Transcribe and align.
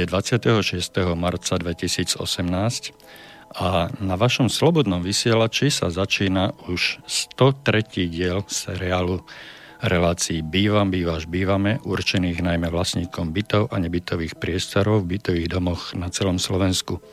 Je 0.00 0.08
26. 0.08 1.12
marca 1.12 1.60
2018 1.60 2.16
a 3.52 3.92
na 4.00 4.16
vašom 4.16 4.48
slobodnom 4.48 5.04
vysielači 5.04 5.68
sa 5.68 5.92
začína 5.92 6.56
už 6.72 7.04
103. 7.04 8.08
diel 8.08 8.40
seriálu 8.48 9.20
relácií 9.84 10.40
Bývam, 10.40 10.88
bývaš, 10.88 11.28
bývame, 11.28 11.84
určených 11.84 12.40
najmä 12.40 12.72
vlastníkom 12.72 13.36
bytov 13.36 13.68
a 13.68 13.76
nebytových 13.76 14.40
priestorov 14.40 15.04
v 15.04 15.20
bytových 15.20 15.52
domoch 15.52 15.92
na 15.92 16.08
celom 16.08 16.40
Slovensku. 16.40 17.04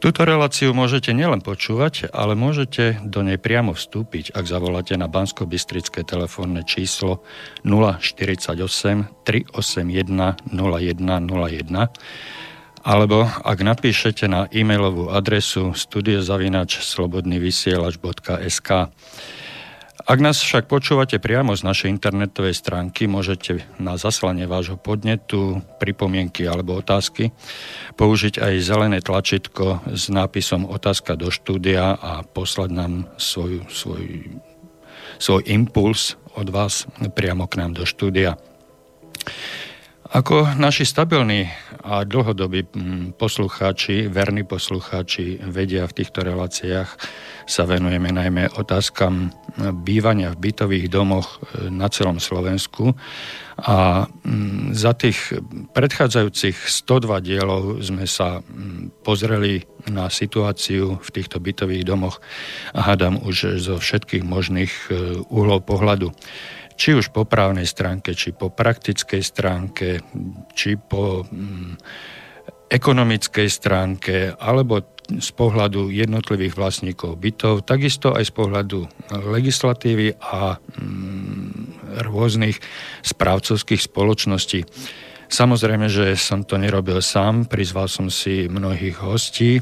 Túto 0.00 0.24
reláciu 0.24 0.72
môžete 0.72 1.12
nielen 1.12 1.44
počúvať, 1.44 2.08
ale 2.16 2.32
môžete 2.32 3.04
do 3.04 3.20
nej 3.20 3.36
priamo 3.36 3.76
vstúpiť, 3.76 4.32
ak 4.32 4.48
zavoláte 4.48 4.96
na 4.96 5.12
bansko 5.12 5.44
telefónne 6.08 6.64
číslo 6.64 7.20
048 7.68 8.56
381 9.28 10.48
0101 10.48 11.92
alebo 12.80 13.28
ak 13.28 13.58
napíšete 13.60 14.24
na 14.24 14.48
e-mailovú 14.48 15.12
adresu 15.12 15.76
studiozavinač 15.76 16.80
slobodnyvysielač.sk. 16.80 18.70
Ak 20.10 20.18
nás 20.18 20.42
však 20.42 20.66
počúvate 20.66 21.22
priamo 21.22 21.54
z 21.54 21.62
našej 21.62 21.86
internetovej 21.86 22.58
stránky, 22.58 23.06
môžete 23.06 23.62
na 23.78 23.94
zaslanie 23.94 24.42
vášho 24.42 24.74
podnetu, 24.74 25.62
pripomienky 25.78 26.50
alebo 26.50 26.82
otázky 26.82 27.30
použiť 27.94 28.42
aj 28.42 28.54
zelené 28.58 28.98
tlačítko 29.06 29.86
s 29.86 30.10
nápisom 30.10 30.66
otázka 30.66 31.14
do 31.14 31.30
štúdia 31.30 31.94
a 31.94 32.26
poslať 32.26 32.70
nám 32.74 33.06
svoj, 33.22 33.62
svoj, 33.70 34.34
svoj 35.22 35.46
impuls 35.46 36.18
od 36.34 36.50
vás 36.50 36.90
priamo 37.14 37.46
k 37.46 37.62
nám 37.62 37.78
do 37.78 37.86
štúdia. 37.86 38.34
Ako 40.10 40.58
naši 40.58 40.90
stabilní 40.90 41.46
a 41.80 42.04
dlhodobí 42.04 42.68
mm, 42.68 43.12
poslucháči, 43.16 44.08
verní 44.08 44.44
poslucháči 44.44 45.40
vedia 45.42 45.88
v 45.88 45.96
týchto 45.96 46.20
reláciách, 46.20 46.90
sa 47.48 47.62
venujeme 47.66 48.12
najmä 48.12 48.52
otázkam 48.54 49.34
bývania 49.82 50.30
v 50.36 50.50
bytových 50.50 50.86
domoch 50.92 51.40
e, 51.40 51.66
na 51.72 51.88
celom 51.90 52.20
Slovensku. 52.20 52.94
A 53.60 54.06
mm, 54.06 54.72
za 54.76 54.92
tých 54.94 55.34
predchádzajúcich 55.74 56.56
102 56.56 57.26
dielov 57.26 57.80
sme 57.80 58.04
sa 58.04 58.40
mm, 58.40 59.02
pozreli 59.02 59.64
na 59.88 60.12
situáciu 60.12 61.00
v 61.00 61.08
týchto 61.10 61.40
bytových 61.40 61.84
domoch 61.88 62.20
a 62.76 62.92
hádam 62.92 63.18
už 63.24 63.58
zo 63.58 63.80
všetkých 63.80 64.22
možných 64.22 64.72
e, 64.88 65.20
uhlov 65.26 65.64
pohľadu 65.64 66.12
či 66.80 66.96
už 66.96 67.12
po 67.12 67.28
právnej 67.28 67.68
stránke, 67.68 68.16
či 68.16 68.32
po 68.32 68.48
praktickej 68.48 69.20
stránke, 69.20 70.00
či 70.56 70.80
po 70.80 71.28
mm, 71.28 71.76
ekonomickej 72.72 73.48
stránke, 73.52 74.32
alebo 74.40 74.80
z 75.10 75.30
pohľadu 75.36 75.92
jednotlivých 75.92 76.56
vlastníkov 76.56 77.20
bytov, 77.20 77.68
takisto 77.68 78.16
aj 78.16 78.30
z 78.30 78.32
pohľadu 78.32 78.88
legislatívy 79.12 80.16
a 80.24 80.56
mm, 80.56 82.00
rôznych 82.08 82.56
správcovských 83.04 83.84
spoločností. 83.84 84.64
Samozrejme, 85.28 85.86
že 85.92 86.16
som 86.16 86.48
to 86.48 86.56
nerobil 86.56 87.04
sám, 87.04 87.44
prizval 87.44 87.92
som 87.92 88.08
si 88.08 88.48
mnohých 88.48 88.96
hostí, 89.04 89.60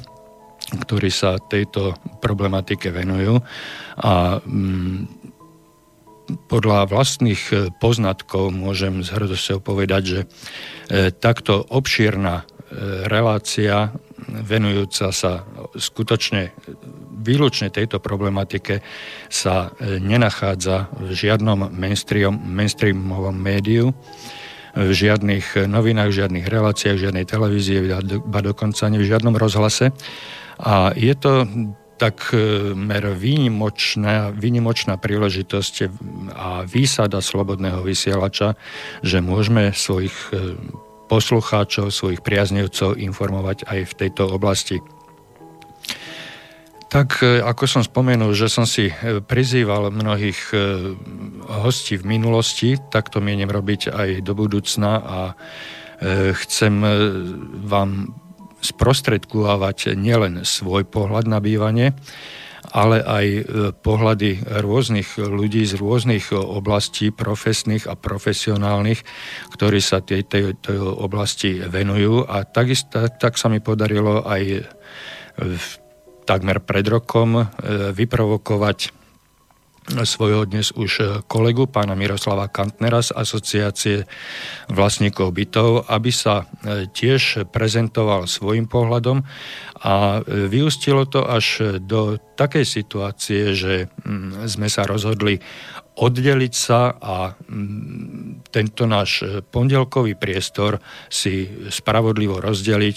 ktorí 0.69 1.09
sa 1.09 1.41
tejto 1.41 1.97
problematike 2.21 2.93
venujú 2.93 3.41
a 4.05 4.39
mm, 4.39 5.18
podľa 6.29 6.89
vlastných 6.89 7.43
e, 7.51 7.55
poznatkov 7.81 8.53
môžem 8.53 9.01
s 9.01 9.09
hrdosťou 9.13 9.65
povedať, 9.65 10.03
že 10.05 10.21
e, 10.23 10.27
takto 11.13 11.65
obšírna 11.73 12.43
e, 12.43 12.45
relácia 13.09 13.93
venujúca 14.29 15.09
sa 15.09 15.49
skutočne 15.73 16.53
výlučne 17.19 17.73
tejto 17.73 17.97
problematike 17.97 18.85
sa 19.33 19.73
nenachádza 19.81 20.93
v 21.01 21.17
žiadnom 21.17 21.73
mainstream, 21.73 22.37
mainstreamovom 22.37 23.33
médiu, 23.33 23.97
v 24.77 24.91
žiadnych 24.93 25.65
novinách, 25.65 26.13
v 26.13 26.19
žiadnych 26.25 26.47
reláciách, 26.47 26.97
v 26.99 27.05
žiadnej 27.09 27.25
televízii, 27.25 27.79
ba 28.29 28.41
dokonca 28.45 28.85
ani 28.85 29.01
v 29.01 29.09
žiadnom 29.09 29.35
rozhlase. 29.35 29.97
A 30.61 30.93
je 30.93 31.15
to 31.17 31.49
tak 31.99 32.31
mer 32.79 33.11
výnimočná, 33.19 34.31
výnimočná 34.31 34.95
príležitosť 34.97 35.75
a 36.33 36.63
výsada 36.63 37.19
slobodného 37.19 37.83
vysielača, 37.83 38.55
že 39.03 39.19
môžeme 39.19 39.75
svojich 39.75 40.15
e, 40.31 40.55
poslucháčov, 41.11 41.91
svojich 41.91 42.23
priaznivcov 42.23 42.95
informovať 42.97 43.67
aj 43.67 43.81
v 43.91 43.97
tejto 43.99 44.31
oblasti. 44.31 44.79
Tak 46.89 47.21
e, 47.21 47.43
ako 47.43 47.65
som 47.67 47.83
spomenul, 47.83 48.31
že 48.33 48.47
som 48.47 48.65
si 48.65 48.89
e, 48.89 49.19
prizýval 49.19 49.91
mnohých 49.91 50.55
hostí 51.49 51.99
v 51.99 52.09
minulosti, 52.09 52.79
tak 52.95 53.11
to 53.11 53.19
mienim 53.19 53.51
robiť 53.51 53.91
aj 53.91 54.09
do 54.23 54.33
budúcna 54.39 54.93
a 55.03 55.21
chcem 56.31 56.79
vám 57.67 58.15
sprostredkovávať 58.61 59.95
nielen 59.95 60.43
svoj 60.43 60.85
pohľad 60.87 61.31
na 61.31 61.39
bývanie, 61.39 61.95
ale 62.69 63.01
aj 63.01 63.27
e, 63.27 63.43
pohľady 63.73 64.45
rôznych 64.45 65.17
ľudí 65.17 65.65
z 65.65 65.79
rôznych 65.79 66.35
oblastí 66.35 67.09
profesných 67.15 67.89
a 67.89 67.97
profesionálnych, 67.97 69.01
ktorí 69.57 69.81
sa 69.81 70.05
tej, 70.05 70.27
tej, 70.27 70.59
tej 70.59 70.77
oblasti 70.77 71.65
venujú. 71.65 72.29
A 72.29 72.45
takisto, 72.45 73.09
tak 73.09 73.41
sa 73.41 73.49
mi 73.49 73.63
podarilo 73.63 74.27
aj 74.27 74.69
takmer 76.29 76.61
pred 76.61 76.85
rokom 76.85 77.41
e, 77.41 77.45
vyprovokovať 77.97 78.98
svojho 79.89 80.45
dnes 80.45 80.69
už 80.77 80.93
e, 81.01 81.05
kolegu, 81.25 81.65
pána 81.65 81.97
Miroslava 81.97 82.49
Kantnera 82.53 83.01
z 83.01 83.17
asociácie 83.17 83.97
vlastníkov 84.69 85.33
bytov, 85.33 85.89
aby 85.89 86.13
sa 86.13 86.45
e, 86.45 86.89
tiež 86.93 87.49
prezentoval 87.49 88.29
svojim 88.29 88.69
pohľadom 88.69 89.25
a 89.81 90.21
e, 90.21 90.49
vyústilo 90.53 91.09
to 91.09 91.25
až 91.25 91.81
do 91.81 92.21
takej 92.37 92.65
situácie, 92.69 93.57
že 93.57 93.89
mm, 94.05 94.45
sme 94.45 94.69
sa 94.69 94.85
rozhodli 94.85 95.41
oddeliť 95.99 96.53
sa 96.53 96.93
a 96.95 97.33
mm, 97.33 98.49
tento 98.53 98.85
náš 98.85 99.25
pondelkový 99.49 100.15
priestor 100.15 100.85
si 101.09 101.49
spravodlivo 101.73 102.39
rozdeliť. 102.39 102.97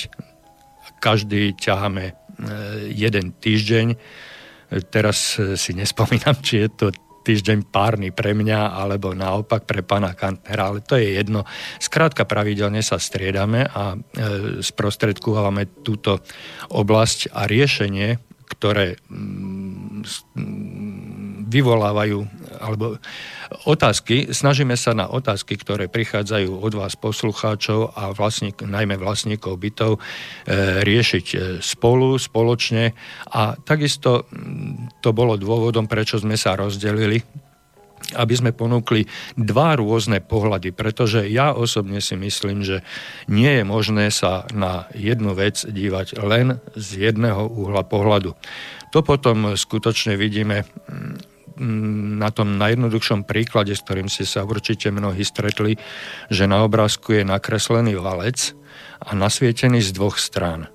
Každý 1.02 1.58
ťaháme 1.58 2.14
jeden 2.94 3.34
týždeň 3.38 3.98
Teraz 4.88 5.36
e, 5.36 5.60
si 5.60 5.76
nespomínam, 5.76 6.40
či 6.40 6.64
je 6.64 6.70
to 6.72 6.88
týždeň 7.22 7.70
párny 7.70 8.10
pre 8.10 8.34
mňa, 8.34 8.74
alebo 8.74 9.14
naopak 9.14 9.70
pre 9.70 9.86
pána 9.86 10.18
Kantnera, 10.18 10.74
ale 10.74 10.82
to 10.82 10.98
je 10.98 11.22
jedno. 11.22 11.46
Skrátka 11.78 12.26
pravidelne 12.26 12.82
sa 12.82 12.98
striedame 12.98 13.68
a 13.70 13.94
e, 13.94 13.98
sprostredkúvame 14.64 15.86
túto 15.86 16.26
oblasť 16.74 17.30
a 17.36 17.46
riešenie, 17.46 18.18
ktoré 18.52 18.98
mm, 19.08 20.02
vyvolávajú, 21.52 22.24
alebo 22.64 22.96
otázky, 23.68 24.32
snažíme 24.32 24.80
sa 24.80 24.96
na 24.96 25.12
otázky, 25.12 25.60
ktoré 25.60 25.92
prichádzajú 25.92 26.64
od 26.64 26.74
vás 26.80 26.96
poslucháčov 26.96 27.92
a 27.92 28.16
vlastník, 28.16 28.64
najmä 28.64 28.96
vlastníkov 28.96 29.60
bytov, 29.60 30.00
e, 30.00 30.00
riešiť 30.88 31.26
e, 31.36 31.38
spolu, 31.60 32.16
spoločne 32.16 32.96
a 33.36 33.60
takisto 33.60 34.32
to 35.04 35.12
bolo 35.12 35.36
dôvodom, 35.36 35.92
prečo 35.92 36.16
sme 36.16 36.40
sa 36.40 36.56
rozdelili 36.56 37.20
aby 38.18 38.34
sme 38.34 38.52
ponúkli 38.52 39.08
dva 39.40 39.80
rôzne 39.80 40.20
pohľady, 40.20 40.76
pretože 40.76 41.30
ja 41.32 41.56
osobne 41.56 42.04
si 42.04 42.20
myslím, 42.20 42.66
že 42.66 42.84
nie 43.32 43.62
je 43.62 43.64
možné 43.64 44.12
sa 44.12 44.50
na 44.52 44.90
jednu 44.92 45.32
vec 45.38 45.64
dívať 45.64 46.20
len 46.20 46.60
z 46.76 47.12
jedného 47.12 47.48
uhla 47.48 47.88
pohľadu. 47.88 48.36
To 48.92 49.00
potom 49.00 49.56
skutočne 49.56 50.20
vidíme 50.20 50.68
na 51.62 52.30
tom 52.34 52.58
najjednoduchšom 52.58 53.30
príklade, 53.30 53.78
s 53.78 53.86
ktorým 53.86 54.10
ste 54.10 54.26
sa 54.26 54.42
určite 54.42 54.90
mnohí 54.90 55.22
stretli, 55.22 55.78
že 56.34 56.50
na 56.50 56.66
obrázku 56.66 57.22
je 57.22 57.24
nakreslený 57.24 58.02
valec 58.02 58.58
a 58.98 59.14
nasvietený 59.14 59.86
z 59.86 59.94
dvoch 59.94 60.18
strán. 60.18 60.74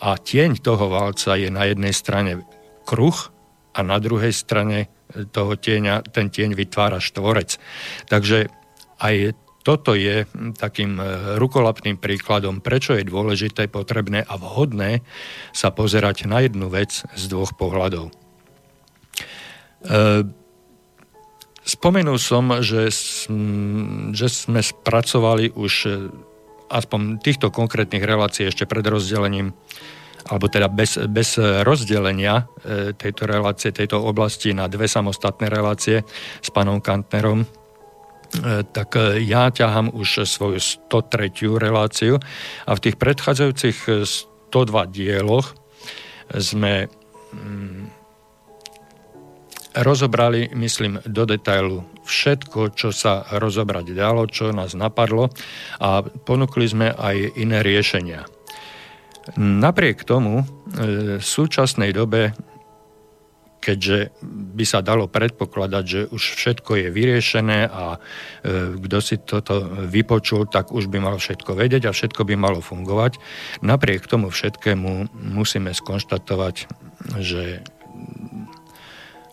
A 0.00 0.16
tieň 0.16 0.58
toho 0.64 0.88
valca 0.88 1.36
je 1.36 1.52
na 1.52 1.68
jednej 1.68 1.92
strane 1.92 2.42
kruh 2.88 3.14
a 3.76 3.80
na 3.84 4.00
druhej 4.00 4.32
strane 4.32 4.90
toho 5.12 5.54
tieňa, 5.54 6.08
ten 6.08 6.32
tieň 6.32 6.56
vytvára 6.56 6.98
štvorec. 6.98 7.60
Takže 8.08 8.48
aj 8.98 9.36
toto 9.62 9.94
je 9.94 10.26
takým 10.58 10.98
e, 10.98 11.04
rukolapným 11.38 12.00
príkladom, 12.00 12.58
prečo 12.58 12.98
je 12.98 13.06
dôležité, 13.06 13.70
potrebné 13.70 14.26
a 14.26 14.34
vhodné 14.34 15.06
sa 15.54 15.70
pozerať 15.70 16.26
na 16.26 16.42
jednu 16.42 16.66
vec 16.66 17.06
z 17.14 17.24
dvoch 17.30 17.54
pohľadov. 17.54 18.21
E, 19.82 20.24
spomenul 21.62 22.18
som, 22.18 22.62
že, 22.62 22.90
že 24.12 24.26
sme 24.30 24.60
spracovali 24.62 25.54
už 25.54 25.74
aspoň 26.72 27.20
týchto 27.20 27.52
konkrétnych 27.52 28.02
relácií 28.02 28.48
ešte 28.48 28.64
pred 28.64 28.82
rozdelením 28.88 29.52
alebo 30.30 30.46
teda 30.46 30.70
bez, 30.70 30.98
bez 31.10 31.34
rozdelenia 31.66 32.46
e, 32.62 32.94
tejto 32.94 33.26
relácie, 33.26 33.74
tejto 33.74 33.98
oblasti 33.98 34.54
na 34.54 34.70
dve 34.70 34.86
samostatné 34.86 35.50
relácie 35.50 36.06
s 36.38 36.48
pánom 36.54 36.78
Kantnerom, 36.78 37.42
e, 37.42 37.46
tak 38.70 38.94
e, 38.94 39.18
ja 39.26 39.50
ťahám 39.50 39.90
už 39.90 40.22
svoju 40.22 40.62
103. 40.62 41.58
reláciu 41.58 42.22
a 42.66 42.70
v 42.70 42.82
tých 42.86 42.96
predchádzajúcich 43.02 44.06
102 44.06 44.94
dieloch 44.94 45.58
sme 46.30 46.86
mm, 47.34 48.01
rozobrali, 49.74 50.52
myslím, 50.52 51.00
do 51.08 51.24
detailu 51.24 51.84
všetko, 52.04 52.76
čo 52.76 52.92
sa 52.92 53.24
rozobrať 53.30 53.94
dalo, 53.96 54.28
čo 54.28 54.52
nás 54.52 54.76
napadlo 54.76 55.32
a 55.80 56.02
ponúkli 56.02 56.66
sme 56.68 56.92
aj 56.92 57.38
iné 57.38 57.64
riešenia. 57.64 58.26
Napriek 59.38 60.02
tomu 60.02 60.42
e, 60.42 60.44
v 61.22 61.24
súčasnej 61.24 61.94
dobe, 61.94 62.34
keďže 63.62 64.10
by 64.58 64.64
sa 64.66 64.82
dalo 64.82 65.06
predpokladať, 65.06 65.84
že 65.86 66.00
už 66.10 66.22
všetko 66.34 66.82
je 66.82 66.88
vyriešené 66.90 67.70
a 67.70 67.96
e, 67.96 67.98
kto 68.82 68.98
si 68.98 69.22
toto 69.22 69.62
vypočul, 69.86 70.50
tak 70.50 70.74
už 70.74 70.90
by 70.90 70.98
mal 70.98 71.22
všetko 71.22 71.54
vedieť 71.54 71.86
a 71.86 71.94
všetko 71.94 72.26
by 72.26 72.34
malo 72.34 72.58
fungovať. 72.58 73.22
Napriek 73.62 74.10
tomu 74.10 74.34
všetkému 74.34 75.14
musíme 75.14 75.70
skonštatovať, 75.70 76.66
že 77.22 77.62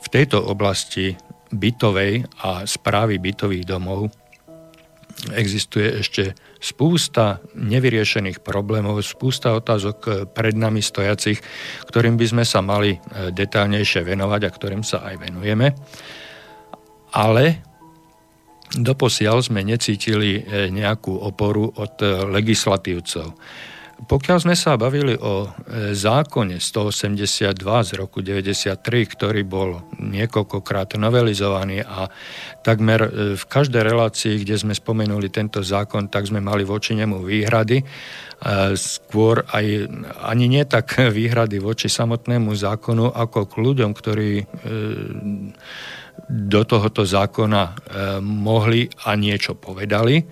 v 0.10 0.14
tejto 0.18 0.42
oblasti 0.42 1.14
bytovej 1.54 2.26
a 2.42 2.66
správy 2.66 3.22
bytových 3.22 3.70
domov 3.70 4.10
existuje 5.36 6.02
ešte 6.02 6.34
spústa 6.58 7.44
nevyriešených 7.54 8.42
problémov, 8.42 9.04
spústa 9.04 9.54
otázok 9.54 10.32
pred 10.32 10.56
nami 10.56 10.82
stojacich, 10.82 11.38
ktorým 11.86 12.16
by 12.16 12.26
sme 12.26 12.44
sa 12.48 12.64
mali 12.64 12.96
e, 12.96 13.00
detálnejšie 13.32 14.02
venovať 14.08 14.42
a 14.48 14.54
ktorým 14.54 14.84
sa 14.84 15.04
aj 15.04 15.16
venujeme. 15.20 15.76
Ale 17.16 17.60
doposiaľ 18.76 19.44
sme 19.44 19.62
necítili 19.62 20.40
e, 20.40 20.72
nejakú 20.72 21.12
oporu 21.12 21.68
od 21.68 21.96
e, 22.00 22.08
legislatívcov. 22.32 23.36
Pokiaľ 24.00 24.38
sme 24.40 24.56
sa 24.56 24.80
bavili 24.80 25.12
o 25.20 25.44
e, 25.44 25.92
zákone 25.92 26.64
182 26.64 27.52
z 27.60 27.92
roku 28.00 28.24
93, 28.24 28.80
ktorý 28.88 29.44
bol 29.44 29.84
niekoľkokrát 30.00 30.96
novelizovaný 30.96 31.84
a 31.84 32.08
takmer 32.64 33.00
e, 33.04 33.10
v 33.36 33.44
každej 33.44 33.84
relácii, 33.84 34.40
kde 34.40 34.56
sme 34.56 34.72
spomenuli 34.72 35.28
tento 35.28 35.60
zákon, 35.60 36.08
tak 36.08 36.32
sme 36.32 36.40
mali 36.40 36.64
voči 36.64 36.96
nemu 36.96 37.20
výhrady. 37.20 37.84
Skôr 38.80 39.44
aj 39.52 39.92
ani 40.24 40.46
nie 40.48 40.64
tak 40.64 40.96
výhrady 41.20 41.60
voči 41.60 41.92
samotnému 41.92 42.56
zákonu, 42.56 43.12
ako 43.12 43.52
k 43.52 43.54
ľuďom, 43.60 43.92
ktorí 43.92 44.32
e, 44.40 44.46
do 46.30 46.62
tohoto 46.64 47.04
zákona 47.08 47.64
mohli 48.22 48.86
a 49.08 49.16
niečo 49.16 49.56
povedali. 49.56 50.24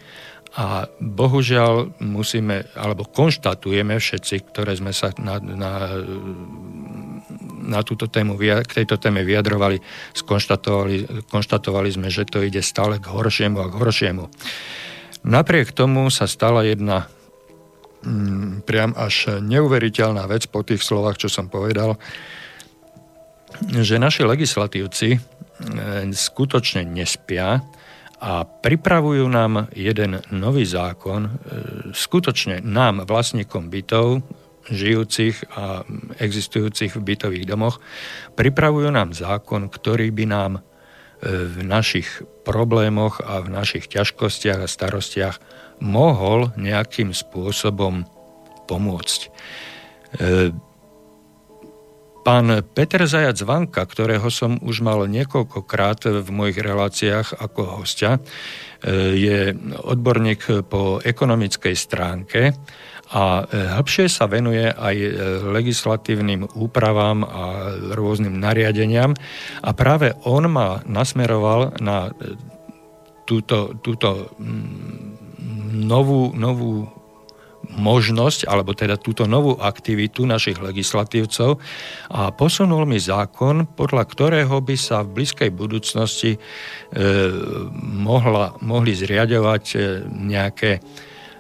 A 0.58 0.90
bohužiaľ 0.98 2.02
musíme, 2.02 2.66
alebo 2.74 3.06
konštatujeme 3.06 3.94
všetci, 4.02 4.50
ktoré 4.50 4.74
sme 4.74 4.90
sa 4.90 5.14
na, 5.22 5.38
na, 5.38 6.02
na 7.62 7.80
túto 7.86 8.10
tému, 8.10 8.34
k 8.42 8.66
tejto 8.66 8.98
téme 8.98 9.22
vyjadrovali, 9.22 9.78
skonštatovali 10.18 11.30
konštatovali 11.30 11.90
sme, 11.94 12.10
že 12.10 12.26
to 12.26 12.42
ide 12.42 12.66
stále 12.66 12.98
k 12.98 13.06
horšiemu 13.06 13.58
a 13.62 13.70
k 13.70 13.78
horšiemu. 13.78 14.26
Napriek 15.30 15.78
tomu 15.78 16.10
sa 16.10 16.26
stala 16.26 16.66
jedna 16.66 17.06
mm, 18.02 18.66
priam 18.66 18.98
až 18.98 19.38
neuveriteľná 19.38 20.26
vec 20.26 20.50
po 20.50 20.66
tých 20.66 20.82
slovách, 20.82 21.22
čo 21.22 21.30
som 21.30 21.54
povedal, 21.54 22.02
že 23.62 24.02
naši 24.02 24.26
legislatívci 24.26 25.08
e, 25.14 25.20
skutočne 26.10 26.82
nespia 26.82 27.62
a 28.18 28.46
pripravujú 28.46 29.30
nám 29.30 29.70
jeden 29.78 30.22
nový 30.34 30.66
zákon, 30.66 31.22
e, 31.26 31.32
skutočne 31.94 32.66
nám, 32.66 33.06
vlastníkom 33.06 33.70
bytov, 33.70 34.26
žijúcich 34.68 35.48
a 35.56 35.88
existujúcich 36.20 36.98
v 36.98 37.06
bytových 37.14 37.46
domoch, 37.48 37.80
pripravujú 38.36 38.90
nám 38.92 39.16
zákon, 39.16 39.70
ktorý 39.70 40.10
by 40.12 40.26
nám 40.28 40.52
e, 40.58 40.62
v 41.46 41.62
našich 41.62 42.26
problémoch 42.42 43.22
a 43.22 43.46
v 43.46 43.54
našich 43.54 43.86
ťažkostiach 43.86 44.66
a 44.66 44.68
starostiach 44.68 45.38
mohol 45.78 46.52
nejakým 46.58 47.14
spôsobom 47.14 48.04
pomôcť. 48.66 49.22
Pán 52.28 52.60
Peter 52.76 53.08
Zajac 53.08 53.40
Vanka, 53.48 53.88
ktorého 53.88 54.28
som 54.28 54.60
už 54.60 54.84
mal 54.84 55.08
niekoľkokrát 55.08 56.28
v 56.28 56.28
mojich 56.28 56.60
reláciách 56.60 57.40
ako 57.40 57.80
hostia, 57.80 58.20
e, 58.20 58.22
je 59.16 59.40
odborník 59.80 60.68
po 60.68 61.00
ekonomickej 61.00 61.72
stránke 61.72 62.52
a 63.16 63.48
e, 63.48 63.72
hĺbšie 63.80 64.12
sa 64.12 64.28
venuje 64.28 64.68
aj 64.68 64.96
e, 65.00 65.10
legislatívnym 65.56 66.52
úpravám 66.52 67.24
a 67.24 67.44
rôznym 67.96 68.36
nariadeniam. 68.36 69.16
A 69.64 69.72
práve 69.72 70.12
on 70.28 70.52
ma 70.52 70.84
nasmeroval 70.84 71.80
na 71.80 72.12
túto, 73.24 73.80
túto 73.80 74.36
mm, 74.36 75.80
novú, 75.88 76.36
novú 76.36 76.97
možnosť, 77.76 78.48
alebo 78.48 78.72
teda 78.72 78.96
túto 78.96 79.28
novú 79.28 79.60
aktivitu 79.60 80.24
našich 80.24 80.58
legislatívcov 80.58 81.60
a 82.12 82.32
posunul 82.32 82.88
mi 82.88 82.98
zákon, 82.98 83.68
podľa 83.68 84.04
ktorého 84.08 84.56
by 84.64 84.76
sa 84.80 85.04
v 85.04 85.22
blízkej 85.22 85.52
budúcnosti 85.52 86.36
e, 86.36 86.40
mohla, 87.84 88.56
mohli 88.64 88.96
zriadovať 88.96 89.64
e, 89.76 89.78
nejaké 90.08 90.80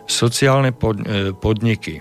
sociálne 0.07 0.75
pod, 0.75 0.99
e, 1.03 1.31
podniky. 1.31 1.99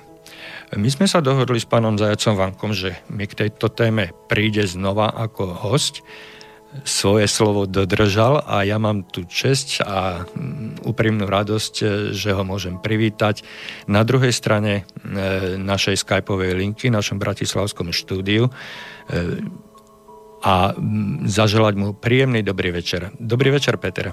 My 0.75 0.91
sme 0.91 1.07
sa 1.07 1.23
dohodli 1.23 1.63
s 1.63 1.67
pánom 1.71 1.95
Zajacom 1.95 2.35
Vankom, 2.35 2.75
že 2.75 2.99
mi 3.07 3.31
k 3.31 3.47
tejto 3.47 3.71
téme 3.71 4.11
príde 4.27 4.67
znova 4.67 5.15
ako 5.15 5.55
host 5.55 6.03
svoje 6.85 7.25
slovo 7.31 7.65
dodržal 7.65 8.45
a 8.45 8.67
ja 8.67 8.77
mám 8.77 9.07
tu 9.07 9.25
česť 9.25 9.81
a 9.87 10.27
mm, 10.27 10.85
úprimnú 10.85 11.25
radosť, 11.25 11.75
e, 11.81 11.85
že 12.13 12.37
ho 12.37 12.43
môžem 12.45 12.77
privítať 12.77 13.47
na 13.89 14.05
druhej 14.05 14.35
strane 14.35 14.83
e, 14.83 15.57
našej 15.57 15.97
skypovej 16.05 16.53
linky, 16.59 16.93
našom 16.93 17.17
bratislavskom 17.17 17.95
štúdiu 17.95 18.49
e, 18.49 18.53
a 20.45 20.77
mm, 20.77 21.31
zaželať 21.31 21.75
mu 21.79 21.87
príjemný 21.97 22.45
dobrý 22.45 22.75
večer. 22.75 23.15
Dobrý 23.17 23.55
večer, 23.55 23.81
Peter. 23.81 24.13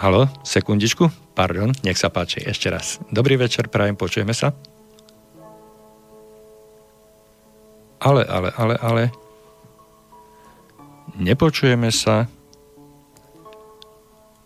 Halo, 0.00 0.32
sekundičku, 0.48 1.36
pardon, 1.36 1.76
nech 1.84 2.00
sa 2.00 2.08
páči, 2.08 2.40
ešte 2.40 2.72
raz. 2.72 2.96
Dobrý 3.12 3.36
večer, 3.36 3.68
prajem, 3.68 4.00
počujeme 4.00 4.32
sa? 4.32 4.56
Ale, 8.00 8.24
ale, 8.24 8.48
ale, 8.56 8.74
ale, 8.80 9.02
nepočujeme 11.18 11.90
sa. 11.90 12.30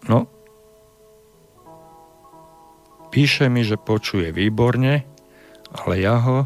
No, 0.04 0.28
píše 3.08 3.48
mi, 3.48 3.64
že 3.64 3.80
počuje 3.80 4.32
výborne, 4.34 5.08
ale 5.72 5.94
ja 6.00 6.20
ho 6.20 6.44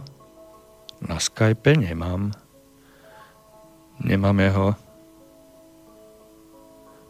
na 1.02 1.18
Skype 1.18 1.74
nemám. 1.78 2.34
Nemáme 3.98 4.46
ho. 4.54 4.68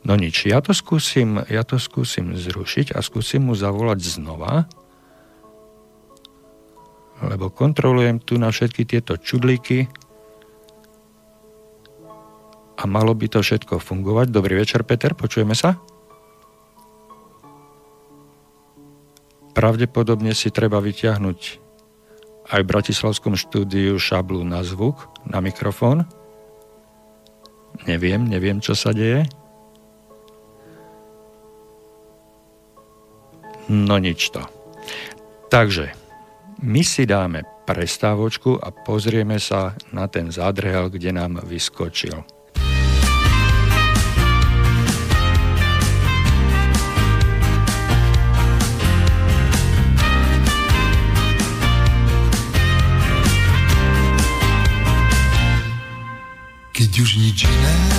No 0.08 0.16
nič, 0.16 0.48
ja 0.48 0.64
to 0.64 0.72
skúsim, 0.72 1.36
ja 1.52 1.60
to 1.68 1.76
skúsim 1.76 2.32
zrušiť 2.32 2.96
a 2.96 3.04
skúsim 3.04 3.44
mu 3.44 3.52
zavolať 3.52 4.00
znova, 4.00 4.64
lebo 7.20 7.50
kontrolujem 7.50 8.22
tu 8.22 8.40
na 8.40 8.48
všetky 8.48 8.88
tieto 8.88 9.18
čudlíky, 9.18 9.90
a 12.78 12.82
malo 12.86 13.10
by 13.10 13.26
to 13.26 13.42
všetko 13.42 13.82
fungovať. 13.82 14.30
Dobrý 14.30 14.54
večer, 14.54 14.86
Peter, 14.86 15.18
počujeme 15.18 15.58
sa? 15.58 15.74
Pravdepodobne 19.50 20.30
si 20.38 20.54
treba 20.54 20.78
vyťahnuť 20.78 21.40
aj 22.54 22.60
v 22.62 22.70
Bratislavskom 22.70 23.34
štúdiu 23.34 23.98
šablu 23.98 24.46
na 24.46 24.62
zvuk, 24.62 25.10
na 25.26 25.42
mikrofón. 25.42 26.06
Neviem, 27.90 28.22
neviem, 28.22 28.62
čo 28.62 28.78
sa 28.78 28.94
deje. 28.94 29.26
No 33.66 33.98
nič 33.98 34.30
to. 34.30 34.40
Takže, 35.50 35.92
my 36.62 36.80
si 36.86 37.04
dáme 37.04 37.44
prestávočku 37.66 38.56
a 38.56 38.72
pozrieme 38.72 39.36
sa 39.36 39.76
na 39.92 40.08
ten 40.08 40.32
zádrhel, 40.32 40.88
kde 40.88 41.12
nám 41.12 41.44
vyskočil. 41.44 42.37
Už 56.96 57.20
nič 57.20 57.44
iné, 57.44 57.74
tak 57.92 57.97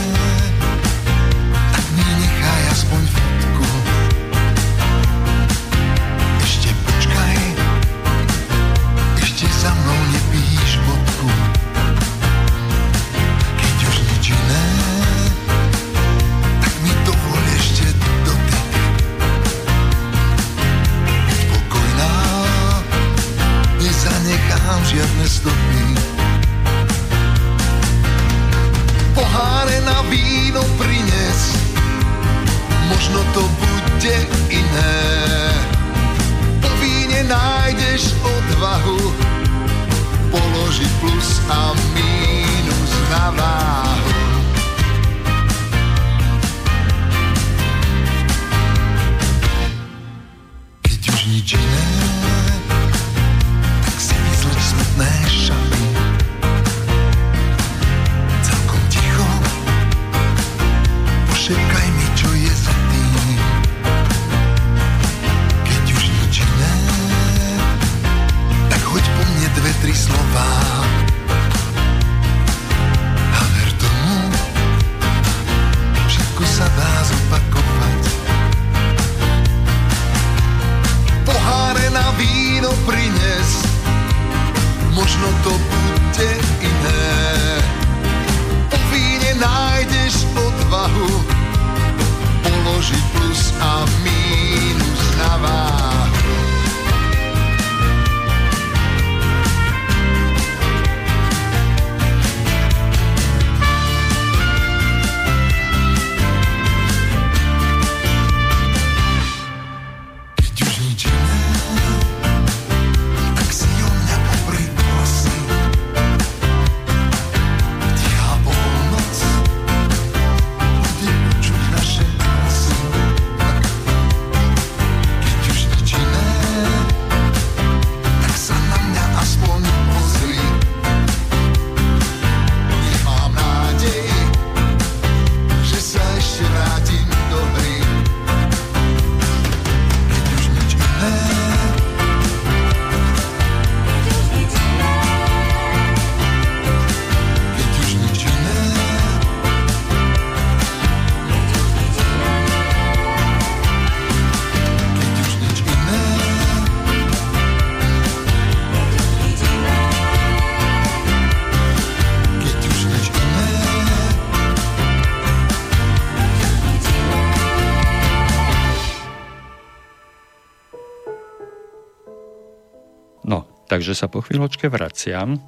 takže 173.79 173.95
sa 173.95 174.11
po 174.11 174.19
chvíľočke 174.19 174.67
vraciam. 174.67 175.39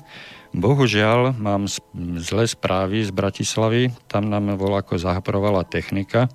Bohužiaľ, 0.56 1.36
mám 1.36 1.68
zlé 2.16 2.48
správy 2.48 3.04
z 3.04 3.12
Bratislavy. 3.12 3.92
Tam 4.08 4.32
nám 4.32 4.56
voľako 4.56 4.96
zahaprovala 4.96 5.68
technika. 5.68 6.32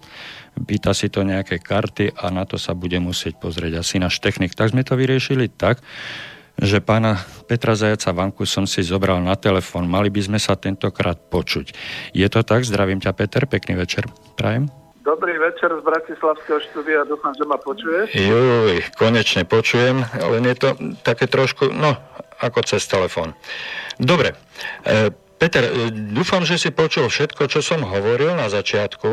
Pýta 0.60 0.92
si 0.92 1.08
to 1.08 1.24
nejaké 1.24 1.56
karty 1.56 2.12
a 2.12 2.28
na 2.28 2.44
to 2.44 2.60
sa 2.60 2.76
bude 2.76 3.00
musieť 3.00 3.40
pozrieť 3.40 3.80
asi 3.80 3.96
náš 3.96 4.20
technik. 4.20 4.52
Tak 4.52 4.76
sme 4.76 4.84
to 4.84 4.92
vyriešili 4.92 5.48
tak, 5.48 5.80
že 6.60 6.84
pána 6.84 7.16
Petra 7.48 7.72
Zajaca 7.72 8.12
Vanku 8.12 8.44
som 8.44 8.68
si 8.68 8.84
zobral 8.84 9.16
na 9.24 9.40
telefón. 9.40 9.88
Mali 9.88 10.12
by 10.12 10.20
sme 10.20 10.36
sa 10.36 10.52
tentokrát 10.52 11.16
počuť. 11.32 11.72
Je 12.12 12.28
to 12.28 12.44
tak? 12.44 12.68
Zdravím 12.68 13.00
ťa, 13.00 13.16
Peter. 13.16 13.48
Pekný 13.48 13.80
večer. 13.80 14.04
Prajem. 14.36 14.85
Dobrý 15.06 15.38
večer 15.38 15.70
z 15.70 15.86
Bratislavského 15.86 16.58
štúdia, 16.66 17.06
dúfam, 17.06 17.30
že 17.30 17.46
ma 17.46 17.54
počuješ. 17.62 18.10
Juj, 18.10 18.90
konečne 18.98 19.46
počujem, 19.46 20.02
len 20.02 20.42
je 20.50 20.56
to 20.58 20.74
také 21.06 21.30
trošku, 21.30 21.70
no, 21.70 21.94
ako 22.42 22.66
cez 22.66 22.82
telefón. 22.90 23.30
Dobre, 24.02 24.34
e, 24.82 25.14
Peter, 25.38 25.62
e, 25.62 25.94
dúfam, 26.10 26.42
že 26.42 26.58
si 26.58 26.74
počul 26.74 27.06
všetko, 27.06 27.46
čo 27.46 27.62
som 27.62 27.86
hovoril 27.86 28.34
na 28.34 28.50
začiatku. 28.50 29.10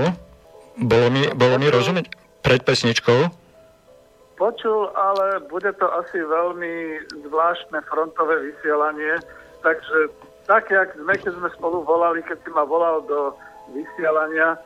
Bolo 0.82 1.08
mi, 1.14 1.30
bolo 1.30 1.62
mi 1.62 1.70
rozumieť 1.70 2.10
pred 2.42 2.66
pesničkou? 2.66 3.30
Počul, 4.42 4.90
ale 4.98 5.46
bude 5.46 5.78
to 5.78 5.86
asi 5.94 6.26
veľmi 6.26 7.06
zvláštne 7.30 7.86
frontové 7.86 8.50
vysielanie, 8.50 9.22
takže 9.62 10.10
tak, 10.50 10.74
jak 10.74 10.90
sme, 10.98 11.14
keď 11.22 11.38
sme 11.38 11.50
spolu 11.54 11.86
volali, 11.86 12.26
keď 12.26 12.42
si 12.42 12.50
ma 12.50 12.66
volal 12.66 13.06
do 13.06 13.38
vysielania, 13.78 14.58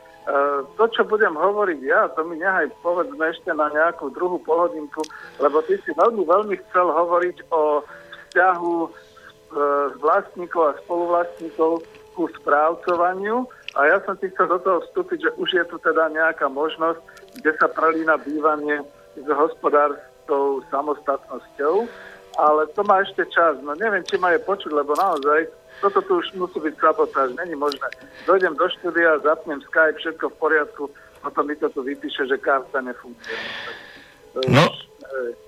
to, 0.76 0.84
čo 0.92 1.02
budem 1.08 1.32
hovoriť 1.32 1.80
ja, 1.88 2.08
to 2.12 2.20
mi 2.28 2.36
nehaj 2.36 2.68
povedzme 2.84 3.22
ešte 3.32 3.48
na 3.56 3.72
nejakú 3.72 4.12
druhú 4.12 4.36
polhodinku, 4.44 5.00
lebo 5.40 5.64
ty 5.64 5.80
si 5.80 5.90
veľmi, 5.96 6.28
veľmi 6.28 6.56
chcel 6.68 6.92
hovoriť 6.92 7.48
o 7.48 7.80
vzťahu 8.28 8.76
e, 8.84 8.88
z 9.88 9.96
vlastníkov 10.04 10.62
a 10.68 10.78
spoluvlastníkov 10.84 11.80
ku 12.12 12.22
správcovaniu 12.36 13.48
a 13.78 13.80
ja 13.88 13.96
som 14.04 14.20
ti 14.20 14.28
chcel 14.34 14.52
do 14.52 14.58
toho 14.60 14.78
vstúpiť, 14.90 15.18
že 15.28 15.30
už 15.40 15.48
je 15.54 15.64
tu 15.64 15.76
teda 15.80 16.12
nejaká 16.12 16.50
možnosť, 16.52 17.00
kde 17.40 17.52
sa 17.56 17.68
prelína 17.72 18.20
bývanie 18.20 18.84
s 19.16 19.28
hospodárskou 19.32 20.60
samostatnosťou, 20.68 21.88
ale 22.36 22.62
to 22.76 22.82
má 22.84 23.00
ešte 23.00 23.24
čas. 23.32 23.56
No 23.64 23.72
neviem, 23.78 24.04
či 24.04 24.20
ma 24.20 24.36
je 24.36 24.44
počuť, 24.44 24.70
lebo 24.76 24.92
naozaj 24.92 25.48
toto 25.80 26.02
tu 26.02 26.12
už 26.18 26.32
musí 26.34 26.58
byť 26.60 26.74
sabotáž, 26.80 27.30
není 27.38 27.54
možné. 27.54 27.88
Dojdem 28.26 28.56
do 28.56 28.66
štúdia, 28.68 29.18
zapnem 29.18 29.60
Skype, 29.62 29.98
všetko 29.98 30.28
v 30.28 30.38
poriadku, 30.38 30.84
potom 31.22 31.46
mi 31.46 31.56
to 31.56 31.68
tu 31.70 31.82
vypíše, 31.82 32.26
že 32.26 32.38
karta 32.38 32.80
nefunguje. 32.80 33.38
No, 34.48 34.64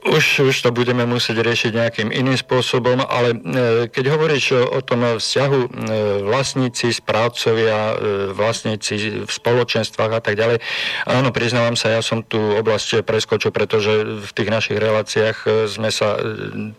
už, 0.00 0.48
Už, 0.48 0.56
to 0.64 0.72
budeme 0.72 1.04
musieť 1.04 1.44
riešiť 1.44 1.72
nejakým 1.76 2.08
iným 2.08 2.32
spôsobom, 2.32 3.04
ale 3.04 3.36
e, 3.36 3.38
keď 3.92 4.04
hovoríš 4.16 4.56
o, 4.56 4.80
tom 4.80 5.04
vzťahu 5.04 5.60
e, 5.60 5.68
vlastníci, 6.24 6.88
správcovia, 6.88 7.78
e, 7.92 7.94
vlastníci 8.32 9.28
v 9.28 9.30
spoločenstvách 9.30 10.12
a 10.16 10.20
tak 10.24 10.40
ďalej, 10.40 10.64
áno, 11.04 11.28
priznávam 11.36 11.76
sa, 11.76 11.92
ja 11.92 12.00
som 12.00 12.24
tú 12.24 12.40
oblasť 12.56 13.04
preskočil, 13.04 13.52
pretože 13.52 14.24
v 14.24 14.30
tých 14.32 14.48
našich 14.48 14.80
reláciách 14.80 15.68
sme 15.68 15.92
sa 15.92 16.16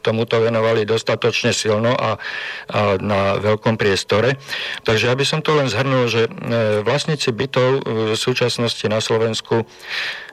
tomuto 0.01 0.41
venovali 0.41 0.81
dostatočne 0.89 1.53
silno 1.53 1.93
a, 1.93 2.17
a 2.73 2.97
na 2.97 3.37
veľkom 3.37 3.77
priestore. 3.77 4.41
Takže 4.81 5.13
ja 5.13 5.15
by 5.15 5.25
som 5.29 5.45
to 5.45 5.53
len 5.53 5.69
zhrnul, 5.69 6.09
že 6.09 6.25
vlastníci 6.81 7.29
bytov 7.29 7.85
v 7.85 8.17
súčasnosti 8.17 8.83
na 8.89 8.97
Slovensku 8.97 9.63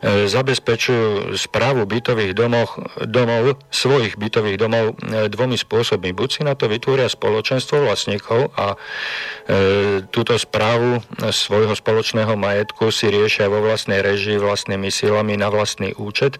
zabezpečujú 0.04 1.34
správu 1.34 1.82
bytových 1.82 2.37
domoch, 2.38 2.78
domov, 3.02 3.58
svojich 3.74 4.14
bytových 4.14 4.62
domov 4.62 4.94
e, 5.02 5.26
dvomi 5.26 5.58
spôsobmi. 5.58 6.14
Buď 6.14 6.28
si 6.30 6.42
na 6.46 6.54
to 6.54 6.70
vytvoria 6.70 7.10
spoločenstvo 7.10 7.82
vlastníkov 7.82 8.54
a 8.54 8.78
e, 8.78 10.06
túto 10.14 10.38
správu 10.38 11.02
svojho 11.34 11.74
spoločného 11.74 12.38
majetku 12.38 12.94
si 12.94 13.10
riešia 13.10 13.50
vo 13.50 13.58
vlastnej 13.58 13.98
režii, 13.98 14.38
vlastnými 14.38 14.86
silami 14.94 15.34
na 15.34 15.50
vlastný 15.50 15.98
účet, 15.98 16.38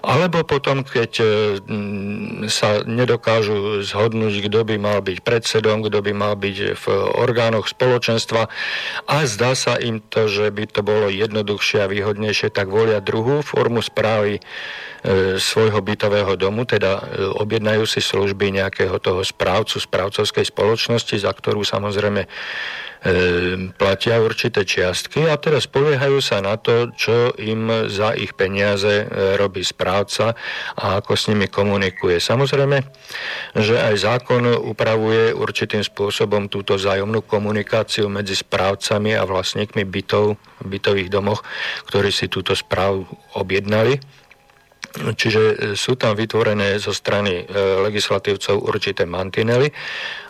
alebo 0.00 0.40
potom, 0.48 0.80
keď 0.80 1.12
e, 1.20 1.26
sa 2.48 2.80
nedokážu 2.88 3.84
zhodnúť, 3.84 4.48
kto 4.48 4.64
by 4.64 4.76
mal 4.80 5.04
byť 5.04 5.20
predsedom, 5.20 5.84
kto 5.84 6.00
by 6.00 6.12
mal 6.16 6.34
byť 6.40 6.56
v 6.80 6.84
orgánoch 7.20 7.68
spoločenstva 7.68 8.48
a 9.04 9.16
zdá 9.28 9.52
sa 9.52 9.76
im 9.76 10.00
to, 10.00 10.30
že 10.30 10.48
by 10.48 10.64
to 10.64 10.80
bolo 10.80 11.12
jednoduchšie 11.12 11.84
a 11.84 11.90
výhodnejšie, 11.90 12.48
tak 12.54 12.72
volia 12.72 13.04
druhú 13.04 13.44
formu 13.44 13.84
správy 13.84 14.40
E, 14.98 15.17
svojho 15.38 15.80
bytového 15.82 16.34
domu, 16.36 16.64
teda 16.68 17.00
e, 17.00 17.02
objednajú 17.38 17.84
si 17.84 17.98
služby 18.02 18.54
nejakého 18.54 18.96
toho 18.98 19.22
správcu, 19.22 19.78
správcovskej 19.78 20.48
spoločnosti, 20.48 21.16
za 21.18 21.32
ktorú 21.32 21.62
samozrejme 21.62 22.22
e, 22.24 22.28
platia 23.74 24.18
určité 24.18 24.66
čiastky 24.66 25.26
a 25.26 25.38
teraz 25.38 25.70
spoliehajú 25.70 26.18
sa 26.18 26.42
na 26.42 26.58
to, 26.58 26.90
čo 26.94 27.34
im 27.38 27.90
za 27.90 28.14
ich 28.18 28.34
peniaze 28.34 29.06
robí 29.38 29.62
správca 29.62 30.34
a 30.74 30.98
ako 30.98 31.12
s 31.14 31.30
nimi 31.30 31.46
komunikuje. 31.46 32.18
Samozrejme, 32.18 32.78
že 33.54 33.76
aj 33.78 33.94
zákon 34.02 34.44
upravuje 34.66 35.30
určitým 35.34 35.82
spôsobom 35.86 36.50
túto 36.50 36.74
zájomnú 36.76 37.22
komunikáciu 37.22 38.10
medzi 38.10 38.34
správcami 38.34 39.14
a 39.14 39.22
vlastníkmi 39.22 39.86
bytov, 39.86 40.38
bytových 40.64 41.10
domoch, 41.10 41.46
ktorí 41.86 42.10
si 42.10 42.26
túto 42.26 42.54
správu 42.58 43.06
objednali. 43.38 44.00
Čiže 44.96 45.42
e, 45.42 45.54
sú 45.76 46.00
tam 46.00 46.16
vytvorené 46.16 46.80
zo 46.80 46.96
strany 46.96 47.44
e, 47.44 47.54
legislatívcov 47.84 48.64
určité 48.64 49.04
mantinely 49.04 49.68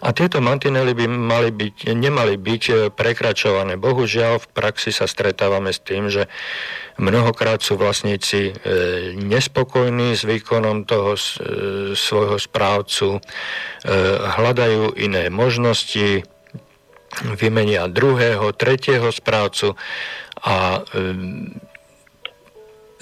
a 0.03 0.11
tieto 0.11 0.43
mantinely 0.43 0.99
by 0.99 1.07
mali 1.07 1.50
byť, 1.55 1.95
nemali 1.95 2.35
byť 2.35 2.62
e, 2.67 2.75
prekračované. 2.91 3.79
Bohužiaľ 3.79 4.43
v 4.43 4.50
praxi 4.50 4.91
sa 4.91 5.07
stretávame 5.07 5.71
s 5.71 5.79
tým, 5.79 6.11
že 6.11 6.27
mnohokrát 6.99 7.62
sú 7.62 7.79
vlastníci 7.79 8.59
nespokojní 9.15 10.19
s 10.19 10.27
výkonom 10.27 10.83
toho 10.83 11.15
svojho 11.95 12.43
správcu, 12.43 13.23
hľadajú 14.35 14.99
iné 14.99 15.31
možnosti, 15.31 16.27
vymenia 17.38 17.87
druhého, 17.87 18.50
tretieho 18.50 19.15
správcu 19.15 19.79
a 20.43 20.83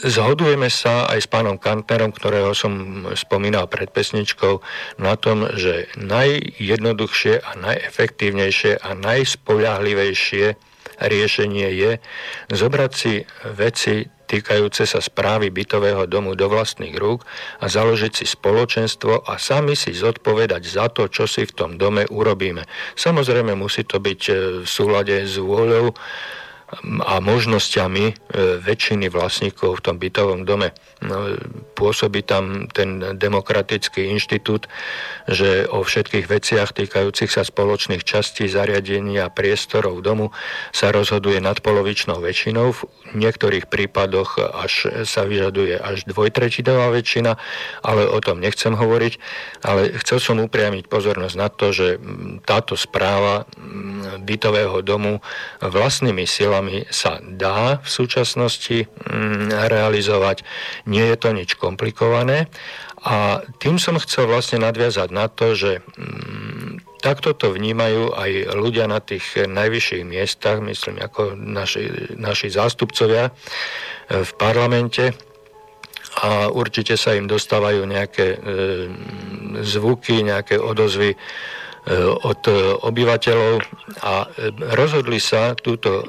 Zhodujeme 0.07 0.71
sa 0.71 1.11
aj 1.11 1.19
s 1.19 1.27
pánom 1.27 1.59
Kantnerom, 1.59 2.15
ktorého 2.15 2.55
som 2.55 3.03
spomínal 3.19 3.67
pred 3.67 3.91
pesničkou, 3.91 4.63
na 5.03 5.19
tom, 5.19 5.51
že 5.59 5.91
najjednoduchšie 5.99 7.43
a 7.43 7.51
najefektívnejšie 7.59 8.87
a 8.87 8.95
najspoľahlivejšie 8.95 10.55
riešenie 11.03 11.69
je 11.75 11.91
zobrať 12.55 12.93
si 12.95 13.27
veci 13.59 14.07
týkajúce 14.07 14.87
sa 14.87 15.03
správy 15.03 15.51
bytového 15.51 16.07
domu 16.07 16.39
do 16.39 16.51
vlastných 16.51 16.95
rúk 16.95 17.27
a 17.59 17.67
založiť 17.67 18.23
si 18.23 18.27
spoločenstvo 18.31 19.27
a 19.27 19.39
sami 19.43 19.75
si 19.75 19.91
zodpovedať 19.91 20.63
za 20.67 20.87
to, 20.87 21.11
čo 21.11 21.27
si 21.27 21.47
v 21.47 21.55
tom 21.55 21.71
dome 21.79 22.07
urobíme. 22.11 22.63
Samozrejme 22.95 23.59
musí 23.59 23.83
to 23.83 23.99
byť 23.99 24.23
v 24.63 24.69
súlade 24.71 25.27
s 25.27 25.39
vôľou 25.39 25.95
a 27.07 27.23
možnosťami 27.23 28.05
e, 28.11 28.15
väčšiny 28.59 29.07
vlastníkov 29.07 29.79
v 29.79 29.85
tom 29.87 29.97
bytovom 30.03 30.43
dome. 30.43 30.75
No, 30.99 31.39
pôsobí 31.79 32.27
tam 32.27 32.67
ten 32.75 32.99
demokratický 33.15 34.11
inštitút, 34.11 34.67
že 35.31 35.71
o 35.71 35.87
všetkých 35.87 36.27
veciach 36.27 36.75
týkajúcich 36.75 37.31
sa 37.31 37.47
spoločných 37.47 38.03
častí, 38.03 38.51
zariadení 38.51 39.23
a 39.23 39.31
priestorov 39.31 40.03
domu 40.03 40.35
sa 40.75 40.91
rozhoduje 40.91 41.39
nadpolovičnou 41.39 42.19
väčšinou. 42.19 42.75
V 42.75 42.83
niektorých 43.15 43.71
prípadoch 43.71 44.41
až 44.41 45.07
sa 45.07 45.23
vyžaduje 45.23 45.79
až 45.79 46.03
dvojtretinová 46.11 46.91
väčšina, 46.91 47.39
ale 47.87 48.11
o 48.11 48.19
tom 48.19 48.43
nechcem 48.43 48.75
hovoriť. 48.75 49.15
Ale 49.63 49.95
chcel 50.03 50.19
som 50.19 50.43
upriamiť 50.43 50.91
pozornosť 50.91 51.37
na 51.39 51.47
to, 51.47 51.71
že 51.71 52.03
táto 52.43 52.75
správa 52.75 53.47
bytového 54.19 54.83
domu 54.83 55.23
vlastnými 55.63 56.27
silami 56.27 56.56
sa 56.93 57.19
dá 57.23 57.81
v 57.83 57.89
súčasnosti 57.89 58.87
realizovať 59.51 60.47
nie 60.87 61.05
je 61.05 61.17
to 61.17 61.29
nič 61.33 61.57
komplikované. 61.59 62.47
A 63.07 63.47
tým 63.63 63.79
som 63.79 64.03
chcel 64.03 64.27
vlastne 64.27 64.59
nadviazať 64.59 65.15
na 65.15 65.31
to, 65.31 65.55
že 65.55 65.79
mm, 65.79 66.83
takto 67.07 67.39
to 67.39 67.55
vnímajú 67.55 68.11
aj 68.19 68.31
ľudia 68.59 68.91
na 68.91 68.99
tých 68.99 69.47
najvyšších 69.47 70.03
miestach, 70.03 70.59
myslím 70.59 70.99
ako 70.99 71.39
naši, 71.39 72.17
naši 72.19 72.51
zástupcovia 72.51 73.31
e, 73.31 73.33
v 74.27 74.31
parlamente, 74.35 75.15
a 76.17 76.49
určite 76.49 76.97
sa 76.97 77.13
im 77.13 77.29
dostávajú 77.29 77.85
nejaké 77.85 78.27
e, 78.27 78.39
zvuky, 79.61 80.25
nejaké 80.25 80.57
odozvy 80.57 81.13
od 82.27 82.43
eh, 82.51 82.57
obyvateľov 82.83 83.55
a 84.03 84.27
eh, 84.27 84.51
rozhodli 84.75 85.23
sa 85.23 85.55
túto 85.55 86.03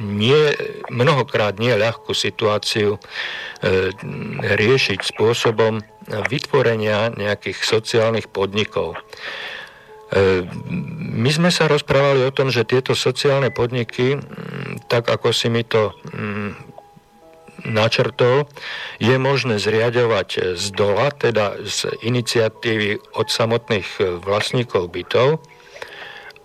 nie, 0.00 0.52
mnohokrát 0.88 1.60
nie 1.60 1.72
ľahkú 1.76 2.16
situáciu 2.16 2.96
riešiť 4.42 5.00
spôsobom 5.02 5.82
vytvorenia 6.30 7.12
nejakých 7.12 7.58
sociálnych 7.60 8.30
podnikov. 8.30 8.96
My 11.18 11.28
sme 11.28 11.52
sa 11.52 11.68
rozprávali 11.68 12.24
o 12.24 12.32
tom, 12.32 12.48
že 12.48 12.64
tieto 12.64 12.96
sociálne 12.96 13.52
podniky, 13.52 14.16
mm, 14.16 14.88
tak 14.88 15.04
ako 15.12 15.36
si 15.36 15.52
mi 15.52 15.68
to 15.68 15.92
mm, 16.16 16.77
načrtol, 17.66 18.46
je 19.02 19.16
možné 19.18 19.58
zriadovať 19.58 20.54
z 20.54 20.66
dola, 20.74 21.10
teda 21.10 21.58
z 21.64 21.90
iniciatívy 22.06 23.02
od 23.18 23.26
samotných 23.26 24.20
vlastníkov 24.22 24.92
bytov. 24.94 25.42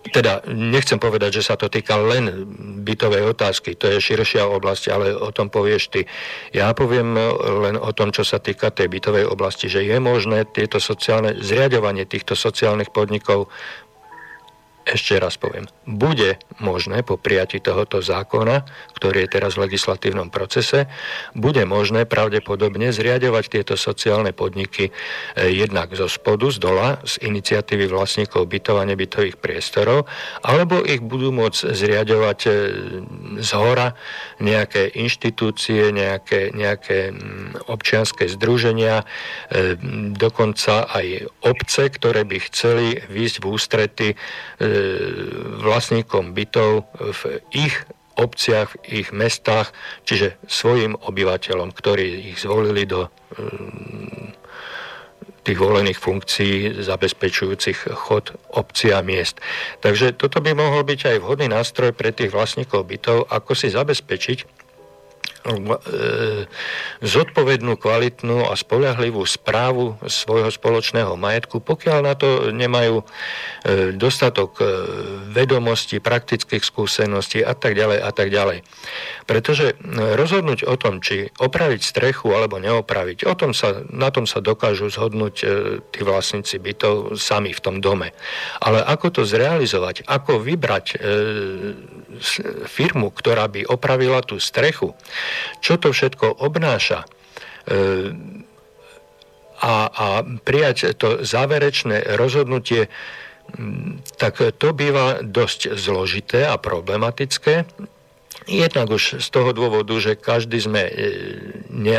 Teda 0.04 0.44
nechcem 0.52 1.00
povedať, 1.00 1.40
že 1.40 1.48
sa 1.48 1.56
to 1.56 1.72
týka 1.72 1.96
len 1.96 2.44
bytovej 2.84 3.24
otázky, 3.24 3.72
to 3.72 3.88
je 3.88 4.04
širšia 4.04 4.44
oblasť, 4.44 4.92
ale 4.92 5.16
o 5.16 5.32
tom 5.32 5.48
povieš 5.48 5.82
ty. 5.88 6.04
Ja 6.52 6.76
poviem 6.76 7.16
len 7.64 7.80
o 7.80 7.88
tom, 7.96 8.12
čo 8.12 8.20
sa 8.20 8.36
týka 8.36 8.68
tej 8.68 8.92
bytovej 8.92 9.24
oblasti, 9.24 9.72
že 9.72 9.80
je 9.80 9.96
možné 9.96 10.44
tieto 10.52 10.76
sociálne, 10.76 11.40
zriadovanie 11.40 12.04
týchto 12.04 12.36
sociálnych 12.36 12.92
podnikov 12.92 13.48
ešte 14.84 15.16
raz 15.16 15.40
poviem, 15.40 15.64
bude 15.88 16.36
možné 16.60 17.00
po 17.00 17.16
prijati 17.16 17.56
tohoto 17.56 18.04
zákona, 18.04 18.68
ktorý 19.00 19.24
je 19.24 19.32
teraz 19.32 19.56
v 19.56 19.64
legislatívnom 19.68 20.28
procese, 20.28 20.92
bude 21.32 21.64
možné 21.64 22.04
pravdepodobne 22.04 22.92
zriadovať 22.92 23.44
tieto 23.48 23.74
sociálne 23.80 24.36
podniky 24.36 24.92
eh, 24.92 25.48
jednak 25.48 25.96
zo 25.96 26.04
spodu, 26.04 26.52
z 26.52 26.58
dola, 26.60 27.00
z 27.00 27.24
iniciatívy 27.24 27.88
vlastníkov 27.88 28.44
bytov 28.44 28.76
a 28.76 28.84
nebytových 28.84 29.40
priestorov, 29.40 30.04
alebo 30.44 30.84
ich 30.84 31.00
budú 31.00 31.32
môcť 31.32 31.72
zriadovať 31.72 32.38
eh, 32.44 32.52
z 33.40 33.50
hora 33.56 33.96
nejaké 34.44 34.92
inštitúcie, 35.00 35.96
nejaké, 35.96 36.52
nejaké 36.52 37.08
mm, 37.08 37.72
občianské 37.72 38.28
združenia, 38.28 39.00
eh, 39.00 39.80
dokonca 40.12 40.92
aj 40.92 41.24
obce, 41.40 41.88
ktoré 41.88 42.28
by 42.28 42.36
chceli 42.52 43.00
výjsť 43.08 43.36
v 43.40 43.46
ústrety 43.48 44.08
vlastníkom 45.60 46.36
bytov 46.36 46.88
v 46.94 47.40
ich 47.54 47.74
obciach, 48.14 48.78
v 48.86 49.04
ich 49.04 49.08
mestách, 49.10 49.74
čiže 50.06 50.38
svojim 50.46 50.94
obyvateľom, 50.94 51.74
ktorí 51.74 52.30
ich 52.30 52.38
zvolili 52.38 52.86
do 52.86 53.10
mm, 53.34 54.30
tých 55.44 55.58
volených 55.60 55.98
funkcií 56.00 56.80
zabezpečujúcich 56.80 57.92
chod 57.92 58.32
obcí 58.54 58.94
a 58.94 59.04
miest. 59.04 59.42
Takže 59.84 60.16
toto 60.16 60.40
by 60.40 60.56
mohol 60.56 60.86
byť 60.88 61.00
aj 61.10 61.16
vhodný 61.20 61.52
nástroj 61.52 61.92
pre 61.92 62.14
tých 62.16 62.32
vlastníkov 62.32 62.88
bytov, 62.88 63.28
ako 63.28 63.52
si 63.52 63.68
zabezpečiť 63.68 64.63
E, 64.63 64.63
zodpovednú, 67.04 67.76
kvalitnú 67.76 68.48
a 68.48 68.56
spolahlivú 68.56 69.20
správu 69.28 70.00
svojho 70.08 70.48
spoločného 70.48 71.20
majetku, 71.20 71.60
pokiaľ 71.60 71.98
na 72.00 72.16
to 72.16 72.48
nemajú 72.48 73.04
e, 73.04 73.04
dostatok 73.92 74.56
e, 74.56 74.64
vedomostí, 75.36 76.00
praktických 76.00 76.64
skúseností 76.64 77.44
a 77.44 77.52
tak 77.52 77.76
ďalej 77.76 77.98
a 78.00 78.10
tak 78.16 78.32
ďalej. 78.32 78.64
Pretože 79.28 79.76
rozhodnúť 80.16 80.64
o 80.64 80.80
tom, 80.80 81.04
či 81.04 81.28
opraviť 81.36 81.80
strechu 81.84 82.32
alebo 82.32 82.56
neopraviť, 82.56 83.28
o 83.28 83.34
tom 83.36 83.52
sa, 83.52 83.84
na 83.92 84.08
tom 84.08 84.24
sa 84.24 84.40
dokážu 84.40 84.88
zhodnúť 84.88 85.36
tí 85.92 86.00
vlastníci 86.00 86.56
bytov 86.56 87.20
sami 87.20 87.52
v 87.52 87.60
tom 87.60 87.84
dome. 87.84 88.16
Ale 88.64 88.80
ako 88.80 89.20
to 89.20 89.22
zrealizovať, 89.28 90.08
ako 90.08 90.40
vybrať 90.40 91.00
firmu, 92.68 93.10
ktorá 93.10 93.48
by 93.48 93.66
opravila 93.66 94.20
tú 94.22 94.38
strechu, 94.38 94.92
čo 95.64 95.78
to 95.80 95.90
všetko 95.90 96.42
obnáša, 96.42 97.08
a, 99.64 99.74
a 99.88 100.06
prijať 100.44 100.98
to 101.00 101.24
záverečné 101.24 102.16
rozhodnutie, 102.20 102.92
tak 104.20 104.40
to 104.60 104.68
býva 104.76 105.20
dosť 105.24 105.76
zložité 105.76 106.44
a 106.48 106.60
problematické. 106.60 107.64
Jednak 108.44 108.92
už 108.92 109.24
z 109.24 109.28
toho 109.32 109.56
dôvodu, 109.56 109.96
že 109.96 110.20
každý 110.20 110.60
sme, 110.60 110.84
e, 110.84 110.92
ne, 111.72 111.96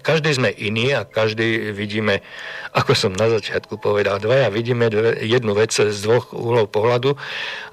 každý 0.00 0.32
sme 0.32 0.48
iný 0.48 0.96
a 0.96 1.04
každý 1.04 1.68
vidíme, 1.76 2.24
ako 2.72 2.96
som 2.96 3.12
na 3.12 3.28
začiatku 3.28 3.76
povedal, 3.76 4.16
dvaja 4.16 4.48
vidíme 4.48 4.88
dve, 4.88 5.20
jednu 5.20 5.52
vec 5.52 5.76
z 5.76 5.92
dvoch 6.00 6.32
uhlov 6.32 6.72
pohľadu 6.72 7.20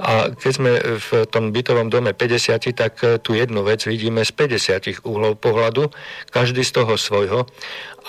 a 0.03 0.35
keď 0.35 0.51
sme 0.51 0.71
v 0.99 1.09
tom 1.31 1.55
bytovom 1.55 1.87
dome 1.87 2.11
50, 2.11 2.75
tak 2.75 2.99
tú 3.23 3.39
jednu 3.39 3.63
vec 3.63 3.87
vidíme 3.87 4.27
z 4.27 4.35
50 4.35 5.07
uhlov 5.07 5.39
pohľadu, 5.39 5.87
každý 6.27 6.67
z 6.67 6.71
toho 6.75 6.99
svojho. 6.99 7.47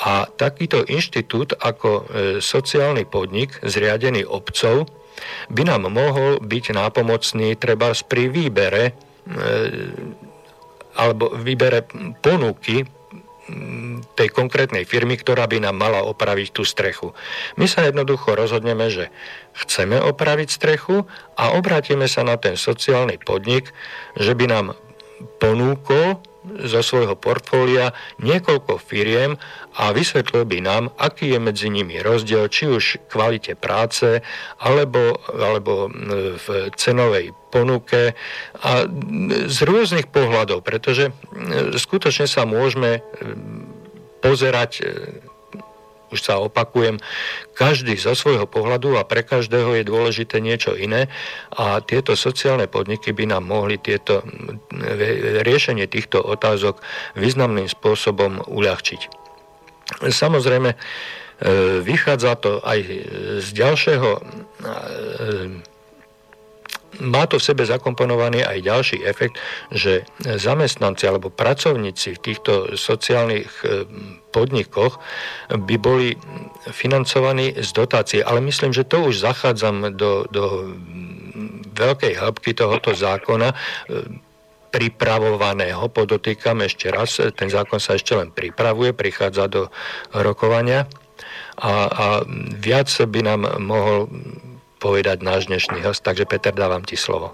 A 0.02 0.26
takýto 0.26 0.82
inštitút 0.82 1.54
ako 1.54 1.90
e, 1.90 2.02
sociálny 2.42 3.06
podnik 3.06 3.62
zriadený 3.62 4.26
obcov 4.26 4.90
by 5.54 5.62
nám 5.70 5.86
mohol 5.86 6.42
byť 6.42 6.74
nápomocný 6.74 7.54
treba 7.54 7.94
pri 7.94 8.26
výbere 8.26 8.82
E, 8.90 9.13
alebo 10.94 11.34
vybere 11.40 11.84
ponuky 12.22 12.86
tej 14.16 14.28
konkrétnej 14.32 14.88
firmy, 14.88 15.20
ktorá 15.20 15.44
by 15.44 15.60
nám 15.60 15.76
mala 15.76 16.00
opraviť 16.00 16.48
tú 16.56 16.64
strechu. 16.64 17.12
My 17.60 17.68
sa 17.68 17.84
jednoducho 17.84 18.32
rozhodneme, 18.32 18.88
že 18.88 19.12
chceme 19.52 20.00
opraviť 20.00 20.48
strechu 20.48 21.04
a 21.36 21.52
obrátime 21.52 22.08
sa 22.08 22.24
na 22.24 22.40
ten 22.40 22.56
sociálny 22.56 23.20
podnik, 23.20 23.68
že 24.16 24.32
by 24.32 24.48
nám 24.48 24.66
ponúkol 25.44 26.24
zo 26.44 26.80
svojho 26.84 27.16
portfólia 27.16 27.96
niekoľko 28.20 28.76
firiem 28.76 29.40
a 29.80 29.90
vysvetlil 29.96 30.44
by 30.44 30.58
nám, 30.60 30.84
aký 31.00 31.32
je 31.32 31.40
medzi 31.40 31.68
nimi 31.72 31.98
rozdiel, 32.04 32.52
či 32.52 32.68
už 32.68 32.84
v 33.00 33.04
kvalite 33.08 33.56
práce, 33.56 34.20
alebo, 34.60 35.18
alebo 35.32 35.88
v 36.36 36.46
cenovej 36.76 37.32
ponuke 37.48 38.12
a 38.60 38.70
z 39.48 39.58
rôznych 39.64 40.12
pohľadov, 40.12 40.60
pretože 40.60 41.10
skutočne 41.80 42.28
sa 42.28 42.44
môžeme 42.44 43.00
pozerať 44.20 44.84
už 46.14 46.20
sa 46.22 46.38
opakujem, 46.38 47.02
každý 47.58 47.98
zo 47.98 48.14
svojho 48.14 48.46
pohľadu 48.46 48.94
a 48.94 49.02
pre 49.02 49.26
každého 49.26 49.82
je 49.82 49.84
dôležité 49.84 50.38
niečo 50.38 50.78
iné 50.78 51.10
a 51.50 51.82
tieto 51.82 52.14
sociálne 52.14 52.70
podniky 52.70 53.10
by 53.10 53.34
nám 53.34 53.50
mohli 53.50 53.76
tieto, 53.82 54.22
riešenie 55.42 55.90
týchto 55.90 56.22
otázok 56.22 56.78
významným 57.18 57.66
spôsobom 57.66 58.46
uľahčiť. 58.46 59.26
Samozrejme, 60.00 60.70
e, 60.72 60.76
vychádza 61.82 62.40
to 62.40 62.62
aj 62.64 62.78
z 63.42 63.48
ďalšieho 63.52 64.10
e, 64.16 64.22
má 67.00 67.26
to 67.26 67.40
v 67.40 67.46
sebe 67.46 67.62
zakomponovaný 67.66 68.44
aj 68.44 68.58
ďalší 68.62 68.98
efekt, 69.06 69.38
že 69.72 70.06
zamestnanci 70.22 71.08
alebo 71.08 71.32
pracovníci 71.32 72.18
v 72.18 72.22
týchto 72.22 72.52
sociálnych 72.78 73.50
e, 73.62 73.88
podnikoch 74.30 74.98
by 75.50 75.76
boli 75.78 76.18
financovaní 76.70 77.54
z 77.54 77.70
dotácie. 77.74 78.20
Ale 78.22 78.42
myslím, 78.44 78.74
že 78.74 78.86
to 78.86 79.10
už 79.10 79.22
zachádzam 79.22 79.94
do, 79.94 80.26
do 80.30 80.74
veľkej 81.74 82.14
hĺbky 82.18 82.54
tohoto 82.54 82.94
zákona 82.94 83.50
e, 83.50 83.56
pripravovaného, 84.74 85.86
podotýkam 85.86 86.66
ešte 86.66 86.90
raz, 86.90 87.22
ten 87.38 87.46
zákon 87.46 87.78
sa 87.78 87.94
ešte 87.94 88.18
len 88.18 88.34
pripravuje, 88.34 88.90
prichádza 88.90 89.46
do 89.46 89.70
rokovania 90.10 90.90
a, 91.62 91.86
a 91.86 92.06
viac 92.58 92.90
by 92.90 93.20
nám 93.22 93.46
mohol 93.62 94.10
povedať 94.84 95.24
náš 95.24 95.48
dnešný 95.48 95.80
host. 95.80 96.04
Takže 96.04 96.28
Peter, 96.28 96.52
dávam 96.52 96.84
ti 96.84 97.00
slovo. 97.00 97.32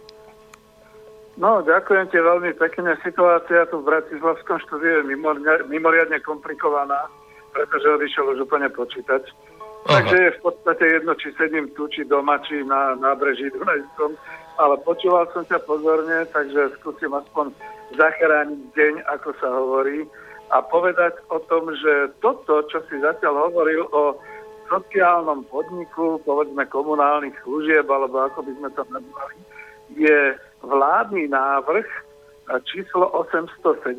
No, 1.35 1.59
ďakujem 1.67 2.07
ti 2.15 2.23
veľmi 2.23 2.55
pekne. 2.55 2.95
Situácia 3.03 3.67
tu 3.67 3.83
v 3.83 3.91
Bratislavskom 3.91 4.63
štúdiu 4.63 5.03
je 5.03 5.19
mimoriadne 5.67 6.23
komplikovaná, 6.23 7.11
pretože 7.51 7.91
odišiel 7.91 8.39
už 8.39 8.47
úplne 8.47 8.71
počítač. 8.71 9.27
Aha. 9.89 9.99
Takže 9.99 10.17
je 10.21 10.31
v 10.37 10.41
podstate 10.45 10.85
jedno, 11.01 11.17
či 11.17 11.33
sedím 11.41 11.73
tu, 11.75 11.89
či 11.89 12.05
doma, 12.05 12.37
či 12.45 12.61
na 12.63 12.95
nábreží 13.01 13.49
Dunajskom, 13.57 14.13
ale 14.61 14.77
počúval 14.85 15.25
som 15.33 15.41
ťa 15.49 15.65
pozorne, 15.65 16.29
takže 16.31 16.77
skúsim 16.79 17.09
aspoň 17.17 17.57
zachrániť 17.97 18.61
deň, 18.77 18.95
ako 19.09 19.29
sa 19.41 19.49
hovorí, 19.49 20.05
a 20.53 20.61
povedať 20.61 21.17
o 21.33 21.41
tom, 21.49 21.73
že 21.73 22.13
toto, 22.21 22.61
čo 22.69 22.85
si 22.93 23.01
zatiaľ 23.01 23.49
hovoril 23.49 23.89
o 23.89 24.21
sociálnom 24.71 25.43
podniku, 25.51 26.23
povedzme 26.23 26.63
komunálnych 26.71 27.35
služieb, 27.43 27.91
alebo 27.91 28.23
ako 28.23 28.47
by 28.47 28.53
sme 28.55 28.71
to 28.79 28.83
nazvali, 28.87 29.37
je 29.99 30.19
vládny 30.63 31.27
návrh 31.27 31.89
číslo 32.67 33.11
817, 33.27 33.99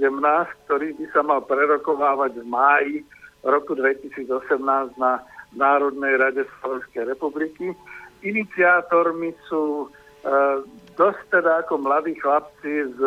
ktorý 0.67 0.87
by 0.95 1.05
sa 1.11 1.21
mal 1.23 1.43
prerokovávať 1.43 2.39
v 2.39 2.45
máji 2.47 2.95
roku 3.43 3.75
2018 3.75 4.59
na 4.95 5.23
Národnej 5.51 6.15
rade 6.15 6.47
Slovenskej 6.59 7.11
republiky. 7.11 7.75
Iniciátormi 8.23 9.35
sú 9.51 9.87
e, 9.87 9.87
dosť 10.95 11.21
teda 11.31 11.67
ako 11.67 11.83
mladí 11.83 12.15
chlapci 12.19 12.87
z, 12.95 12.99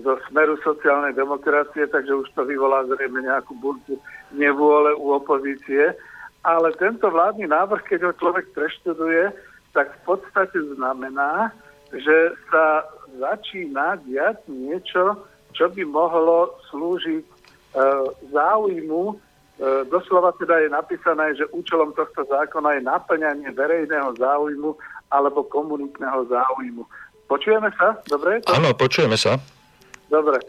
zo 0.00 0.12
Smeru 0.28 0.60
sociálnej 0.60 1.16
demokracie, 1.16 1.88
takže 1.88 2.12
už 2.12 2.28
to 2.36 2.44
vyvolá 2.44 2.84
zrejme 2.92 3.24
nejakú 3.24 3.56
burku 3.56 3.96
nevôle 4.32 4.96
u 4.96 5.16
opozície 5.16 5.92
ale 6.42 6.74
tento 6.78 7.06
vládny 7.06 7.46
návrh, 7.46 7.82
keď 7.86 8.10
ho 8.10 8.12
človek 8.18 8.50
preštuduje, 8.54 9.30
tak 9.72 9.94
v 9.94 10.00
podstate 10.04 10.58
znamená, 10.74 11.54
že 11.94 12.34
sa 12.50 12.86
začína 13.16 14.00
diať 14.08 14.42
niečo, 14.48 15.22
čo 15.52 15.68
by 15.68 15.82
mohlo 15.84 16.56
slúžiť 16.72 17.24
e, 17.24 17.34
záujmu, 18.32 19.02
e, 19.12 19.14
doslova 19.92 20.32
teda 20.40 20.64
je 20.64 20.68
napísané, 20.72 21.36
že 21.36 21.48
účelom 21.52 21.92
tohto 21.92 22.24
zákona 22.24 22.80
je 22.80 22.82
naplňanie 22.88 23.48
verejného 23.52 24.16
záujmu 24.16 24.76
alebo 25.12 25.44
komunitného 25.46 26.24
záujmu. 26.32 26.82
Počujeme 27.28 27.68
sa? 27.76 27.96
Dobre? 28.08 28.40
Áno, 28.48 28.72
počujeme 28.72 29.16
sa. 29.16 29.36
Dobre. 30.12 30.36
E, 30.36 30.46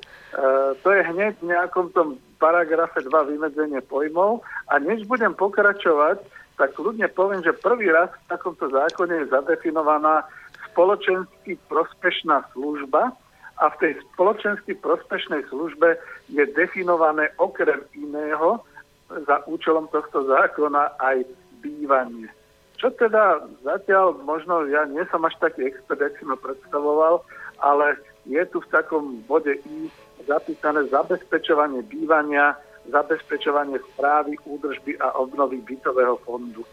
to 0.84 0.91
je 0.91 1.02
hneď 1.08 1.39
v 1.39 1.56
nejakom 1.56 1.95
tom 1.95 2.19
paragrafe 2.36 2.99
2 2.99 3.32
vymedzenie 3.32 3.80
pojmov 3.88 4.43
a 4.67 4.76
než 4.84 5.08
budem 5.08 5.32
pokračovať, 5.32 6.19
tak 6.60 6.76
ľudne 6.76 7.08
poviem, 7.15 7.39
že 7.39 7.56
prvý 7.56 7.88
raz 7.88 8.12
v 8.12 8.36
takomto 8.36 8.67
zákone 8.67 9.23
je 9.23 9.32
zadefinovaná 9.32 10.28
spoločensky 10.67 11.56
prospešná 11.71 12.43
služba 12.52 13.15
a 13.63 13.65
v 13.71 13.80
tej 13.80 13.93
spoločensky 14.12 14.76
prospešnej 14.84 15.47
službe 15.47 15.95
je 16.28 16.43
definované 16.52 17.32
okrem 17.39 17.80
iného 17.95 18.60
za 19.08 19.47
účelom 19.47 19.88
tohto 19.95 20.28
zákona 20.28 20.99
aj 20.99 21.23
bývanie. 21.63 22.28
Čo 22.76 22.91
teda 22.99 23.47
zatiaľ, 23.63 24.19
možno 24.28 24.67
ja 24.67 24.84
nie 24.91 25.08
som 25.08 25.23
až 25.23 25.39
taký 25.39 25.71
expert, 25.71 26.04
jak 26.04 26.19
si 26.19 26.28
ma 26.28 26.36
predstavoval, 26.36 27.23
ale 27.63 27.95
je 28.24 28.42
tu 28.48 28.64
v 28.64 28.72
takom 28.72 29.20
bode 29.28 29.52
I 29.52 29.92
zapísané 30.24 30.88
zabezpečovanie 30.88 31.84
bývania, 31.84 32.56
zabezpečovanie 32.88 33.80
správy, 33.94 34.40
údržby 34.48 34.96
a 35.00 35.16
obnovy 35.20 35.60
bytového 35.64 36.16
fondu. 36.24 36.64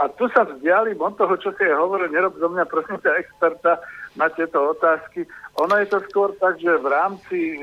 A 0.00 0.08
tu 0.08 0.26
sa 0.32 0.48
vzdialím 0.48 0.96
od 0.96 1.14
toho, 1.20 1.36
čo 1.36 1.52
si 1.54 1.62
je 1.66 1.76
hovoril, 1.76 2.08
nerob 2.08 2.32
zo 2.40 2.48
mňa 2.48 2.64
prosím 2.66 2.98
ťa 3.04 3.20
experta 3.20 3.78
na 4.16 4.32
tieto 4.32 4.72
otázky. 4.72 5.28
Ono 5.60 5.74
je 5.76 5.86
to 5.92 5.98
skôr 6.08 6.32
tak, 6.40 6.56
že 6.56 6.80
v 6.80 6.88
rámci 6.88 7.38
e, 7.54 7.58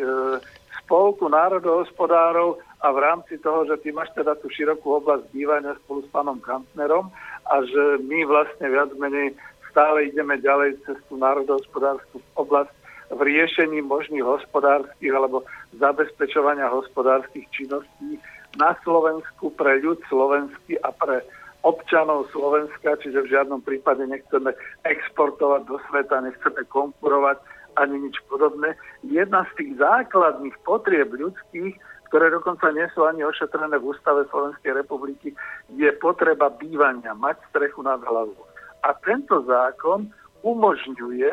spolku 0.85 1.25
národohospodárov 1.27 2.61
a 2.85 2.87
v 2.93 2.99
rámci 3.01 3.41
toho, 3.41 3.65
že 3.65 3.81
ty 3.81 3.89
máš 3.89 4.13
teda 4.13 4.37
tú 4.37 4.53
širokú 4.53 5.01
oblasť 5.01 5.33
bývania 5.33 5.73
spolu 5.81 6.05
s 6.05 6.09
pánom 6.13 6.37
Kantnerom 6.37 7.09
a 7.49 7.55
že 7.65 8.05
my 8.05 8.21
vlastne 8.29 8.69
viac 8.69 8.93
menej 9.01 9.33
stále 9.73 10.13
ideme 10.13 10.37
ďalej 10.37 10.77
cez 10.85 10.97
tú 11.09 11.17
národohospodárskú 11.17 12.21
oblasť 12.37 12.76
v 13.07 13.19
riešení 13.23 13.79
možných 13.83 14.23
hospodárskych 14.23 15.13
alebo 15.13 15.47
zabezpečovania 15.79 16.67
hospodárskych 16.67 17.47
činností 17.55 18.19
na 18.59 18.75
Slovensku 18.83 19.53
pre 19.55 19.79
ľud 19.79 20.01
slovenský 20.11 20.81
a 20.83 20.91
pre 20.91 21.23
občanov 21.63 22.29
Slovenska, 22.31 22.99
čiže 23.01 23.27
v 23.27 23.31
žiadnom 23.31 23.61
prípade 23.63 24.03
nechceme 24.07 24.53
exportovať 24.87 25.61
do 25.67 25.77
sveta, 25.89 26.23
nechceme 26.23 26.63
konkurovať 26.71 27.37
ani 27.77 28.09
nič 28.09 28.17
podobné. 28.31 28.73
Jedna 29.05 29.45
z 29.53 29.61
tých 29.61 29.71
základných 29.77 30.55
potrieb 30.65 31.13
ľudských, 31.13 31.75
ktoré 32.09 32.31
dokonca 32.31 32.71
nie 32.71 32.87
sú 32.95 33.03
ani 33.03 33.21
ošetrené 33.27 33.77
v 33.77 33.93
Ústave 33.93 34.25
Slovenskej 34.31 34.79
republiky, 34.79 35.35
je 35.75 35.89
potreba 35.99 36.49
bývania, 36.49 37.13
mať 37.13 37.37
strechu 37.51 37.83
nad 37.83 37.99
hlavou. 38.01 38.47
A 38.87 38.95
tento 39.03 39.43
zákon 39.43 40.07
umožňuje 40.41 41.31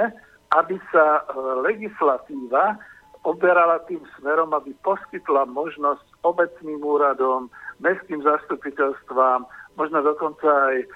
aby 0.54 0.78
sa 0.94 1.20
e, 1.20 1.22
legislatíva 1.66 2.78
oberala 3.24 3.80
tým 3.88 4.04
smerom, 4.20 4.52
aby 4.52 4.76
poskytla 4.84 5.48
možnosť 5.48 6.04
obecným 6.22 6.84
úradom, 6.84 7.48
mestským 7.80 8.20
zastupiteľstvám, 8.20 9.48
možno 9.74 9.98
dokonca 10.04 10.46
aj 10.46 10.76
e, 10.78 10.86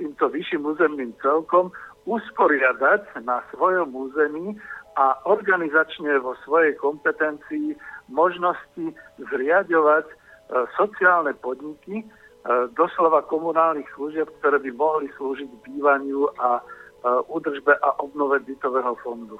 týmto 0.00 0.24
vyšším 0.30 0.64
územným 0.64 1.12
celkom 1.20 1.74
usporiadať 2.08 3.20
na 3.26 3.44
svojom 3.52 3.92
území 3.92 4.56
a 4.96 5.14
organizačne 5.28 6.16
vo 6.24 6.32
svojej 6.46 6.72
kompetencii 6.80 7.76
možnosti 8.08 8.94
zriadovať 9.28 10.06
e, 10.08 10.14
sociálne 10.78 11.36
podniky, 11.36 12.02
e, 12.02 12.06
doslova 12.72 13.26
komunálnych 13.28 13.90
služieb, 13.92 14.30
ktoré 14.40 14.56
by 14.62 14.70
mohli 14.72 15.12
slúžiť 15.20 15.50
bývaniu 15.66 16.30
a 16.40 16.62
údržbe 17.04 17.74
a 17.78 17.88
obnove 18.02 18.42
bytového 18.42 18.94
fondu. 19.04 19.38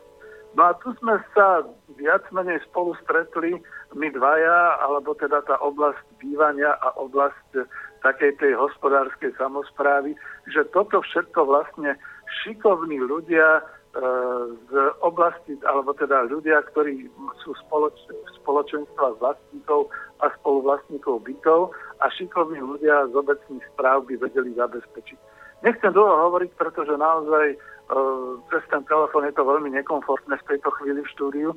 No 0.56 0.64
a 0.64 0.72
tu 0.80 0.96
sme 0.98 1.20
sa 1.36 1.62
viac 2.00 2.24
menej 2.32 2.64
spolu 2.70 2.96
stretli, 3.04 3.60
my 3.92 4.08
dvaja, 4.10 4.80
alebo 4.80 5.12
teda 5.14 5.44
tá 5.44 5.60
oblasť 5.60 6.00
bývania 6.18 6.72
a 6.80 6.96
oblasť 6.96 7.68
takej 8.00 8.40
tej 8.40 8.52
hospodárskej 8.56 9.36
samozprávy, 9.36 10.16
že 10.48 10.64
toto 10.72 11.04
všetko 11.04 11.44
vlastne 11.44 11.98
šikovní 12.42 13.02
ľudia 13.04 13.60
E, 13.88 14.00
z 14.68 14.72
oblasti, 15.00 15.56
alebo 15.64 15.96
teda 15.96 16.28
ľudia, 16.28 16.60
ktorí 16.70 17.08
sú 17.40 17.56
spoloč, 17.66 17.96
spoločenstva 18.36 19.16
vlastníkov 19.16 19.88
a 20.20 20.28
spoluvlastníkov 20.38 21.24
bytov 21.24 21.72
a 21.98 22.12
šikovní 22.12 22.60
ľudia 22.60 23.08
z 23.08 23.14
obecných 23.16 23.64
správ 23.72 24.04
by 24.04 24.20
vedeli 24.20 24.52
zabezpečiť. 24.54 25.18
Nechcem 25.62 25.90
dlho 25.90 26.30
hovoriť, 26.30 26.50
pretože 26.54 26.94
naozaj 26.94 27.46
e, 27.54 27.56
cez 28.50 28.62
ten 28.70 28.82
telefón 28.86 29.26
je 29.26 29.34
to 29.34 29.42
veľmi 29.42 29.74
nekomfortné 29.74 30.38
v 30.38 30.48
tejto 30.54 30.70
chvíli 30.78 31.02
v 31.02 31.12
štúdiu, 31.18 31.50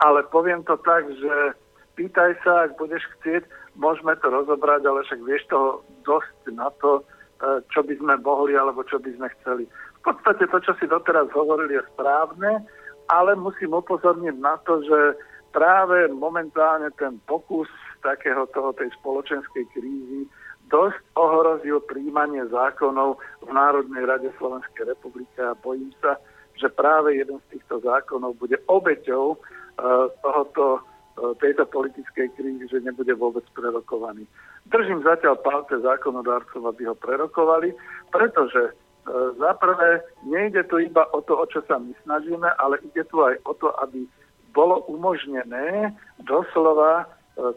ale 0.00 0.24
poviem 0.32 0.64
to 0.64 0.80
tak, 0.80 1.04
že 1.20 1.52
pýtaj 2.00 2.32
sa, 2.40 2.64
ak 2.68 2.80
budeš 2.80 3.04
chcieť, 3.20 3.44
môžeme 3.76 4.16
to 4.24 4.32
rozobrať, 4.32 4.88
ale 4.88 5.04
však 5.04 5.20
vieš 5.28 5.44
toho 5.52 5.84
dosť 6.08 6.56
na 6.56 6.72
to, 6.80 7.04
e, 7.44 7.62
čo 7.68 7.84
by 7.84 7.94
sme 8.00 8.14
mohli 8.24 8.56
alebo 8.56 8.80
čo 8.88 8.96
by 8.96 9.12
sme 9.20 9.28
chceli. 9.40 9.64
V 10.00 10.10
podstate 10.10 10.48
to, 10.48 10.58
čo 10.64 10.72
si 10.80 10.88
doteraz 10.88 11.28
hovorili, 11.36 11.76
je 11.76 11.84
správne, 11.92 12.64
ale 13.12 13.36
musím 13.36 13.76
upozorniť 13.76 14.36
na 14.40 14.56
to, 14.64 14.80
že 14.80 15.20
práve 15.52 16.08
momentálne 16.08 16.88
ten 16.96 17.20
pokus 17.28 17.68
takého 18.00 18.48
toho 18.50 18.72
tej 18.72 18.88
spoločenskej 18.98 19.64
krízy 19.76 20.24
dosť 20.72 20.98
ohrozil 21.20 21.84
príjmanie 21.84 22.48
zákonov 22.48 23.20
v 23.44 23.50
Národnej 23.52 24.08
rade 24.08 24.32
Slovenskej 24.40 24.88
republiky 24.88 25.36
a 25.38 25.52
bojím 25.60 25.92
sa, 26.00 26.16
že 26.56 26.72
práve 26.72 27.20
jeden 27.20 27.36
z 27.46 27.58
týchto 27.58 27.84
zákonov 27.84 28.40
bude 28.40 28.56
obeťou 28.72 29.36
uh, 29.36 30.08
tohoto, 30.24 30.80
uh, 30.80 31.36
tejto 31.36 31.68
politickej 31.68 32.32
krízy, 32.32 32.64
že 32.72 32.80
nebude 32.80 33.12
vôbec 33.12 33.44
prerokovaný. 33.52 34.24
Držím 34.72 35.04
zatiaľ 35.04 35.36
palce 35.44 35.76
zákonodárcov, 35.84 36.64
aby 36.64 36.88
ho 36.88 36.96
prerokovali, 36.96 37.76
pretože 38.08 38.72
E, 39.02 39.10
za 39.38 39.54
prvé, 39.54 40.00
nejde 40.22 40.62
tu 40.64 40.78
iba 40.78 41.02
o 41.10 41.18
to, 41.26 41.34
o 41.34 41.46
čo 41.50 41.58
sa 41.66 41.78
my 41.78 41.90
snažíme, 42.06 42.46
ale 42.62 42.78
ide 42.86 43.02
tu 43.10 43.18
aj 43.18 43.34
o 43.50 43.54
to, 43.58 43.74
aby 43.82 44.06
bolo 44.54 44.86
umožnené 44.86 45.90
doslova 46.22 47.02
e, 47.02 47.06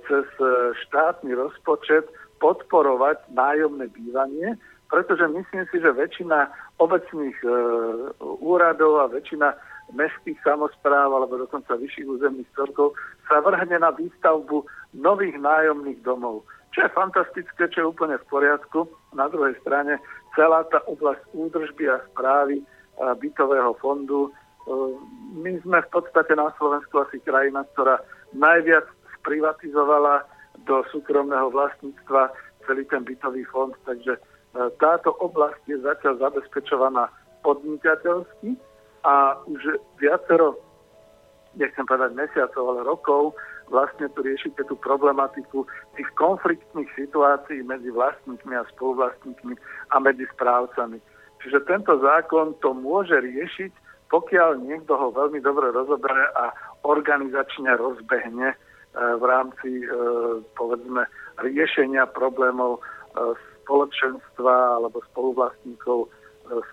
cez 0.10 0.26
e, 0.42 0.74
štátny 0.90 1.38
rozpočet 1.38 2.10
podporovať 2.40 3.32
nájomné 3.32 3.88
bývanie, 3.92 4.58
pretože 4.90 5.26
myslím 5.28 5.64
si, 5.72 5.78
že 5.82 5.92
väčšina 5.92 6.52
obecných 6.78 7.38
e, 7.42 7.48
úradov 8.44 9.02
a 9.02 9.12
väčšina 9.12 9.56
mestských 9.94 10.38
samozpráv 10.42 11.14
alebo 11.14 11.42
dokonca 11.42 11.78
vyšších 11.78 12.10
územných 12.10 12.50
celkov 12.58 12.98
sa 13.30 13.42
vrhne 13.42 13.78
na 13.82 13.94
výstavbu 13.94 14.66
nových 14.98 15.38
nájomných 15.38 16.02
domov. 16.02 16.46
Čo 16.74 16.86
je 16.86 16.98
fantastické, 16.98 17.64
čo 17.72 17.78
je 17.82 17.92
úplne 17.94 18.18
v 18.20 18.30
poriadku. 18.30 18.90
Na 19.16 19.32
druhej 19.32 19.56
strane 19.64 20.02
celá 20.36 20.68
tá 20.68 20.84
oblasť 20.90 21.24
údržby 21.32 21.88
a 21.88 22.04
správy 22.12 22.62
bytového 23.20 23.76
fondu. 23.80 24.28
E, 24.28 24.32
my 25.40 25.52
sme 25.64 25.80
v 25.82 25.90
podstate 25.92 26.36
na 26.36 26.52
Slovensku 26.56 27.04
asi 27.04 27.20
krajina, 27.24 27.64
ktorá 27.74 28.00
najviac 28.36 28.86
sprivatizovala 29.22 30.35
do 30.66 30.84
súkromného 30.92 31.54
vlastníctva 31.54 32.34
celý 32.66 32.84
ten 32.90 33.06
bytový 33.06 33.46
fond, 33.50 33.74
takže 33.86 34.18
e, 34.18 34.22
táto 34.82 35.14
oblasť 35.22 35.62
je 35.70 35.78
zatiaľ 35.86 36.18
zabezpečovaná 36.18 37.10
podnikateľsky 37.46 38.58
a 39.06 39.38
už 39.46 39.78
viacero, 40.02 40.58
nechcem 41.54 41.86
povedať 41.86 42.18
mesiacov, 42.18 42.64
ale 42.74 42.82
rokov, 42.82 43.38
vlastne 43.70 44.10
tu 44.14 44.26
riešite 44.26 44.66
tú 44.66 44.76
problematiku 44.78 45.66
tých 45.98 46.10
konfliktných 46.18 46.90
situácií 46.98 47.62
medzi 47.66 47.90
vlastníkmi 47.94 48.54
a 48.58 48.68
spoluvlastníkmi 48.76 49.54
a 49.94 49.96
medzi 50.02 50.26
správcami. 50.34 50.98
Čiže 51.42 51.70
tento 51.70 51.94
zákon 52.02 52.58
to 52.62 52.74
môže 52.74 53.14
riešiť, 53.14 53.72
pokiaľ 54.10 54.66
niekto 54.66 54.98
ho 54.98 55.14
veľmi 55.14 55.42
dobre 55.42 55.70
rozoberie 55.74 56.26
a 56.38 56.54
organizačne 56.86 57.74
rozbehne 57.78 58.54
v 58.96 59.24
rámci, 59.28 59.84
e, 59.84 59.88
povedzme, 60.56 61.04
riešenia 61.44 62.08
problémov 62.16 62.80
e, 62.80 62.82
spoločenstva 63.64 64.80
alebo 64.80 65.04
spoluvlastníkov 65.12 66.08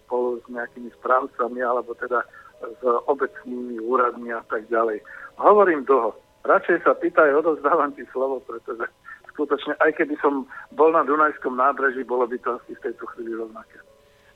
spolu 0.05 0.37
s 0.37 0.47
nejakými 0.53 0.93
správcami 1.01 1.65
alebo 1.65 1.97
teda 1.97 2.21
s 2.61 2.83
obecnými 3.09 3.81
úradmi 3.81 4.29
a 4.29 4.45
tak 4.53 4.69
ďalej. 4.69 5.01
Hovorím 5.41 5.89
dlho 5.89 6.13
radšej 6.47 6.83
sa 6.83 6.93
pýtaj, 6.99 7.35
odovzdávam 7.39 7.95
ti 7.95 8.03
slovo, 8.11 8.43
pretože 8.43 8.87
skutočne, 9.35 9.79
aj 9.79 9.95
keby 9.99 10.15
som 10.19 10.47
bol 10.75 10.91
na 10.91 11.07
Dunajskom 11.07 11.57
nábreží, 11.57 12.03
bolo 12.05 12.27
by 12.27 12.37
to 12.43 12.59
asi 12.59 12.75
v 12.77 12.83
tejto 12.91 13.05
chvíli 13.15 13.33
rovnaké. 13.39 13.79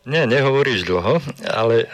Nie, 0.07 0.23
nehovoríš 0.23 0.87
dlho, 0.87 1.19
ale 1.51 1.83
e, 1.83 1.87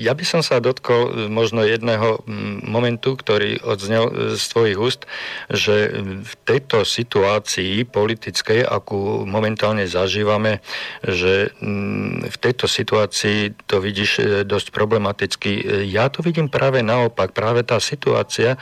ja 0.00 0.16
by 0.16 0.24
som 0.24 0.40
sa 0.40 0.64
dotkol 0.64 1.28
možno 1.28 1.60
jedného 1.60 2.24
momentu, 2.64 3.20
ktorý 3.20 3.60
odznel 3.60 4.08
e, 4.08 4.12
z 4.40 4.44
tvojich 4.48 4.78
úst, 4.80 5.04
že 5.52 5.92
v 6.24 6.32
tejto 6.48 6.88
situácii 6.88 7.84
politickej, 7.84 8.64
akú 8.64 9.28
momentálne 9.28 9.84
zažívame, 9.84 10.64
že 11.04 11.52
m, 11.60 12.24
v 12.24 12.36
tejto 12.40 12.64
situácii 12.64 13.52
to 13.68 13.76
vidíš 13.76 14.10
e, 14.16 14.22
dosť 14.48 14.72
problematicky. 14.72 15.52
E, 15.52 15.62
ja 15.84 16.08
to 16.08 16.24
vidím 16.24 16.48
práve 16.48 16.80
naopak. 16.80 17.36
Práve 17.36 17.60
tá 17.60 17.76
situácia 17.76 18.56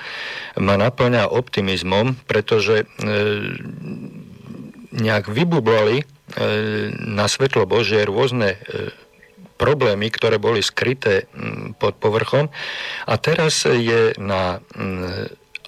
ma 0.59 0.75
naplňa 0.75 1.31
optimizmom, 1.31 2.19
pretože 2.27 2.83
e, 2.83 2.87
nejak 4.93 5.29
vybublali 5.33 6.05
E, 6.33 6.89
na 6.97 7.29
svetlo 7.29 7.69
Božie 7.69 8.09
rôzne 8.09 8.57
e, 8.57 8.89
problémy, 9.61 10.09
ktoré 10.09 10.41
boli 10.41 10.65
skryté 10.65 11.29
pod 11.77 12.01
povrchom. 12.01 12.49
A 13.05 13.15
teraz 13.21 13.69
je 13.69 14.17
na, 14.19 14.59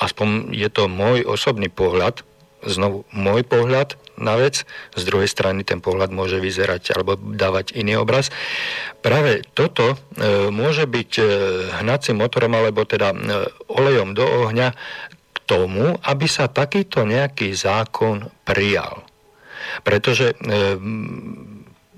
aspoň 0.03 0.51
je 0.51 0.67
to 0.73 0.91
môj 0.91 1.23
osobný 1.29 1.71
pohľad, 1.71 2.27
znovu 2.65 3.05
môj 3.13 3.45
pohľad 3.47 3.95
na 4.19 4.41
vec, 4.41 4.65
z 4.97 5.03
druhej 5.05 5.29
strany 5.29 5.63
ten 5.69 5.85
pohľad 5.85 6.11
môže 6.11 6.41
vyzerať 6.41 6.97
alebo 6.97 7.15
dávať 7.15 7.77
iný 7.77 8.01
obraz. 8.01 8.35
Práve 9.05 9.45
toto 9.53 9.95
e, 9.95 9.97
môže 10.49 10.89
byť 10.89 11.13
hnacím 11.85 12.25
motorom 12.25 12.57
alebo 12.57 12.89
teda 12.89 13.13
olejom 13.69 14.17
do 14.17 14.25
ohňa 14.49 14.73
k 15.13 15.39
tomu, 15.45 15.93
aby 16.03 16.25
sa 16.25 16.49
takýto 16.49 17.05
nejaký 17.05 17.53
zákon 17.53 18.33
prijal. 18.49 19.04
Pretože 19.83 20.33
e, 20.33 20.37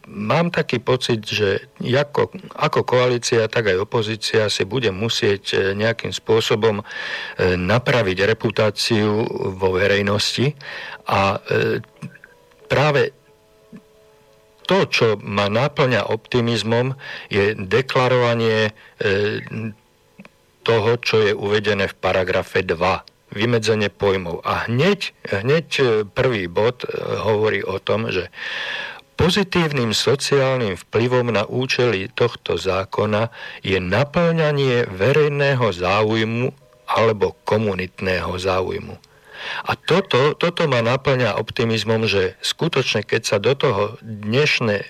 mám 0.06 0.48
taký 0.48 0.80
pocit, 0.80 1.20
že 1.26 1.68
ako, 1.82 2.32
ako 2.56 2.80
koalícia, 2.86 3.50
tak 3.50 3.68
aj 3.74 3.82
opozícia 3.82 4.48
si 4.48 4.64
bude 4.64 4.88
musieť 4.94 5.44
e, 5.52 5.56
nejakým 5.76 6.14
spôsobom 6.14 6.80
e, 6.80 6.84
napraviť 7.58 8.24
reputáciu 8.24 9.26
vo 9.52 9.68
verejnosti 9.76 10.56
a 11.06 11.38
práve 12.66 13.14
to, 14.66 14.90
čo 14.90 15.06
ma 15.22 15.46
náplňa 15.46 16.10
optimizmom, 16.10 16.98
je 17.30 17.54
deklarovanie 17.54 18.74
toho, 20.66 20.90
čo 20.98 21.16
je 21.22 21.30
uvedené 21.30 21.86
v 21.86 21.94
paragrafe 21.94 22.66
2 22.66 23.15
vymedzenie 23.37 23.92
pojmov. 23.92 24.40
A 24.42 24.64
hneď, 24.64 25.12
hneď 25.29 25.68
e, 25.79 25.83
prvý 26.09 26.49
bod 26.49 26.83
e, 26.83 26.96
hovorí 27.20 27.61
o 27.61 27.77
tom, 27.77 28.09
že 28.09 28.33
pozitívnym 29.20 29.92
sociálnym 29.92 30.81
vplyvom 30.88 31.37
na 31.37 31.44
účely 31.44 32.09
tohto 32.09 32.57
zákona 32.57 33.29
je 33.61 33.77
naplňanie 33.77 34.88
verejného 34.88 35.68
záujmu 35.68 36.53
alebo 36.88 37.37
komunitného 37.44 38.33
záujmu. 38.40 38.96
A 39.66 39.74
toto, 39.74 40.35
toto 40.35 40.66
ma 40.66 40.82
naplňa 40.82 41.38
optimizmom, 41.38 42.06
že 42.06 42.35
skutočne, 42.42 43.02
keď 43.06 43.22
sa 43.22 43.37
do 43.42 43.52
toho 43.54 43.82
dnešné 44.02 44.76
e, 44.80 44.87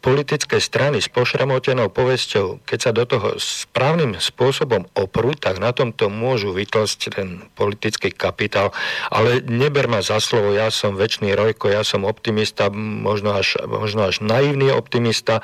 politické 0.00 0.58
strany 0.58 1.00
s 1.00 1.08
pošramotenou 1.10 1.88
povesťou, 1.92 2.62
keď 2.64 2.78
sa 2.78 2.92
do 2.92 3.04
toho 3.04 3.28
správnym 3.36 4.16
spôsobom 4.18 4.88
oprú, 4.94 5.34
tak 5.34 5.60
na 5.60 5.72
tomto 5.72 6.08
môžu 6.12 6.52
vytlsť 6.52 7.00
ten 7.12 7.28
politický 7.54 8.12
kapitál. 8.14 8.72
Ale 9.08 9.40
neber 9.44 9.88
ma 9.88 10.04
za 10.04 10.20
slovo, 10.22 10.54
ja 10.54 10.72
som 10.72 10.94
väčší 10.94 11.34
rojko, 11.34 11.72
ja 11.72 11.82
som 11.82 12.04
optimista, 12.06 12.70
možno 12.74 13.34
až, 13.34 13.58
možno 13.64 14.06
až 14.06 14.20
naivný 14.20 14.70
optimista 14.70 15.40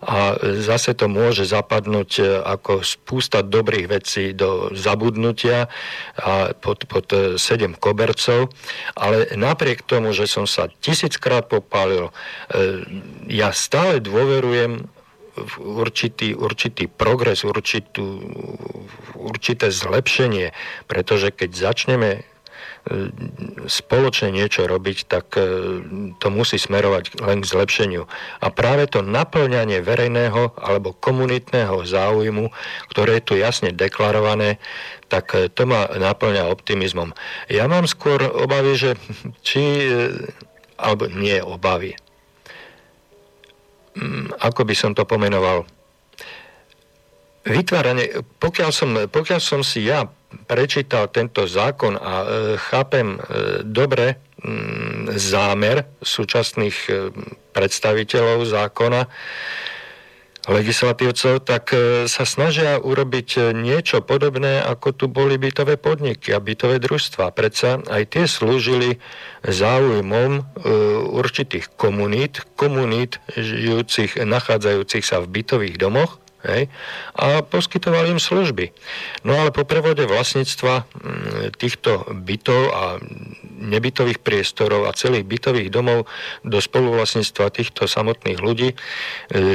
a 0.00 0.38
zase 0.40 0.96
to 0.96 1.10
môže 1.10 1.44
zapadnúť 1.44 2.10
e, 2.18 2.22
ako 2.40 2.80
spústa 2.80 3.44
dobrých 3.44 3.86
vecí 3.90 4.32
do 4.32 4.72
zabudnutia 4.72 5.68
a 6.16 6.56
pod, 6.56 6.88
pod 6.88 7.12
e, 7.20 7.36
sedem 7.36 7.76
kobercov, 7.76 8.48
ale 8.96 9.28
napriek 9.36 9.84
tomu, 9.84 10.16
že 10.16 10.24
som 10.24 10.48
sa 10.48 10.72
tisíckrát 10.80 11.44
popálil, 11.44 12.08
e, 12.08 12.12
ja 13.28 13.52
stále 13.52 14.00
dôverujem 14.00 14.88
v 15.36 15.54
určitý, 15.60 16.34
určitý 16.34 16.88
progres, 16.88 17.44
určité 19.14 19.66
zlepšenie, 19.70 20.52
pretože 20.88 21.30
keď 21.30 21.50
začneme 21.54 22.24
spoločne 23.68 24.32
niečo 24.32 24.64
robiť, 24.64 24.98
tak 25.04 25.36
e, 25.36 25.44
to 26.16 26.26
musí 26.32 26.56
smerovať 26.56 27.20
len 27.20 27.44
k 27.44 27.50
zlepšeniu. 27.52 28.08
A 28.40 28.46
práve 28.48 28.88
to 28.88 29.04
naplňanie 29.04 29.84
verejného 29.84 30.56
alebo 30.56 30.96
komunitného 30.96 31.84
záujmu, 31.84 32.48
ktoré 32.88 33.20
je 33.20 33.26
tu 33.26 33.34
jasne 33.36 33.70
deklarované, 33.76 34.56
tak 35.12 35.36
e, 35.36 35.52
to 35.52 35.68
ma 35.68 35.92
naplňa 35.92 36.48
optimizmom. 36.48 37.12
Ja 37.52 37.68
mám 37.68 37.84
skôr 37.84 38.24
obavy, 38.24 38.80
že 38.80 38.90
či, 39.46 39.60
e, 39.84 40.16
alebo 40.80 41.04
nie 41.12 41.36
obavy, 41.36 42.00
mm, 43.92 44.40
ako 44.40 44.64
by 44.64 44.74
som 44.74 44.96
to 44.96 45.04
pomenoval, 45.04 45.68
vytváranie, 47.44 48.24
pokiaľ 48.40 48.70
som, 48.72 48.90
pokiaľ 49.08 49.40
som 49.40 49.60
si 49.64 49.88
ja 49.88 50.08
prečítal 50.46 51.10
tento 51.10 51.46
zákon 51.46 51.98
a 51.98 52.14
e, 52.22 52.26
chápem 52.58 53.18
e, 53.18 53.18
dobre 53.66 54.18
m, 54.42 55.10
zámer 55.14 55.86
súčasných 56.02 56.76
e, 56.86 56.90
predstaviteľov 57.50 58.46
zákona, 58.46 59.00
legislatívcov, 60.40 61.44
tak 61.44 61.76
sa 62.08 62.24
snažia 62.24 62.80
urobiť 62.80 63.52
niečo 63.52 64.00
podobné, 64.00 64.64
ako 64.64 64.96
tu 64.96 65.04
boli 65.06 65.36
bytové 65.36 65.76
podniky 65.76 66.32
a 66.32 66.40
bytové 66.40 66.80
družstva. 66.80 67.36
Predsa 67.36 67.84
aj 67.84 68.16
tie 68.16 68.24
slúžili 68.24 68.96
záujmom 69.44 70.56
určitých 71.12 71.68
komunít, 71.76 72.40
komunít 72.56 73.20
žijúcich, 73.36 74.16
nachádzajúcich 74.16 75.04
sa 75.04 75.20
v 75.20 75.28
bytových 75.28 75.76
domoch, 75.76 76.16
Hej? 76.46 76.72
A 77.20 77.44
poskytovali 77.44 78.16
im 78.16 78.20
služby. 78.22 78.72
No 79.28 79.36
ale 79.36 79.52
po 79.52 79.68
prevode 79.68 80.08
vlastníctva 80.08 80.84
mm, 80.84 81.56
týchto 81.60 82.08
bytov 82.16 82.62
a 82.72 82.82
nebytových 83.60 84.24
priestorov 84.24 84.88
a 84.88 84.96
celých 84.96 85.28
bytových 85.28 85.68
domov 85.68 86.08
do 86.40 86.56
spoluvlastníctva 86.56 87.52
týchto 87.52 87.84
samotných 87.84 88.40
ľudí 88.40 88.72
e, 88.72 88.76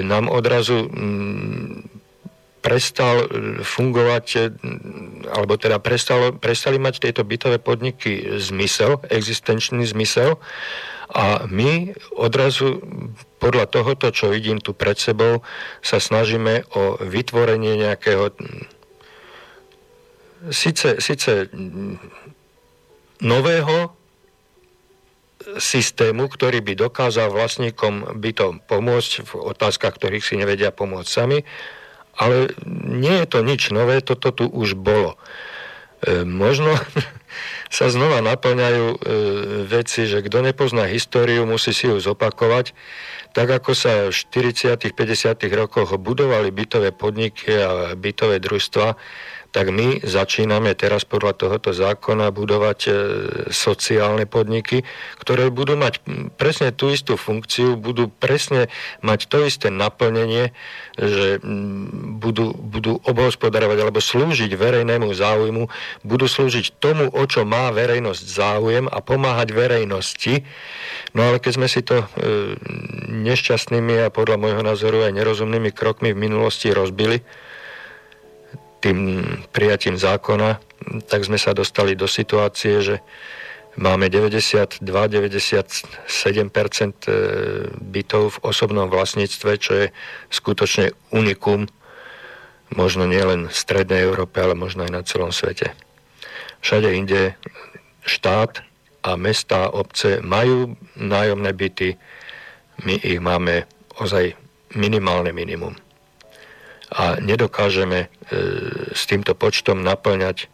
nám 0.05 0.29
odrazu 0.29 0.85
mm, 0.85 2.04
prestal 2.65 3.15
e, 3.21 3.27
fungovať, 3.61 4.25
e, 4.33 4.39
alebo 5.29 5.53
teda 5.53 5.77
prestal, 5.77 6.33
prestali 6.33 6.81
mať 6.81 7.05
tieto 7.05 7.21
bytové 7.21 7.61
podniky 7.61 8.41
zmysel, 8.41 9.05
existenčný 9.13 9.85
zmysel. 9.85 10.41
A 11.13 11.45
my 11.45 11.93
odrazu 12.17 12.81
podľa 13.37 13.69
tohoto, 13.69 14.09
čo 14.09 14.33
vidím 14.33 14.57
tu 14.57 14.73
pred 14.73 14.97
sebou, 14.97 15.45
sa 15.85 16.01
snažíme 16.01 16.65
o 16.73 16.97
vytvorenie 16.97 17.77
nejakého 17.77 18.33
síce, 20.49 20.97
síce 20.97 21.53
nového 23.21 23.93
systému, 25.61 26.25
ktorý 26.25 26.65
by 26.65 26.73
dokázal 26.89 27.29
vlastníkom 27.29 28.17
bytom 28.17 28.65
pomôcť 28.65 29.11
v 29.21 29.31
otázkach, 29.53 29.93
ktorých 29.93 30.25
si 30.25 30.35
nevedia 30.41 30.73
pomôcť 30.73 31.09
sami, 31.09 31.45
ale 32.15 32.51
nie 32.87 33.23
je 33.23 33.27
to 33.27 33.39
nič 33.43 33.71
nové, 33.75 33.99
toto 33.99 34.31
tu 34.31 34.45
už 34.47 34.75
bolo. 34.79 35.19
E, 36.03 36.23
možno 36.23 36.75
sa 37.77 37.91
znova 37.91 38.23
naplňajú 38.23 38.85
e, 38.91 38.97
veci, 39.67 40.07
že 40.07 40.23
kto 40.23 40.43
nepozná 40.43 40.87
históriu, 40.87 41.43
musí 41.43 41.75
si 41.75 41.91
ju 41.91 41.99
zopakovať. 41.99 42.71
Tak 43.35 43.63
ako 43.63 43.71
sa 43.75 43.91
v 44.07 44.15
40. 44.15 44.79
50. 44.95 45.43
rokoch 45.51 45.91
budovali 45.99 46.55
bytové 46.55 46.95
podniky 46.95 47.51
a 47.51 47.91
bytové 47.99 48.39
družstva, 48.39 48.95
tak 49.55 49.71
my 49.71 50.03
začíname 50.03 50.75
teraz 50.75 51.07
podľa 51.07 51.31
tohoto 51.39 51.71
zákona 51.71 52.27
budovať 52.35 52.79
e, 52.83 52.91
sociálne 53.55 54.27
podniky, 54.27 54.83
ktoré 55.15 55.47
budú 55.47 55.79
mať 55.79 56.03
presne 56.35 56.75
tú 56.75 56.91
istú 56.91 57.15
funkciu, 57.15 57.79
budú 57.79 58.11
presne 58.11 58.67
mať 58.99 59.31
to 59.31 59.47
isté 59.47 59.71
naplnenie, 59.71 60.51
že 60.99 61.39
budú, 62.19 62.51
budú 62.51 62.99
obhospodarovať 63.07 63.77
alebo 63.79 64.03
slúžiť 64.03 64.51
verejnému 64.51 65.07
záujmu, 65.15 65.71
budú 66.03 66.27
slúžiť 66.27 66.75
tomu, 66.83 67.07
o 67.07 67.23
čo 67.23 67.47
má 67.47 67.71
verejnosť 67.71 68.23
záujem 68.27 68.85
a 68.91 68.99
pomáhať 68.99 69.55
verejnosti. 69.55 70.43
No 71.15 71.31
ale 71.31 71.39
keď 71.39 71.51
sme 71.55 71.71
si 71.71 71.79
to 71.79 72.03
e, 72.03 72.07
nešťastnými 73.23 74.03
a 74.03 74.11
podľa 74.11 74.35
môjho 74.35 74.67
názoru 74.67 75.07
aj 75.07 75.15
nerozumnými 75.15 75.71
krokmi 75.71 76.11
v 76.11 76.27
minulosti 76.27 76.75
rozbili, 76.75 77.23
tým 78.85 79.25
prijatím 79.49 79.97
zákona, 79.97 80.61
tak 81.09 81.25
sme 81.25 81.41
sa 81.41 81.57
dostali 81.57 81.97
do 81.97 82.05
situácie, 82.05 82.85
že 82.85 83.01
máme 83.81 84.13
92-97% 84.13 84.85
e, 86.05 87.17
bytov 87.81 88.37
v 88.37 88.41
osobnom 88.45 88.85
vlastníctve, 88.85 89.51
čo 89.57 89.71
je 89.73 89.85
skutočne 90.29 90.93
unikum, 91.09 91.65
možno 92.77 93.09
nielen 93.09 93.49
v 93.49 93.55
Strednej 93.57 94.05
Európe, 94.05 94.37
ale 94.37 94.53
možno 94.53 94.85
aj 94.85 94.91
na 94.93 95.01
celom 95.01 95.33
svete. 95.33 95.73
Všade 96.61 96.93
inde 96.93 97.33
štát 98.05 98.61
a 99.01 99.17
mesta 99.17 99.73
obce 99.73 100.21
majú 100.21 100.77
nájomné 100.93 101.57
byty, 101.57 101.97
my 102.85 103.01
ich 103.01 103.17
máme 103.17 103.65
ozaj 103.97 104.37
minimálne 104.77 105.33
minimum 105.33 105.84
a 106.95 107.19
nedokážeme 107.19 108.07
e, 108.07 108.37
s 108.95 109.03
týmto 109.03 109.35
počtom 109.35 109.83
naplňať 109.83 110.47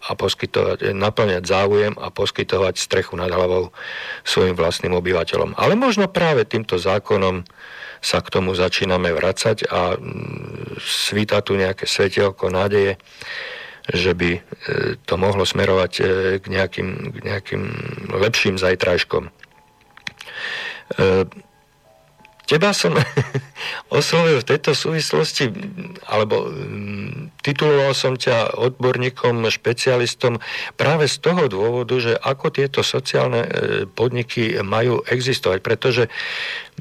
a 0.00 0.16
poskytovať, 0.16 0.96
naplňať 0.96 1.44
záujem 1.44 1.92
a 2.00 2.08
poskytovať 2.08 2.80
strechu 2.80 3.20
nad 3.20 3.28
hlavou 3.28 3.68
svojim 4.24 4.56
vlastným 4.56 4.96
obyvateľom. 4.96 5.58
Ale 5.60 5.76
možno 5.76 6.08
práve 6.08 6.48
týmto 6.48 6.80
zákonom 6.80 7.44
sa 8.00 8.24
k 8.24 8.32
tomu 8.32 8.56
začíname 8.56 9.12
vracať 9.12 9.68
a 9.68 10.00
mm, 10.00 10.80
svíta 10.80 11.44
tu 11.44 11.52
nejaké 11.58 11.84
svetelko 11.84 12.48
nádeje, 12.48 12.96
že 13.92 14.16
by 14.16 14.30
e, 14.32 14.40
to 15.04 15.14
mohlo 15.20 15.44
smerovať 15.44 15.92
e, 16.00 16.02
k 16.40 16.44
nejakým, 16.48 16.88
k 17.12 17.16
nejakým 17.20 17.62
lepším 18.14 18.56
zajtrajškom. 18.56 19.28
Teba 22.50 22.74
som 22.74 22.98
oslovil 23.94 24.42
v 24.42 24.48
tejto 24.50 24.74
súvislosti, 24.74 25.54
alebo 26.10 26.50
mm, 26.50 27.38
tituloval 27.46 27.94
som 27.94 28.18
ťa 28.18 28.58
odborníkom, 28.58 29.46
špecialistom 29.46 30.42
práve 30.74 31.06
z 31.06 31.22
toho 31.22 31.46
dôvodu, 31.46 31.94
že 32.02 32.18
ako 32.18 32.50
tieto 32.50 32.82
sociálne 32.82 33.46
e, 33.46 33.50
podniky 33.86 34.58
majú 34.66 34.98
existovať, 35.06 35.58
pretože 35.62 36.10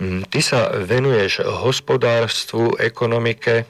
mm, 0.02 0.34
ty 0.34 0.42
sa 0.42 0.74
venuješ 0.74 1.46
hospodárstvu, 1.46 2.82
ekonomike, 2.82 3.62
e, 3.62 3.66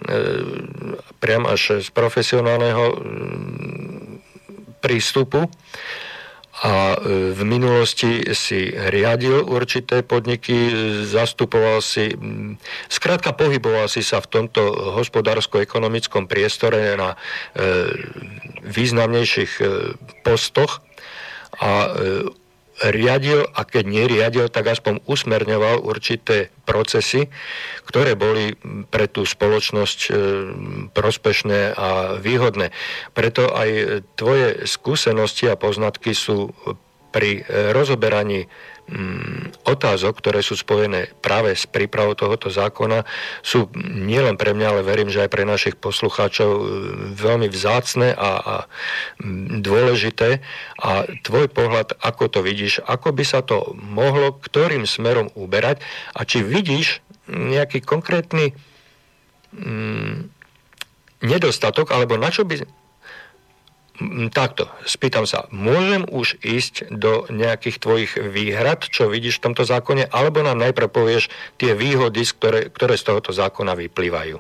priam 1.20 1.44
až 1.52 1.84
z 1.84 1.92
profesionálneho 1.92 2.96
mm, 2.96 4.24
prístupu 4.80 5.52
a 6.60 7.00
e, 7.00 7.32
v 7.32 7.42
minulosti 7.48 8.36
si 8.36 8.68
riadil 8.68 9.48
určité 9.48 10.04
podniky, 10.04 10.72
zastupoval 11.08 11.80
si, 11.80 12.12
skrátka 12.92 13.32
pohyboval 13.32 13.88
si 13.88 14.04
sa 14.04 14.20
v 14.20 14.28
tomto 14.28 14.94
hospodársko-ekonomickom 15.00 16.28
priestore 16.28 17.00
na 17.00 17.16
e, 17.16 17.18
významnejších 18.68 19.52
e, 19.60 19.64
postoch. 20.28 20.84
A 21.60 21.92
riadil 22.84 23.44
a 23.52 23.62
keď 23.68 23.84
neriadil, 23.86 24.48
tak 24.48 24.72
aspoň 24.72 25.04
usmerňoval 25.06 25.84
určité 25.84 26.50
procesy, 26.64 27.28
ktoré 27.84 28.16
boli 28.16 28.56
pre 28.88 29.10
tú 29.12 29.28
spoločnosť 29.28 30.00
e, 30.08 30.12
prospešné 30.94 31.76
a 31.76 32.16
výhodné. 32.22 32.72
Preto 33.12 33.52
aj 33.52 34.02
tvoje 34.16 34.64
skúsenosti 34.70 35.50
a 35.52 35.60
poznatky 35.60 36.16
sú 36.16 36.54
pri 37.10 37.42
e, 37.42 37.74
rozoberaní 37.74 38.46
otázok, 39.66 40.18
ktoré 40.18 40.42
sú 40.42 40.58
spojené 40.58 41.14
práve 41.22 41.54
s 41.54 41.70
prípravou 41.70 42.18
tohoto 42.18 42.50
zákona, 42.50 43.06
sú 43.46 43.70
nielen 43.78 44.36
pre 44.36 44.58
mňa, 44.58 44.68
ale 44.70 44.82
verím, 44.82 45.14
že 45.14 45.26
aj 45.26 45.30
pre 45.30 45.46
našich 45.46 45.78
poslucháčov 45.78 46.50
e, 46.50 46.64
veľmi 47.14 47.48
vzácne 47.54 48.18
a, 48.18 48.32
a 48.42 48.56
mm, 49.22 49.62
dôležité. 49.62 50.42
A 50.82 51.06
tvoj 51.22 51.52
pohľad, 51.54 51.98
ako 52.02 52.34
to 52.34 52.40
vidíš, 52.42 52.82
ako 52.86 53.14
by 53.14 53.24
sa 53.26 53.46
to 53.46 53.78
mohlo, 53.78 54.34
ktorým 54.42 54.90
smerom 54.90 55.30
uberať 55.38 55.86
a 56.18 56.26
či 56.26 56.42
vidíš 56.42 57.06
nejaký 57.30 57.86
konkrétny 57.86 58.58
mm, 59.54 60.34
nedostatok, 61.22 61.94
alebo 61.94 62.18
na 62.18 62.34
čo 62.34 62.48
by 62.48 62.79
Takto, 64.32 64.72
spýtam 64.88 65.28
sa, 65.28 65.52
môžem 65.52 66.08
už 66.08 66.40
ísť 66.40 66.88
do 66.88 67.28
nejakých 67.28 67.78
tvojich 67.84 68.12
výhrad, 68.16 68.88
čo 68.88 69.12
vidíš 69.12 69.44
v 69.44 69.52
tomto 69.52 69.68
zákone, 69.68 70.08
alebo 70.08 70.40
nám 70.40 70.64
najprv 70.64 70.88
povieš 70.88 71.28
tie 71.60 71.76
výhody, 71.76 72.24
ktoré, 72.24 72.72
ktoré 72.72 72.96
z 72.96 73.12
tohoto 73.12 73.36
zákona 73.36 73.76
vyplývajú. 73.76 74.40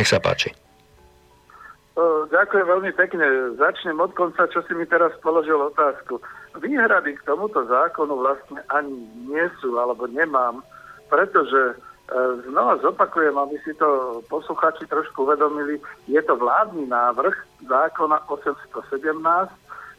Nech 0.00 0.08
sa 0.08 0.16
páči. 0.16 0.56
Ďakujem 2.26 2.66
veľmi 2.68 2.92
pekne. 2.92 3.56
Začnem 3.56 3.96
od 3.96 4.12
konca, 4.12 4.44
čo 4.52 4.60
si 4.68 4.72
mi 4.76 4.84
teraz 4.84 5.16
položil 5.24 5.56
otázku. 5.56 6.20
Výhrady 6.60 7.16
k 7.16 7.24
tomuto 7.24 7.64
zákonu 7.64 8.20
vlastne 8.20 8.60
ani 8.72 8.96
nie 9.28 9.46
sú, 9.60 9.76
alebo 9.80 10.04
nemám, 10.04 10.60
pretože 11.08 11.76
znova 12.46 12.78
zopakujem, 12.82 13.34
aby 13.38 13.58
si 13.66 13.74
to 13.74 14.20
posluchači 14.30 14.86
trošku 14.86 15.26
uvedomili, 15.26 15.82
je 16.06 16.22
to 16.22 16.38
vládny 16.38 16.86
návrh 16.86 17.34
zákona 17.66 18.22
817, 18.30 19.50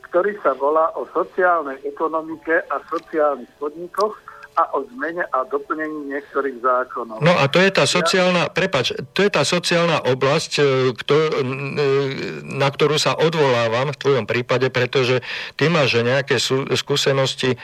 ktorý 0.08 0.32
sa 0.40 0.56
volá 0.56 0.88
o 0.96 1.04
sociálnej 1.12 1.84
ekonomike 1.84 2.64
a 2.72 2.80
sociálnych 2.88 3.52
podnikoch 3.60 4.16
a 4.58 4.74
o 4.74 4.82
zmene 4.90 5.22
a 5.30 5.46
doplnení 5.46 6.10
niektorých 6.10 6.66
zákonov. 6.66 7.22
No 7.22 7.30
a 7.38 7.46
to 7.46 7.62
je 7.62 7.70
tá 7.70 7.86
sociálna, 7.86 8.50
ja... 8.50 8.52
prepač, 8.52 8.90
to 9.14 9.22
je 9.22 9.30
tá 9.30 9.46
sociálna 9.46 10.02
oblasť, 10.10 10.52
e, 10.58 10.62
kto, 10.98 11.14
e, 11.14 11.30
na 12.58 12.66
ktorú 12.66 12.98
sa 12.98 13.14
odvolávam 13.14 13.94
v 13.94 14.02
tvojom 14.02 14.26
prípade, 14.26 14.74
pretože 14.74 15.22
ty 15.54 15.70
máš 15.70 16.02
nejaké 16.02 16.42
skúsenosti 16.74 17.54
e, 17.54 17.58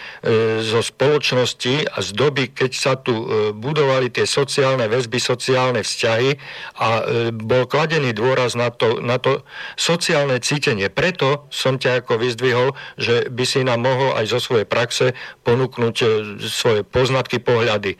zo 0.61 0.85
spoločnosti 0.85 1.89
a 1.89 1.97
z 2.05 2.09
doby, 2.13 2.53
keď 2.53 2.71
sa 2.77 2.93
tu 2.93 3.25
budovali 3.57 4.13
tie 4.13 4.29
sociálne 4.29 4.85
väzby, 4.85 5.17
sociálne 5.17 5.81
vzťahy 5.81 6.37
a 6.77 6.87
bol 7.33 7.65
kladený 7.65 8.13
dôraz 8.13 8.53
na 8.53 8.69
to, 8.69 9.01
na 9.01 9.17
to 9.17 9.41
sociálne 9.79 10.37
cítenie. 10.43 10.93
Preto 10.93 11.49
som 11.49 11.81
ťa 11.81 12.05
ako 12.05 12.21
vyzdvihol, 12.21 12.77
že 13.01 13.31
by 13.33 13.43
si 13.47 13.65
nám 13.65 13.81
mohol 13.81 14.13
aj 14.13 14.29
zo 14.29 14.39
svojej 14.43 14.67
praxe 14.67 15.17
ponúknuť 15.41 15.95
svoje 16.43 16.82
poznatky, 16.87 17.39
pohľady 17.39 17.95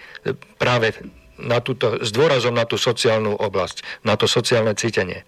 práve 0.60 0.96
na 1.40 1.60
túto, 1.60 1.98
s 2.00 2.14
dôrazom 2.14 2.54
na 2.54 2.64
tú 2.64 2.78
sociálnu 2.78 3.36
oblasť, 3.36 4.04
na 4.06 4.14
to 4.16 4.30
sociálne 4.30 4.76
cítenie. 4.78 5.26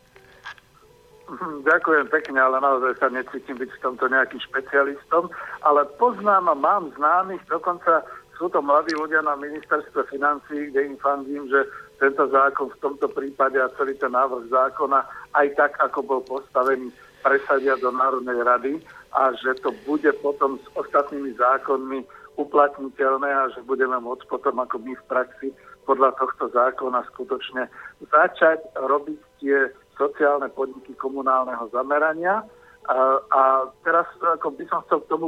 Ďakujem 1.66 2.08
pekne, 2.14 2.38
ale 2.38 2.62
naozaj 2.62 3.02
sa 3.02 3.10
necítim 3.10 3.58
byť 3.58 3.70
v 3.74 3.82
tomto 3.82 4.06
nejakým 4.06 4.38
špecialistom, 4.46 5.34
ale 5.66 5.82
poznám 5.98 6.54
a 6.54 6.56
mám 6.56 6.94
známych, 6.94 7.42
dokonca 7.50 8.06
sú 8.38 8.46
to 8.54 8.62
mladí 8.62 8.94
ľudia 8.94 9.26
na 9.26 9.34
ministerstve 9.34 10.06
financí, 10.14 10.70
kde 10.70 10.94
im 10.94 10.98
fandím, 11.02 11.50
že 11.50 11.66
tento 11.98 12.30
zákon 12.30 12.70
v 12.70 12.82
tomto 12.84 13.08
prípade 13.10 13.58
a 13.58 13.72
celý 13.80 13.98
ten 13.98 14.14
návrh 14.14 14.52
zákona 14.52 15.02
aj 15.34 15.48
tak, 15.58 15.72
ako 15.82 16.00
bol 16.06 16.22
postavený, 16.22 16.94
presadia 17.26 17.74
do 17.82 17.90
Národnej 17.90 18.38
rady 18.46 18.74
a 19.18 19.34
že 19.34 19.58
to 19.66 19.74
bude 19.90 20.14
potom 20.22 20.62
s 20.62 20.66
ostatnými 20.78 21.34
zákonmi 21.34 22.06
uplatniteľné 22.36 23.30
a 23.30 23.52
že 23.56 23.62
budeme 23.64 23.96
môcť 24.00 24.28
potom 24.28 24.60
ako 24.60 24.80
my 24.84 24.94
v 24.96 25.08
praxi 25.08 25.50
podľa 25.86 26.18
tohto 26.18 26.50
zákona 26.52 27.06
skutočne 27.14 27.70
začať 28.10 28.60
robiť 28.76 29.20
tie 29.40 29.70
sociálne 29.96 30.50
podniky 30.52 30.98
komunálneho 30.98 31.70
zamerania. 31.72 32.44
A, 32.86 32.98
a 33.34 33.42
teraz 33.82 34.06
ako 34.22 34.54
by 34.54 34.64
som 34.70 34.86
chcel 34.86 35.02
k 35.06 35.12
tomu 35.14 35.28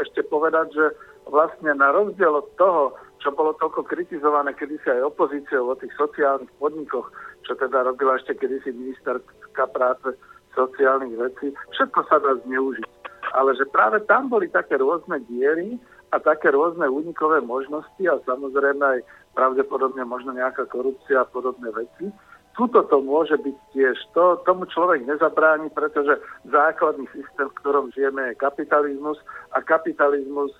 ešte 0.00 0.24
povedať, 0.24 0.72
že 0.72 0.86
vlastne 1.28 1.76
na 1.76 1.92
rozdiel 1.92 2.32
od 2.32 2.48
toho, 2.56 2.96
čo 3.20 3.32
bolo 3.32 3.56
toľko 3.56 3.88
kritizované 3.88 4.52
kedysi 4.52 4.88
aj 4.88 5.12
opozíciou 5.12 5.72
o 5.72 5.78
tých 5.80 5.92
sociálnych 5.96 6.52
podnikoch, 6.60 7.08
čo 7.44 7.56
teda 7.56 7.84
robila 7.84 8.16
ešte 8.20 8.36
kedysi 8.36 8.72
ministerská 8.72 9.64
práce 9.72 10.16
sociálnych 10.52 11.16
vecí, 11.18 11.52
všetko 11.74 12.00
sa 12.08 12.20
dá 12.22 12.38
zneužiť. 12.46 12.86
Ale 13.34 13.56
že 13.58 13.66
práve 13.66 13.98
tam 14.06 14.30
boli 14.30 14.46
také 14.46 14.78
rôzne 14.78 15.18
diery, 15.26 15.74
a 16.14 16.22
také 16.22 16.54
rôzne 16.54 16.86
únikové 16.86 17.42
možnosti 17.42 18.04
a 18.06 18.22
samozrejme 18.22 18.84
aj 18.86 19.00
pravdepodobne 19.34 20.06
možno 20.06 20.30
nejaká 20.30 20.70
korupcia 20.70 21.26
a 21.26 21.26
podobné 21.26 21.74
veci. 21.74 22.14
Tuto 22.54 22.86
to 22.86 23.02
môže 23.02 23.34
byť 23.34 23.56
tiež. 23.74 23.98
To, 24.14 24.38
tomu 24.46 24.70
človek 24.70 25.02
nezabráni, 25.02 25.74
pretože 25.74 26.22
základný 26.46 27.10
systém, 27.10 27.50
v 27.50 27.58
ktorom 27.58 27.90
žijeme, 27.90 28.30
je 28.30 28.38
kapitalizmus 28.38 29.18
a 29.50 29.58
kapitalizmus 29.58 30.54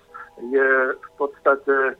je 0.51 0.91
v 0.91 1.09
podstate 1.15 1.95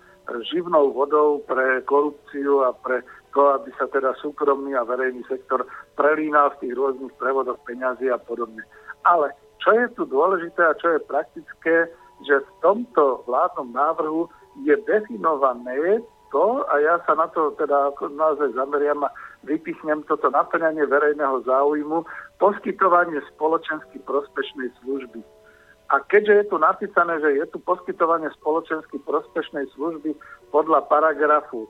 živnou 0.51 0.91
vodou 0.91 1.39
pre 1.47 1.80
korupciu 1.88 2.68
a 2.68 2.76
pre 2.76 3.08
to, 3.32 3.56
aby 3.56 3.72
sa 3.80 3.88
teda 3.88 4.12
súkromný 4.20 4.76
a 4.76 4.84
verejný 4.84 5.24
sektor 5.32 5.64
prelínal 5.95 6.51
v 6.56 6.68
tých 6.68 6.74
rôznych 6.76 7.16
prevodoch 7.16 7.60
peňazí 7.64 8.12
a 8.12 8.20
podobne. 8.20 8.68
Ale 9.08 9.32
čo 9.64 9.72
je 9.72 9.88
tu 9.95 10.03
dôležité 10.03 10.60
a 10.60 10.76
čo 10.76 10.91
je 10.91 11.08
praktické, 11.08 11.88
že 12.24 12.39
v 12.39 12.49
tomto 12.63 13.28
vládnom 13.28 13.74
návrhu 13.76 14.32
je 14.63 14.76
definované 14.88 15.99
to, 16.32 16.68
a 16.68 16.80
ja 16.84 16.99
sa 17.07 17.16
na 17.16 17.28
to 17.32 17.55
teda 17.55 17.95
naozaj 18.11 18.51
zameriam 18.55 19.03
a 19.07 19.13
vypichnem 19.47 20.03
toto 20.03 20.28
naplňanie 20.28 20.84
verejného 20.84 21.47
záujmu, 21.47 22.03
poskytovanie 22.43 23.24
spoločensky 23.36 24.03
prospešnej 24.03 24.68
služby. 24.84 25.24
A 25.93 26.01
keďže 26.01 26.34
je 26.34 26.45
tu 26.49 26.57
napísané, 26.57 27.22
že 27.22 27.39
je 27.39 27.45
tu 27.55 27.61
poskytovanie 27.61 28.28
spoločensky 28.41 28.97
prospešnej 29.05 29.70
služby 29.78 30.18
podľa 30.49 30.84
paragrafu, 30.89 31.70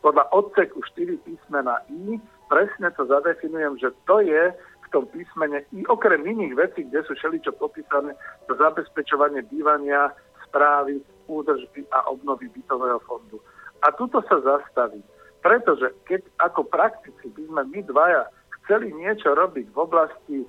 podľa 0.00 0.30
odseku 0.30 0.78
4 0.94 1.18
písmena 1.26 1.82
I, 1.90 2.22
presne 2.46 2.88
to 2.94 3.04
zadefinujem, 3.10 3.74
že 3.82 3.90
to 4.06 4.22
je 4.22 4.54
tom 4.90 5.06
písmene 5.08 5.64
i 5.72 5.84
okrem 5.86 6.24
iných 6.24 6.54
vecí, 6.56 6.80
kde 6.88 7.04
sú 7.04 7.14
všeličo 7.16 7.56
popísané, 7.56 8.16
to 8.48 8.56
zabezpečovanie 8.56 9.44
bývania, 9.48 10.12
správy, 10.48 11.00
údržby 11.28 11.84
a 11.92 12.08
obnovy 12.08 12.48
bytového 12.48 12.98
fondu. 13.04 13.38
A 13.84 13.92
tuto 13.94 14.24
sa 14.26 14.40
zastaví. 14.40 15.04
Pretože 15.38 15.94
keď 16.08 16.26
ako 16.42 16.66
praktici 16.66 17.30
by 17.30 17.42
sme 17.46 17.62
my 17.70 17.80
dvaja 17.86 18.26
chceli 18.64 18.90
niečo 18.92 19.32
robiť 19.32 19.70
v 19.70 19.78
oblasti 19.78 20.38
e, 20.42 20.46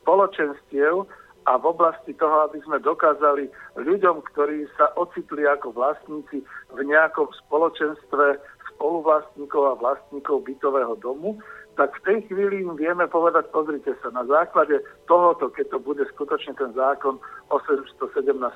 spoločenstiev 0.00 1.04
a 1.46 1.52
v 1.58 1.64
oblasti 1.66 2.14
toho, 2.14 2.46
aby 2.46 2.62
sme 2.62 2.78
dokázali 2.78 3.50
ľuďom, 3.78 4.22
ktorí 4.32 4.70
sa 4.78 4.94
ocitli 4.94 5.44
ako 5.46 5.74
vlastníci 5.74 6.46
v 6.72 6.80
nejakom 6.86 7.26
spoločenstve 7.46 8.38
spoluvlastníkov 8.76 9.62
a 9.72 9.78
vlastníkov 9.80 10.46
bytového 10.46 10.94
domu, 11.00 11.40
tak 11.76 11.92
v 12.00 12.04
tej 12.08 12.18
chvíli 12.32 12.64
im 12.64 12.74
vieme 12.74 13.04
povedať, 13.06 13.52
pozrite 13.52 13.92
sa, 14.00 14.08
na 14.10 14.24
základe 14.24 14.80
tohoto, 15.06 15.52
keď 15.52 15.76
to 15.76 15.78
bude 15.78 16.02
skutočne 16.16 16.56
ten 16.56 16.72
zákon 16.72 17.20
817 17.52 18.00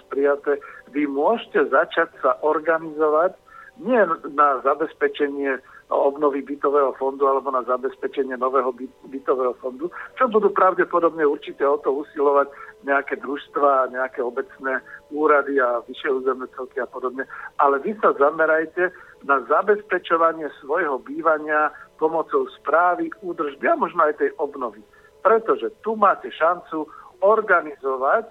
prijaté, 0.09 0.57
vy 0.91 1.05
môžete 1.05 1.69
začať 1.69 2.09
sa 2.25 2.41
organizovať 2.41 3.37
nie 3.81 4.01
na 4.37 4.61
zabezpečenie 4.61 5.61
obnovy 5.91 6.43
bytového 6.47 6.95
fondu 6.95 7.27
alebo 7.27 7.51
na 7.51 7.67
zabezpečenie 7.67 8.39
nového 8.39 8.71
bytového 9.11 9.59
fondu, 9.59 9.91
čo 10.15 10.31
budú 10.31 10.55
pravdepodobne 10.55 11.27
určite 11.27 11.67
o 11.67 11.77
to 11.83 11.91
usilovať 12.07 12.47
nejaké 12.87 13.19
družstva, 13.19 13.91
nejaké 13.91 14.23
obecné 14.23 14.79
úrady 15.11 15.59
a 15.59 15.83
vyššie 15.85 16.11
územné 16.23 16.47
celky 16.55 16.79
a 16.79 16.87
podobne. 16.87 17.27
Ale 17.59 17.83
vy 17.83 17.99
sa 17.99 18.15
zamerajte 18.15 18.95
na 19.27 19.43
zabezpečovanie 19.51 20.47
svojho 20.63 21.03
bývania 21.03 21.75
pomocou 22.01 22.49
správy, 22.57 23.13
údržby 23.21 23.69
a 23.69 23.77
možno 23.77 24.09
aj 24.09 24.17
tej 24.17 24.33
obnovy. 24.41 24.81
Pretože 25.21 25.69
tu 25.85 26.01
máte 26.01 26.33
šancu 26.33 26.89
organizovať 27.21 28.25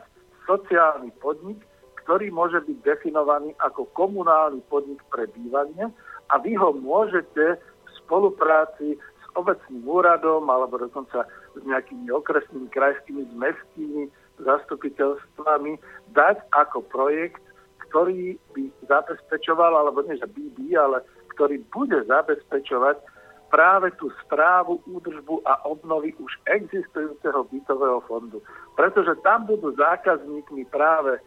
sociálny 0.50 1.14
podnik, 1.22 1.62
ktorý 2.02 2.34
môže 2.34 2.58
byť 2.66 2.78
definovaný 2.82 3.54
ako 3.62 3.86
komunálny 3.94 4.66
podnik 4.66 4.98
pre 5.14 5.30
bývanie 5.30 5.94
a 6.34 6.42
vy 6.42 6.58
ho 6.58 6.74
môžete 6.74 7.62
v 7.62 7.90
spolupráci 8.02 8.98
s 8.98 9.26
obecným 9.38 9.86
úradom 9.86 10.50
alebo 10.50 10.82
dokonca 10.82 11.30
s 11.54 11.62
nejakými 11.62 12.10
okresnými, 12.10 12.74
krajskými, 12.74 13.30
s 13.30 13.34
mestskými 13.38 14.04
zastupiteľstvami 14.42 15.78
dať 16.18 16.38
ako 16.58 16.82
projekt, 16.90 17.44
ktorý 17.90 18.42
by 18.58 18.64
zabezpečoval, 18.90 19.78
alebo 19.86 20.02
nie, 20.06 20.18
že 20.18 20.26
by, 20.26 20.42
ale 20.78 21.06
ktorý 21.38 21.62
bude 21.70 22.02
zabezpečovať 22.10 22.98
práve 23.50 23.92
tú 23.98 24.14
správu, 24.26 24.80
údržbu 24.86 25.42
a 25.46 25.66
obnovy 25.66 26.14
už 26.22 26.32
existujúceho 26.46 27.44
bytového 27.50 28.00
fondu. 28.06 28.40
Pretože 28.78 29.18
tam 29.26 29.50
budú 29.50 29.74
zákazníkmi 29.76 30.70
práve 30.70 31.18
e, 31.18 31.22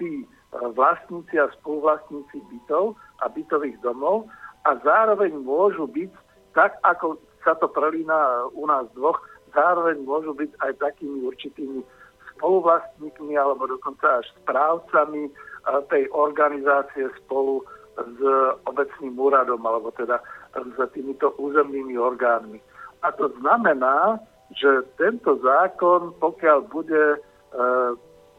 tí 0.00 0.24
e, 0.24 0.26
vlastníci 0.72 1.36
a 1.36 1.52
spoluvlastníci 1.60 2.40
bytov 2.50 2.96
a 3.20 3.28
bytových 3.28 3.76
domov 3.84 4.26
a 4.64 4.74
zároveň 4.80 5.36
môžu 5.36 5.86
byť, 5.86 6.12
tak 6.56 6.80
ako 6.82 7.20
sa 7.44 7.54
to 7.60 7.68
prelína 7.70 8.50
u 8.56 8.66
nás 8.66 8.88
dvoch, 8.96 9.20
zároveň 9.54 10.02
môžu 10.02 10.34
byť 10.34 10.50
aj 10.64 10.72
takými 10.82 11.22
určitými 11.28 11.80
spoluvlastníkmi 12.34 13.36
alebo 13.36 13.68
dokonca 13.68 14.24
až 14.24 14.26
správcami 14.42 15.28
e, 15.28 15.32
tej 15.92 16.08
organizácie 16.16 17.12
spolu 17.22 17.60
s 17.96 18.20
obecným 18.68 19.16
úradom 19.16 19.60
alebo 19.64 19.88
teda 19.96 20.20
s 20.64 20.78
týmito 20.92 21.34
územnými 21.36 21.98
orgánmi. 21.98 22.58
A 23.04 23.12
to 23.12 23.28
znamená, 23.40 24.20
že 24.54 24.86
tento 24.96 25.36
zákon, 25.42 26.14
pokiaľ 26.22 26.58
bude 26.70 27.04
e, 27.14 27.18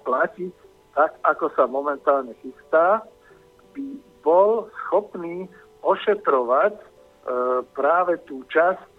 platiť 0.08 0.54
tak, 0.98 1.14
ako 1.22 1.46
sa 1.54 1.70
momentálne 1.70 2.34
chystá, 2.42 3.06
by 3.78 3.86
bol 4.26 4.72
schopný 4.88 5.46
ošetrovať 5.86 6.74
e, 6.74 6.84
práve 7.78 8.18
tú 8.26 8.42
časť 8.50 8.88
e, 8.88 8.98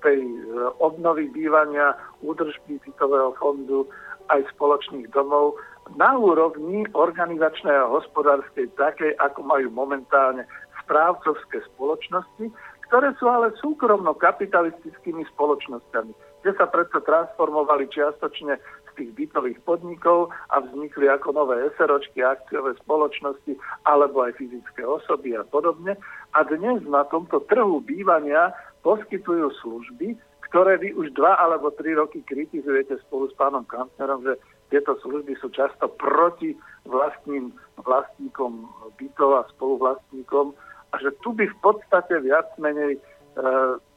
tej 0.00 0.20
e, 0.24 0.40
obnovy 0.80 1.28
bývania, 1.28 1.92
údržby 2.24 2.80
bytového 2.82 3.36
fondu 3.36 3.84
aj 4.30 4.46
spoločných 4.56 5.10
domov 5.10 5.58
na 5.98 6.14
úrovni 6.14 6.86
organizačnej 6.94 7.74
a 7.74 7.90
hospodárskej 7.90 8.70
takej, 8.78 9.18
ako 9.18 9.42
majú 9.42 9.68
momentálne 9.74 10.46
správcovské 10.90 11.62
spoločnosti, 11.70 12.50
ktoré 12.90 13.14
sú 13.22 13.30
ale 13.30 13.54
súkromno-kapitalistickými 13.62 15.22
spoločnosťami, 15.38 16.10
kde 16.42 16.52
sa 16.58 16.66
predsa 16.66 16.98
transformovali 17.06 17.86
čiastočne 17.86 18.58
z 18.58 18.90
tých 18.98 19.10
bytových 19.14 19.62
podnikov 19.62 20.34
a 20.50 20.58
vznikli 20.58 21.06
ako 21.06 21.30
nové 21.30 21.70
SROčky, 21.78 22.26
akciové 22.26 22.74
spoločnosti 22.82 23.54
alebo 23.86 24.26
aj 24.26 24.34
fyzické 24.42 24.82
osoby 24.82 25.38
a 25.38 25.46
podobne. 25.46 25.94
A 26.34 26.42
dnes 26.42 26.82
na 26.90 27.06
tomto 27.06 27.38
trhu 27.46 27.78
bývania 27.86 28.50
poskytujú 28.82 29.54
služby, 29.62 30.18
ktoré 30.50 30.82
vy 30.82 30.90
už 30.98 31.14
dva 31.14 31.38
alebo 31.38 31.70
tri 31.70 31.94
roky 31.94 32.26
kritizujete 32.26 32.98
spolu 33.06 33.30
s 33.30 33.34
pánom 33.38 33.62
Kantnerom, 33.70 34.26
že 34.26 34.34
tieto 34.74 34.98
služby 34.98 35.38
sú 35.38 35.54
často 35.54 35.86
proti 35.94 36.58
vlastným 36.90 37.54
vlastníkom 37.78 38.66
bytov 38.98 39.30
a 39.38 39.42
spoluvlastníkom 39.54 40.58
a 40.90 40.94
že 40.98 41.10
tu 41.22 41.32
by 41.32 41.46
v 41.46 41.58
podstate 41.62 42.18
viac 42.22 42.50
menej 42.58 42.98
e, 42.98 43.00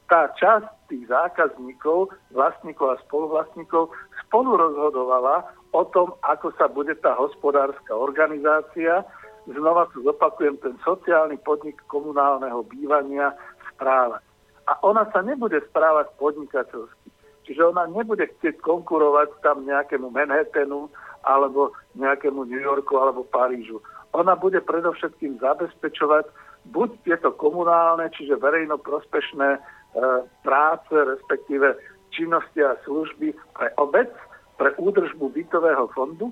tá 0.08 0.30
časť 0.38 0.94
tých 0.94 1.10
zákazníkov, 1.10 2.14
vlastníkov 2.36 2.94
a 2.94 3.02
spoluvlastníkov 3.08 3.90
spolu 4.26 4.58
rozhodovala 4.58 5.48
o 5.74 5.84
tom, 5.90 6.14
ako 6.22 6.54
sa 6.54 6.70
bude 6.70 6.94
tá 7.02 7.18
hospodárska 7.18 7.98
organizácia, 7.98 9.02
znova 9.50 9.90
tu 9.92 10.06
zopakujem, 10.06 10.62
ten 10.62 10.78
sociálny 10.86 11.42
podnik 11.42 11.82
komunálneho 11.90 12.62
bývania 12.70 13.34
správať. 13.74 14.22
A 14.70 14.80
ona 14.86 15.10
sa 15.12 15.20
nebude 15.26 15.60
správať 15.74 16.08
podnikateľsky. 16.22 17.10
Čiže 17.44 17.76
ona 17.76 17.84
nebude 17.92 18.24
chcieť 18.24 18.64
konkurovať 18.64 19.44
tam 19.44 19.68
nejakému 19.68 20.08
Manhattanu 20.08 20.88
alebo 21.28 21.76
nejakému 22.00 22.48
New 22.48 22.62
Yorku 22.62 22.96
alebo 22.96 23.28
Parížu. 23.28 23.84
Ona 24.16 24.40
bude 24.40 24.64
predovšetkým 24.64 25.44
zabezpečovať 25.44 26.30
buď 26.70 26.90
tieto 27.04 27.36
komunálne, 27.36 28.08
čiže 28.16 28.40
verejnoprospešné 28.40 29.50
e, 29.56 29.60
práce, 30.46 30.94
respektíve 30.94 31.76
činnosti 32.14 32.62
a 32.64 32.78
služby 32.86 33.34
pre 33.58 33.68
obec, 33.82 34.10
pre 34.56 34.72
údržbu 34.78 35.34
bytového 35.34 35.90
fondu 35.92 36.30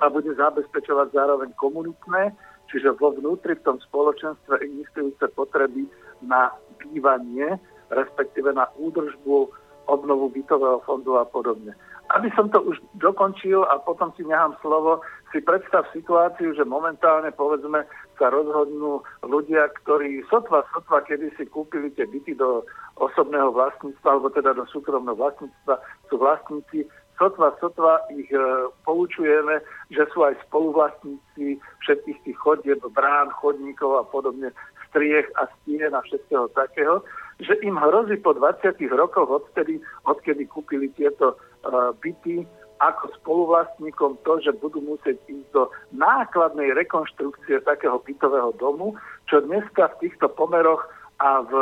a 0.00 0.08
bude 0.08 0.32
zabezpečovať 0.34 1.12
zároveň 1.12 1.50
komunitné, 1.58 2.32
čiže 2.70 2.96
vo 2.96 3.12
vnútri 3.12 3.58
v 3.58 3.64
tom 3.66 3.76
spoločenstve 3.90 4.62
existujúce 4.62 5.24
potreby 5.34 5.86
na 6.22 6.54
bývanie, 6.80 7.58
respektíve 7.90 8.54
na 8.54 8.70
údržbu, 8.80 9.50
obnovu 9.84 10.32
bytového 10.32 10.80
fondu 10.88 11.20
a 11.20 11.28
podobne. 11.28 11.76
Aby 12.12 12.32
som 12.36 12.48
to 12.48 12.60
už 12.60 12.80
dokončil 13.00 13.64
a 13.64 13.80
potom 13.80 14.12
si 14.16 14.24
nechám 14.24 14.56
slovo, 14.60 15.00
si 15.32 15.40
predstav 15.40 15.88
situáciu, 15.92 16.52
že 16.56 16.64
momentálne 16.64 17.32
povedzme 17.32 17.84
sa 18.18 18.30
rozhodnú 18.30 19.02
ľudia, 19.26 19.70
ktorí 19.84 20.22
sotva, 20.30 20.62
sotva, 20.72 21.02
kedy 21.04 21.34
si 21.36 21.44
kúpili 21.50 21.90
tie 21.92 22.06
byty 22.06 22.38
do 22.38 22.62
osobného 22.98 23.50
vlastníctva, 23.50 24.08
alebo 24.08 24.28
teda 24.30 24.54
do 24.54 24.64
súkromného 24.70 25.18
vlastníctva, 25.18 25.74
sú 26.10 26.14
vlastníci, 26.18 26.86
sotva, 27.18 27.54
sotva 27.58 28.02
ich 28.14 28.30
e, 28.30 28.38
poučujeme, 28.86 29.62
že 29.90 30.06
sú 30.14 30.22
aj 30.22 30.38
spoluvlastníci 30.46 31.58
všetkých 31.82 32.18
tých 32.22 32.38
chodieb, 32.38 32.80
brán, 32.94 33.30
chodníkov 33.34 33.98
a 33.98 34.04
podobne, 34.06 34.54
striech 34.90 35.26
a 35.42 35.50
stien 35.58 35.90
a 35.90 36.00
všetkého 36.06 36.46
takého, 36.54 37.02
že 37.42 37.58
im 37.66 37.74
hrozí 37.74 38.14
po 38.22 38.30
20 38.30 38.78
rokoch 38.94 39.26
odtedy, 39.26 39.82
odkedy 40.06 40.46
kúpili 40.46 40.86
tieto 40.94 41.34
uh, 41.34 41.90
byty, 41.98 42.46
ako 42.82 43.14
spoluvlastníkom 43.22 44.18
to, 44.26 44.42
že 44.42 44.56
budú 44.58 44.82
musieť 44.82 45.18
ísť 45.30 45.48
do 45.54 45.70
nákladnej 45.94 46.74
rekonštrukcie 46.74 47.62
takého 47.62 48.02
bytového 48.02 48.50
domu, 48.58 48.98
čo 49.30 49.42
dneska 49.42 49.94
v 49.94 50.08
týchto 50.08 50.26
pomeroch 50.32 50.82
a 51.22 51.42
v 51.46 51.52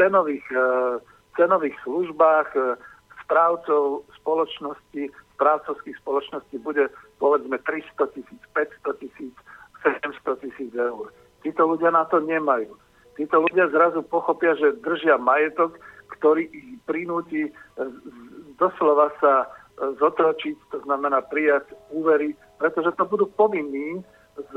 cenových, 0.00 0.46
e, 0.48 0.64
cenových 1.36 1.76
službách 1.84 2.48
e, 2.56 2.60
správcov 3.26 4.08
spoločnosti, 4.16 5.02
správcovských 5.36 5.96
spoločností 6.00 6.56
bude 6.60 6.88
povedzme 7.20 7.60
300 7.62 8.16
tisíc, 8.16 8.42
500 8.56 9.00
tisíc, 9.00 9.34
700 9.84 10.44
tisíc 10.44 10.72
eur. 10.72 11.12
Títo 11.44 11.68
ľudia 11.68 11.92
na 11.92 12.04
to 12.08 12.20
nemajú. 12.20 12.76
Títo 13.16 13.44
ľudia 13.44 13.68
zrazu 13.68 14.00
pochopia, 14.04 14.56
že 14.56 14.80
držia 14.80 15.20
majetok, 15.20 15.76
ktorý 16.16 16.48
ich 16.48 16.80
prinúti 16.84 17.48
doslova 18.60 19.08
sa 19.24 19.48
zotročiť, 19.80 20.56
to 20.70 20.78
znamená 20.84 21.24
prijať 21.24 21.72
úvery, 21.88 22.36
pretože 22.60 22.92
to 23.00 23.04
budú 23.08 23.26
povinní 23.32 24.04
z, 24.36 24.54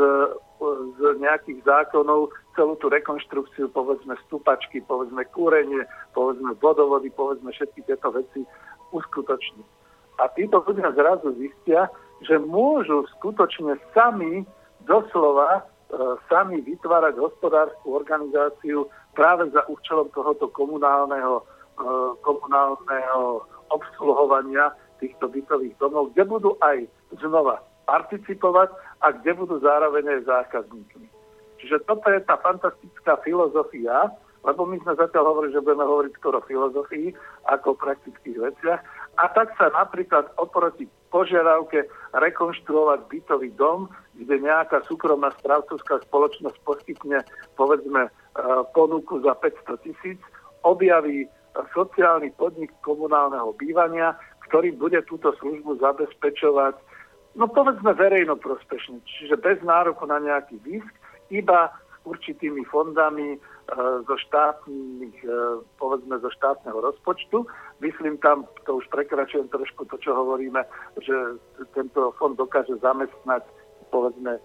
z 1.00 1.02
nejakých 1.20 1.64
zákonov 1.64 2.32
celú 2.56 2.76
tú 2.80 2.92
rekonštrukciu, 2.92 3.72
povedzme 3.72 4.16
stupačky, 4.28 4.84
povedzme 4.84 5.26
kúrenie, 5.32 5.88
povedzme 6.12 6.54
vodovody, 6.60 7.10
povedzme 7.10 7.52
všetky 7.52 7.88
tieto 7.88 8.12
veci 8.12 8.44
uskutočniť. 8.92 9.68
A 10.22 10.30
títo 10.38 10.62
ľudia 10.62 10.94
zrazu 10.94 11.34
zistia, 11.42 11.90
že 12.22 12.38
môžu 12.38 13.10
skutočne 13.18 13.76
sami 13.92 14.46
doslova 14.86 15.60
e, 15.60 15.62
sami 16.30 16.62
vytvárať 16.62 17.18
hospodárskú 17.18 17.98
organizáciu 17.98 18.86
práve 19.18 19.50
za 19.50 19.66
účelom 19.66 20.14
tohoto 20.14 20.48
komunálneho, 20.54 21.42
e, 21.42 21.44
komunálneho 22.22 23.42
obsluhovania 23.74 24.70
týchto 25.04 25.28
bytových 25.28 25.76
domov, 25.76 26.16
kde 26.16 26.24
budú 26.24 26.56
aj 26.64 26.88
znova 27.20 27.60
participovať 27.84 28.72
a 29.04 29.12
kde 29.12 29.36
budú 29.36 29.60
zároveň 29.60 30.16
aj 30.16 30.22
zákazníkmi. 30.32 31.08
Čiže 31.60 31.84
toto 31.84 32.08
je 32.08 32.24
tá 32.24 32.40
fantastická 32.40 33.20
filozofia, 33.20 34.08
lebo 34.44 34.68
my 34.68 34.80
sme 34.84 35.00
zatiaľ 35.00 35.36
hovorili, 35.36 35.56
že 35.56 35.64
budeme 35.64 35.88
hovoriť 35.88 36.12
skoro 36.20 36.40
o 36.40 36.48
filozofii 36.48 37.16
ako 37.48 37.76
o 37.76 37.80
praktických 37.80 38.38
veciach. 38.40 38.80
A 39.20 39.24
tak 39.32 39.56
sa 39.56 39.72
napríklad 39.72 40.28
oproti 40.36 40.88
požiadavke 41.12 41.88
rekonštruovať 42.12 43.00
bytový 43.08 43.56
dom, 43.56 43.88
kde 44.20 44.44
nejaká 44.44 44.84
súkromná 44.90 45.32
správcovská 45.40 46.04
spoločnosť 46.10 46.58
poskytne 46.68 47.24
povedzme 47.56 48.10
e, 48.10 48.12
ponuku 48.76 49.24
za 49.24 49.38
500 49.38 49.86
tisíc, 49.86 50.20
objaví 50.68 51.30
sociálny 51.74 52.34
podnik 52.34 52.74
komunálneho 52.82 53.54
bývania, 53.56 54.18
ktorý 54.50 54.76
bude 54.76 55.00
túto 55.06 55.32
službu 55.40 55.80
zabezpečovať, 55.80 56.76
no 57.36 57.50
povedzme 57.50 57.94
verejno 57.94 58.38
prospešne, 58.38 59.02
čiže 59.06 59.40
bez 59.42 59.62
nároku 59.66 60.06
na 60.06 60.20
nejaký 60.22 60.60
zisk, 60.64 60.94
iba 61.34 61.72
s 61.72 62.06
určitými 62.06 62.68
fondami 62.68 63.36
e, 63.36 63.40
zo 64.04 64.16
štátnych, 64.20 65.18
e, 65.24 65.28
povedzme 65.80 66.20
zo 66.20 66.30
štátneho 66.30 66.78
rozpočtu. 66.84 67.48
Myslím 67.80 68.20
tam, 68.20 68.46
to 68.68 68.84
už 68.84 68.86
prekračujem 68.92 69.48
trošku 69.50 69.88
to, 69.88 69.96
čo 69.98 70.12
hovoríme, 70.14 70.62
že 71.00 71.40
tento 71.72 72.12
fond 72.20 72.36
dokáže 72.36 72.76
zamestnať 72.84 73.48
povedzme 73.94 74.38
e, 74.38 74.42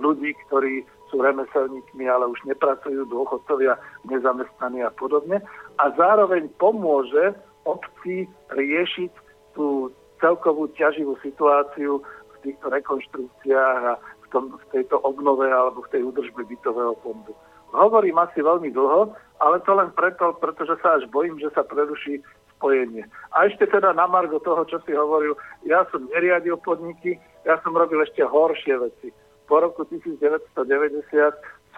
ľudí, 0.00 0.34
ktorí 0.48 0.82
sú 1.12 1.20
remeselníkmi, 1.20 2.04
ale 2.08 2.28
už 2.28 2.40
nepracujú, 2.48 3.08
dôchodcovia, 3.08 3.76
nezamestnaní 4.08 4.84
a 4.84 4.92
podobne. 4.92 5.40
A 5.80 5.84
zároveň 5.96 6.48
pomôže 6.60 7.36
obci 7.68 8.24
riešiť 8.52 9.12
tú 9.52 9.92
celkovú 10.18 10.72
ťaživú 10.74 11.18
situáciu 11.20 12.00
v 12.02 12.36
týchto 12.42 12.72
rekonštrukciách 12.72 13.80
a 13.84 13.94
v, 13.98 14.26
tom, 14.32 14.56
v 14.56 14.64
tejto 14.72 14.98
obnove 15.04 15.46
alebo 15.46 15.84
v 15.84 15.92
tej 15.92 16.02
údržbe 16.08 16.48
bytového 16.48 16.96
fondu. 17.04 17.36
Hovorím 17.68 18.16
asi 18.16 18.40
veľmi 18.40 18.72
dlho, 18.72 19.12
ale 19.44 19.60
to 19.62 19.76
len 19.76 19.92
preto, 19.92 20.32
pretože 20.40 20.80
sa 20.80 20.96
až 20.96 21.04
bojím, 21.12 21.36
že 21.36 21.52
sa 21.52 21.62
preruší 21.62 22.24
spojenie. 22.56 23.04
A 23.36 23.46
ešte 23.46 23.68
teda 23.68 23.92
na 23.92 24.08
margo 24.08 24.40
toho, 24.40 24.64
čo 24.66 24.80
si 24.82 24.96
hovoril, 24.96 25.36
ja 25.68 25.84
som 25.92 26.08
neriadil 26.10 26.56
podniky, 26.58 27.20
ja 27.44 27.60
som 27.62 27.76
robil 27.76 28.02
ešte 28.02 28.24
horšie 28.24 28.74
veci. 28.80 29.08
Po 29.46 29.62
roku 29.62 29.84
1990 29.86 30.58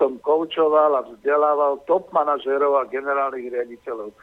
som 0.01 0.17
koučoval 0.25 0.97
a 0.97 1.07
vzdelával 1.13 1.85
top 1.85 2.09
manažérov 2.17 2.81
a 2.81 2.89
generálnych 2.89 3.53
riaditeľov, 3.53 4.17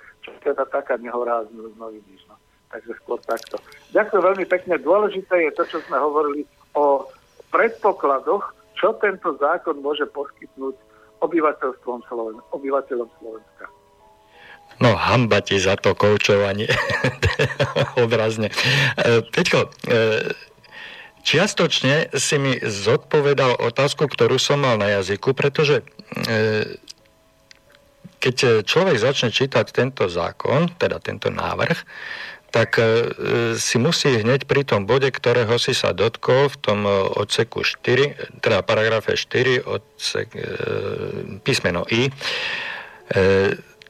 teda 0.43 0.63
taká 0.67 0.97
nehoráznosť, 0.99 1.75
no 1.75 1.87
vidíš. 1.91 2.21
No. 2.27 2.35
Takže 2.67 2.91
skôr 3.03 3.19
takto. 3.23 3.55
Ďakujem 3.95 4.23
veľmi 4.23 4.45
pekne. 4.45 4.75
Dôležité 4.79 5.47
je 5.47 5.51
to, 5.55 5.63
čo 5.67 5.77
sme 5.87 5.97
hovorili 5.99 6.43
o 6.75 7.07
predpokladoch, 7.51 8.51
čo 8.75 8.93
tento 8.99 9.39
zákon 9.39 9.79
môže 9.79 10.05
poskytnúť 10.11 10.75
obyvateľstvom 11.23 11.99
Sloven- 12.05 12.43
obyvateľom 12.53 13.09
Slovenska. 13.17 13.65
No, 14.77 14.93
hamba 14.93 15.41
ti 15.41 15.57
za 15.57 15.73
to 15.79 15.97
koučovanie. 15.97 16.69
Obrazne. 18.03 18.53
E, 18.93 19.25
Peťko, 19.25 19.65
e, 19.65 19.69
čiastočne 21.25 22.13
si 22.13 22.35
mi 22.37 22.53
zodpovedal 22.61 23.57
otázku, 23.57 24.05
ktorú 24.05 24.37
som 24.37 24.61
mal 24.61 24.77
na 24.77 25.01
jazyku, 25.01 25.33
pretože 25.33 25.81
e, 25.81 26.77
keď 28.17 28.65
človek 28.65 28.97
začne 28.97 29.29
čítať 29.29 29.65
tento 29.71 30.09
zákon, 30.09 30.73
teda 30.77 30.97
tento 30.99 31.29
návrh, 31.29 31.77
tak 32.47 32.79
si 33.59 33.75
musí 33.75 34.23
hneď 34.23 34.47
pri 34.47 34.63
tom 34.63 34.87
bode, 34.87 35.11
ktorého 35.11 35.59
si 35.59 35.75
sa 35.75 35.91
dotkol 35.91 36.47
v 36.47 36.57
tom 36.63 36.79
odseku 37.19 37.61
4, 37.61 38.39
teda 38.39 38.63
paragrafe 38.63 39.19
4, 39.19 39.67
odsek, 39.67 40.31
písmeno 41.43 41.83
I, 41.91 42.07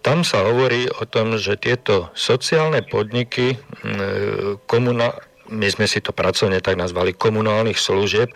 tam 0.02 0.26
sa 0.26 0.42
hovorí 0.48 0.90
o 0.90 1.06
tom, 1.06 1.38
že 1.38 1.54
tieto 1.60 2.10
sociálne 2.18 2.82
podniky 2.82 3.62
komuna, 4.66 5.14
my 5.48 5.68
sme 5.72 5.86
si 5.88 6.04
to 6.04 6.12
pracovne 6.12 6.60
tak 6.60 6.76
nazvali, 6.76 7.16
komunálnych 7.16 7.80
služieb, 7.80 8.32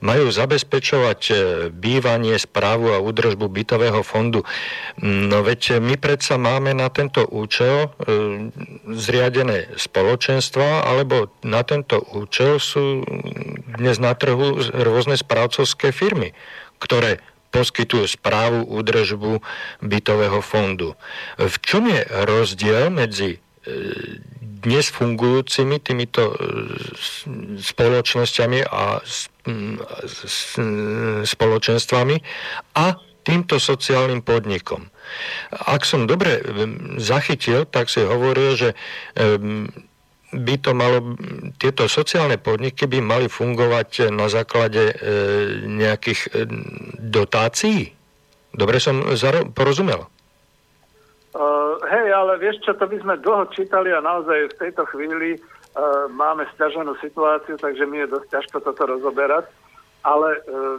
majú 0.00 0.32
zabezpečovať 0.32 1.20
e, 1.28 1.34
bývanie, 1.70 2.36
správu 2.40 2.92
a 2.92 3.02
údržbu 3.02 3.46
bytového 3.48 4.00
fondu. 4.00 4.42
No 5.00 5.44
veď 5.44 5.78
my 5.80 5.96
predsa 6.00 6.40
máme 6.40 6.72
na 6.72 6.88
tento 6.88 7.24
účel 7.28 7.88
e, 7.88 8.48
zriadené 8.96 9.72
spoločenstva, 9.76 10.88
alebo 10.88 11.32
na 11.44 11.62
tento 11.62 12.00
účel 12.16 12.56
sú 12.58 13.04
dnes 13.78 14.00
na 14.00 14.16
trhu 14.16 14.60
rôzne 14.72 15.16
správcovské 15.20 15.92
firmy, 15.92 16.32
ktoré 16.80 17.20
poskytujú 17.54 18.10
správu, 18.10 18.66
údržbu 18.66 19.38
bytového 19.78 20.42
fondu. 20.42 20.98
V 21.38 21.54
čom 21.62 21.86
je 21.86 22.02
rozdiel 22.26 22.90
medzi 22.90 23.38
e, 23.38 23.38
dnes 24.64 24.88
fungujúcimi 24.88 25.76
týmito 25.84 26.32
e, 26.32 26.36
spoločnosťami 27.60 28.64
a 28.64 29.04
spoločenstvami 31.28 32.16
a 32.80 32.86
týmto 33.24 33.60
sociálnym 33.60 34.24
podnikom. 34.24 34.88
Ak 35.52 35.84
som 35.84 36.08
dobre 36.08 36.40
zachytil, 36.96 37.68
tak 37.68 37.92
si 37.92 38.00
hovoril, 38.00 38.56
že 38.56 38.70
by 40.34 40.54
to 40.58 40.70
malo, 40.74 41.14
tieto 41.60 41.86
sociálne 41.86 42.40
podniky 42.40 42.90
by 42.90 42.98
mali 42.98 43.26
fungovať 43.30 44.10
na 44.10 44.26
základe 44.26 44.90
e, 44.90 44.94
nejakých 45.62 46.20
e, 46.26 46.28
dotácií? 46.98 47.94
Dobre 48.54 48.78
som 48.82 49.02
porozumel? 49.54 50.13
Uh, 51.34 51.82
hej, 51.90 52.14
ale 52.14 52.38
vieš 52.38 52.62
čo, 52.62 52.78
to 52.78 52.86
by 52.86 52.94
sme 53.02 53.18
dlho 53.18 53.50
čítali 53.50 53.90
a 53.90 53.98
naozaj 53.98 54.54
v 54.54 54.58
tejto 54.62 54.86
chvíli 54.94 55.34
uh, 55.34 56.06
máme 56.06 56.46
stiaženú 56.54 56.94
situáciu, 57.02 57.58
takže 57.58 57.90
mi 57.90 57.98
je 58.06 58.14
dosť 58.14 58.38
ťažko 58.38 58.62
toto 58.62 58.86
rozoberať. 58.86 59.50
Ale 60.06 60.38
uh, 60.46 60.78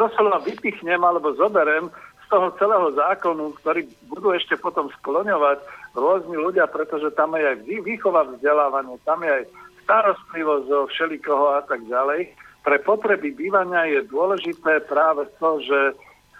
doslova 0.00 0.40
vypichnem 0.40 1.04
alebo 1.04 1.36
zoberem 1.36 1.92
z 2.24 2.26
toho 2.32 2.48
celého 2.56 2.96
zákonu, 2.96 3.52
ktorý 3.60 3.84
budú 4.08 4.32
ešte 4.32 4.56
potom 4.56 4.88
skloňovať 5.04 5.60
rôzni 5.92 6.40
ľudia, 6.40 6.64
pretože 6.64 7.12
tam 7.12 7.36
je 7.36 7.44
aj 7.44 7.68
výchova 7.68 8.24
vzdelávania, 8.24 8.96
tam 9.04 9.20
je 9.20 9.30
aj 9.30 9.44
starostlivosť 9.84 10.64
zo 10.64 10.80
všelikoho 10.88 11.60
a 11.60 11.62
tak 11.68 11.84
ďalej. 11.84 12.32
Pre 12.64 12.78
potreby 12.88 13.36
bývania 13.36 13.84
je 13.92 14.08
dôležité 14.08 14.80
práve 14.88 15.28
to, 15.36 15.60
že 15.60 15.92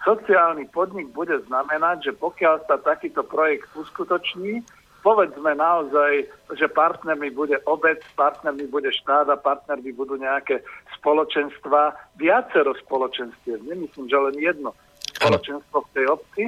sociálny 0.05 0.69
podnik 0.69 1.09
bude 1.11 1.33
znamenať, 1.49 1.97
že 2.07 2.11
pokiaľ 2.13 2.69
sa 2.69 2.77
takýto 2.77 3.25
projekt 3.25 3.67
uskutoční, 3.73 4.61
povedzme 5.01 5.57
naozaj, 5.57 6.29
že 6.53 6.69
partnermi 6.69 7.33
bude 7.33 7.57
obec, 7.65 8.01
partnermi 8.13 8.69
bude 8.69 8.93
štát 8.93 9.29
a 9.29 9.37
partnermi 9.37 9.93
budú 9.93 10.17
nejaké 10.17 10.61
spoločenstva, 10.97 11.93
viacero 12.17 12.77
spoločenstiev, 12.85 13.65
nemyslím, 13.65 14.05
že 14.09 14.17
len 14.17 14.35
jedno 14.37 14.71
spoločenstvo 15.17 15.77
v 15.89 15.91
tej 15.93 16.05
obci 16.09 16.43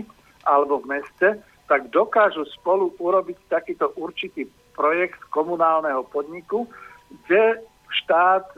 alebo 0.45 0.81
v 0.81 0.97
meste, 0.97 1.41
tak 1.67 1.91
dokážu 1.91 2.47
spolu 2.61 2.95
urobiť 2.97 3.37
takýto 3.51 3.91
určitý 3.99 4.47
projekt 4.73 5.19
komunálneho 5.33 6.05
podniku, 6.07 6.69
kde 7.11 7.59
štát 7.91 8.45
e, 8.53 8.57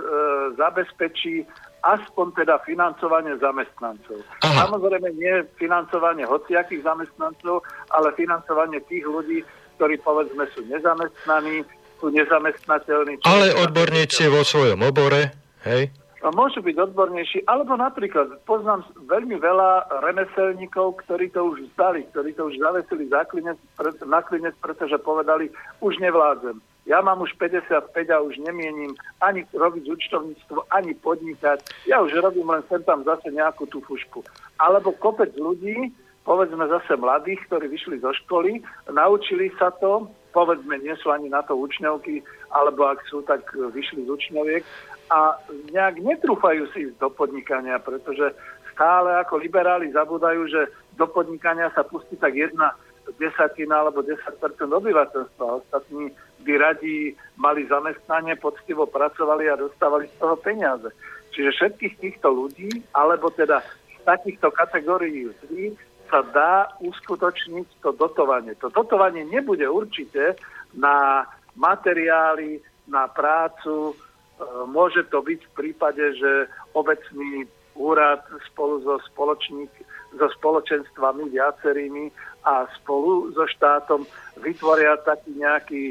zabezpečí 0.58 1.48
aspoň 1.84 2.44
teda 2.44 2.60
financovanie 2.64 3.36
zamestnancov. 3.40 4.20
Aha. 4.44 4.68
Samozrejme 4.68 5.10
nie 5.16 5.46
financovanie 5.56 6.28
hociakých 6.28 6.84
zamestnancov, 6.84 7.64
ale 7.94 8.16
financovanie 8.16 8.80
tých 8.88 9.06
ľudí, 9.08 9.44
ktorí 9.80 9.96
povedzme 10.04 10.44
sú 10.52 10.66
nezamestnaní, 10.68 11.64
sú 12.00 12.12
nezamestnateľní. 12.12 13.24
Ale 13.24 13.56
odborníci 13.64 14.28
vo 14.28 14.44
svojom 14.44 14.84
obore, 14.84 15.32
hej? 15.64 15.92
môžu 16.28 16.60
byť 16.60 16.76
odbornejší, 16.76 17.48
alebo 17.48 17.80
napríklad 17.80 18.44
poznám 18.44 18.84
veľmi 19.08 19.40
veľa 19.40 20.04
remeselníkov, 20.04 21.00
ktorí 21.08 21.32
to 21.32 21.56
už 21.56 21.72
vzdali, 21.72 22.04
ktorí 22.12 22.36
to 22.36 22.52
už 22.52 22.60
zavesili 22.60 23.08
za 23.08 23.24
klinec, 23.24 23.56
na 24.04 24.20
klinec, 24.20 24.56
pretože 24.60 25.00
povedali, 25.00 25.48
už 25.80 25.96
nevládzem. 26.04 26.60
Ja 26.90 27.06
mám 27.06 27.22
už 27.22 27.38
55 27.38 27.94
a 28.10 28.18
už 28.18 28.42
nemienim 28.42 28.98
ani 29.22 29.46
robiť 29.54 29.86
účtovníctvo, 29.94 30.74
ani 30.74 30.98
podnikať. 30.98 31.62
Ja 31.86 32.02
už 32.02 32.18
robím 32.18 32.50
len 32.50 32.66
sem 32.66 32.82
tam 32.82 33.06
zase 33.06 33.30
nejakú 33.30 33.70
tú 33.70 33.78
fušku. 33.86 34.26
Alebo 34.58 34.98
kopec 34.98 35.30
ľudí, 35.38 35.94
povedzme 36.26 36.66
zase 36.66 36.98
mladých, 36.98 37.46
ktorí 37.46 37.70
vyšli 37.70 38.02
zo 38.02 38.10
školy, 38.26 38.66
naučili 38.90 39.54
sa 39.62 39.70
to, 39.78 40.10
povedzme, 40.34 40.82
nie 40.82 40.98
sú 40.98 41.14
ani 41.14 41.30
na 41.30 41.46
to 41.46 41.54
učňovky, 41.54 42.26
alebo 42.50 42.90
ak 42.90 43.06
sú, 43.06 43.22
tak 43.22 43.46
vyšli 43.54 44.06
z 44.06 44.10
učňoviek 44.10 44.66
a 45.14 45.38
nejak 45.70 46.02
netrúfajú 46.02 46.74
si 46.74 46.90
ísť 46.90 46.98
do 46.98 47.14
podnikania, 47.14 47.78
pretože 47.78 48.34
stále 48.74 49.14
ako 49.22 49.38
liberáli 49.38 49.94
zabúdajú, 49.94 50.42
že 50.50 50.74
do 50.98 51.06
podnikania 51.06 51.70
sa 51.74 51.86
pustí 51.86 52.18
tak 52.18 52.34
jedna 52.34 52.74
desatina 53.18 53.82
alebo 53.86 54.06
10% 54.06 54.38
obyvateľstva. 54.70 55.46
Ostatní 55.66 56.14
by 56.44 56.54
radi 56.58 57.14
mali 57.36 57.68
zamestnanie, 57.68 58.40
poctivo 58.40 58.88
pracovali 58.88 59.50
a 59.50 59.60
dostávali 59.60 60.08
z 60.08 60.16
toho 60.20 60.36
peniaze. 60.40 60.90
Čiže 61.36 61.56
všetkých 61.56 61.96
týchto 62.00 62.32
ľudí, 62.32 62.70
alebo 62.96 63.30
teda 63.30 63.62
z 63.96 63.98
takýchto 64.08 64.50
kategórií 64.50 65.30
ľudí 65.30 65.76
sa 66.10 66.26
dá 66.26 66.74
uskutočniť 66.82 67.86
to 67.86 67.94
dotovanie. 67.94 68.58
To 68.64 68.74
dotovanie 68.74 69.28
nebude 69.30 69.68
určite 69.70 70.40
na 70.74 71.28
materiály, 71.54 72.64
na 72.90 73.06
prácu, 73.06 73.94
E, 74.40 74.44
môže 74.72 75.04
to 75.12 75.20
byť 75.20 75.40
v 75.52 75.52
prípade, 75.56 76.04
že 76.16 76.48
obecný 76.72 77.44
úrad 77.76 78.24
spolu 78.52 78.80
so, 78.84 78.96
spoločník, 79.12 79.72
so 80.16 80.28
spoločenstvami 80.40 81.32
viacerými 81.32 82.12
a 82.48 82.68
spolu 82.80 83.32
so 83.36 83.44
štátom 83.48 84.08
vytvoria 84.40 84.96
taký 85.04 85.32
nejaký 85.36 85.84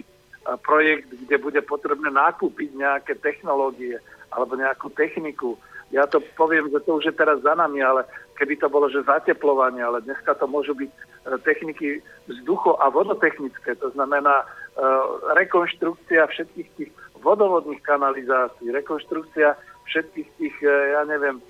projekt, 0.56 1.12
kde 1.12 1.36
bude 1.36 1.60
potrebné 1.60 2.08
nakúpiť 2.08 2.72
nejaké 2.72 3.20
technológie 3.20 4.00
alebo 4.32 4.56
nejakú 4.56 4.88
techniku. 4.96 5.60
Ja 5.92 6.04
to 6.04 6.20
poviem, 6.36 6.68
že 6.68 6.84
to 6.84 7.00
už 7.00 7.12
je 7.12 7.14
teraz 7.16 7.40
za 7.40 7.56
nami, 7.56 7.80
ale 7.80 8.04
keby 8.36 8.60
to 8.60 8.68
bolo, 8.68 8.92
že 8.92 9.08
zateplovanie, 9.08 9.80
ale 9.80 10.04
dneska 10.04 10.36
to 10.36 10.44
môžu 10.44 10.76
byť 10.76 10.92
e, 10.92 11.00
techniky 11.40 12.04
vzducho- 12.28 12.76
a 12.76 12.92
vodotechnické, 12.92 13.72
to 13.76 13.88
znamená 13.96 14.44
rekonštrukcia 15.34 16.26
všetkých 16.26 16.68
tých 16.78 16.90
vodovodných 17.18 17.82
kanalizácií, 17.82 18.70
rekonštrukcia 18.70 19.58
všetkých 19.90 20.28
tých, 20.38 20.56
e, 20.62 20.70
ja 20.94 21.02
neviem, 21.02 21.40
e, 21.40 21.44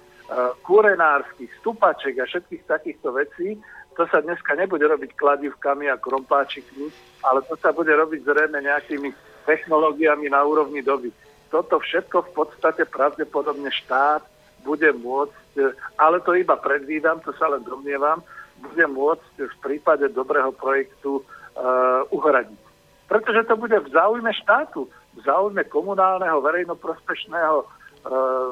kurenárskych, 0.64 1.52
stupaček 1.60 2.16
a 2.22 2.24
všetkých 2.24 2.62
takýchto 2.64 3.12
vecí, 3.12 3.60
to 3.98 4.06
sa 4.06 4.22
dneska 4.22 4.54
nebude 4.54 4.86
robiť 4.86 5.18
kladivkami 5.18 5.90
a 5.90 5.98
krompáčikmi, 5.98 6.86
ale 7.26 7.42
to 7.50 7.58
sa 7.58 7.74
bude 7.74 7.90
robiť 7.90 8.22
zrejme 8.22 8.62
nejakými 8.62 9.10
technológiami 9.42 10.30
na 10.30 10.46
úrovni 10.46 10.86
doby. 10.86 11.10
Toto 11.50 11.82
všetko 11.82 12.30
v 12.30 12.30
podstate 12.30 12.86
pravdepodobne 12.86 13.74
štát 13.74 14.22
bude 14.62 14.86
môcť, 14.94 15.50
e, 15.58 15.74
ale 15.98 16.22
to 16.22 16.38
iba 16.38 16.54
predvídam, 16.54 17.18
to 17.26 17.34
sa 17.34 17.50
len 17.50 17.66
domnievam, 17.66 18.22
bude 18.62 18.86
môcť 18.86 19.34
v 19.50 19.56
prípade 19.62 20.10
dobrého 20.10 20.50
projektu 20.50 21.22
uh, 21.22 22.02
uhradiť. 22.10 22.58
Pretože 23.06 23.46
to 23.46 23.54
bude 23.54 23.78
v 23.78 23.86
záujme 23.94 24.34
štátu, 24.34 24.90
v 25.14 25.20
záujme 25.22 25.62
komunálneho, 25.70 26.42
verejnoprospešného, 26.42 27.62
uh, 27.62 28.50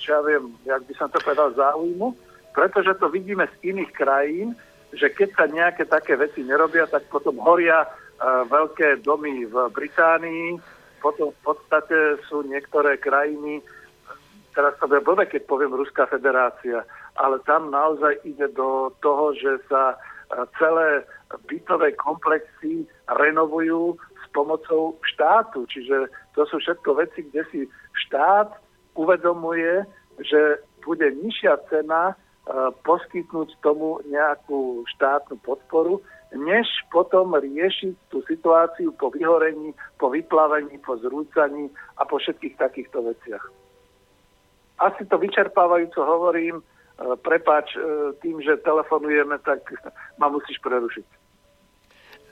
čo 0.00 0.08
ja 0.16 0.20
viem, 0.24 0.48
jak 0.64 0.80
by 0.88 0.94
som 0.96 1.12
to 1.12 1.20
povedal, 1.20 1.52
záujmu, 1.52 2.16
pretože 2.56 2.96
to 2.96 3.12
vidíme 3.12 3.44
z 3.44 3.76
iných 3.76 3.92
krajín, 3.92 4.56
že 4.94 5.10
keď 5.10 5.28
sa 5.34 5.44
nejaké 5.50 5.84
také 5.84 6.14
veci 6.14 6.46
nerobia, 6.46 6.86
tak 6.86 7.06
potom 7.10 7.38
horia 7.42 7.84
uh, 7.84 8.46
veľké 8.46 9.02
domy 9.02 9.46
v 9.46 9.56
Británii, 9.74 10.58
potom 11.04 11.36
v 11.36 11.40
podstate 11.44 12.16
sú 12.24 12.46
niektoré 12.48 12.96
krajiny, 12.96 13.60
teraz 14.54 14.72
to 14.80 14.88
bude 14.88 15.04
blbé, 15.04 15.26
keď 15.28 15.44
poviem 15.44 15.76
Ruská 15.76 16.06
federácia, 16.06 16.86
ale 17.18 17.42
tam 17.44 17.68
naozaj 17.68 18.22
ide 18.24 18.48
do 18.54 18.88
toho, 19.02 19.34
že 19.34 19.60
sa 19.68 19.92
e, 19.92 19.96
celé 20.56 21.04
bytové 21.50 21.92
komplexy 21.98 22.86
renovujú 23.10 23.98
s 23.98 24.24
pomocou 24.30 24.96
štátu. 25.02 25.66
Čiže 25.66 26.08
to 26.38 26.46
sú 26.46 26.62
všetko 26.62 26.96
veci, 26.96 27.26
kde 27.28 27.42
si 27.50 27.60
štát 28.06 28.54
uvedomuje, 28.94 29.82
že 30.22 30.62
bude 30.86 31.10
nižšia 31.20 31.58
cena 31.68 32.14
e, 32.14 32.14
poskytnúť 32.84 33.56
tomu 33.64 34.04
nejakú 34.04 34.84
štátnu 34.92 35.40
podporu, 35.40 36.04
než 36.36 36.68
potom 36.92 37.32
riešiť 37.32 38.12
tú 38.12 38.20
situáciu 38.28 38.92
po 39.00 39.08
vyhorení, 39.08 39.72
po 39.96 40.12
vyplavení, 40.12 40.76
po 40.84 41.00
zrúcaní 41.00 41.72
a 41.96 42.04
po 42.04 42.20
všetkých 42.20 42.60
takýchto 42.60 43.00
veciach 43.00 43.44
asi 44.78 45.02
to 45.06 45.18
vyčerpávajúco 45.18 46.00
hovorím, 46.02 46.58
e, 46.58 46.62
prepáč, 47.22 47.76
e, 47.76 47.80
tým, 48.22 48.42
že 48.42 48.58
telefonujeme, 48.62 49.38
tak 49.44 49.62
ma 50.20 50.28
musíš 50.28 50.58
prerušiť. 50.60 51.06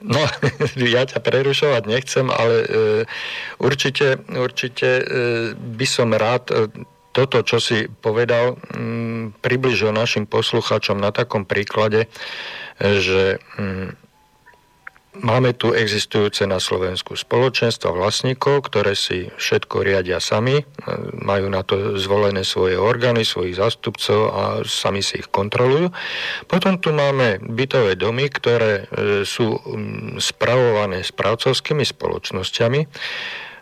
No, 0.03 0.19
ja 0.95 1.07
ťa 1.07 1.19
prerušovať 1.23 1.83
nechcem, 1.87 2.27
ale 2.27 2.55
e, 2.63 2.67
určite, 3.63 4.19
určite 4.35 4.89
e, 4.99 5.03
by 5.55 5.87
som 5.87 6.11
rád 6.11 6.51
e, 6.51 6.67
toto, 7.13 7.45
čo 7.45 7.61
si 7.61 7.85
povedal, 7.87 8.57
m, 8.73 9.31
približil 9.39 9.93
našim 9.93 10.25
posluchačom 10.25 10.97
na 10.97 11.13
takom 11.13 11.45
príklade, 11.45 12.09
že 12.81 13.37
m, 13.61 13.93
Máme 15.13 15.53
tu 15.53 15.77
existujúce 15.77 16.49
na 16.49 16.57
Slovensku 16.57 17.13
spoločenstva 17.13 17.93
vlastníkov, 17.93 18.65
ktoré 18.65 18.97
si 18.97 19.29
všetko 19.29 19.85
riadia 19.85 20.17
sami, 20.17 20.65
majú 21.21 21.53
na 21.53 21.61
to 21.61 22.01
zvolené 22.01 22.41
svoje 22.41 22.81
orgány, 22.81 23.21
svojich 23.21 23.61
zástupcov 23.61 24.19
a 24.33 24.43
sami 24.65 25.05
si 25.05 25.21
ich 25.21 25.29
kontrolujú. 25.29 25.93
Potom 26.49 26.81
tu 26.81 26.97
máme 26.97 27.45
bytové 27.45 27.93
domy, 27.93 28.25
ktoré 28.25 28.89
e, 28.89 29.21
sú 29.21 29.53
spravované 30.17 31.05
správcovskými 31.05 31.85
spoločnosťami. 31.85 32.81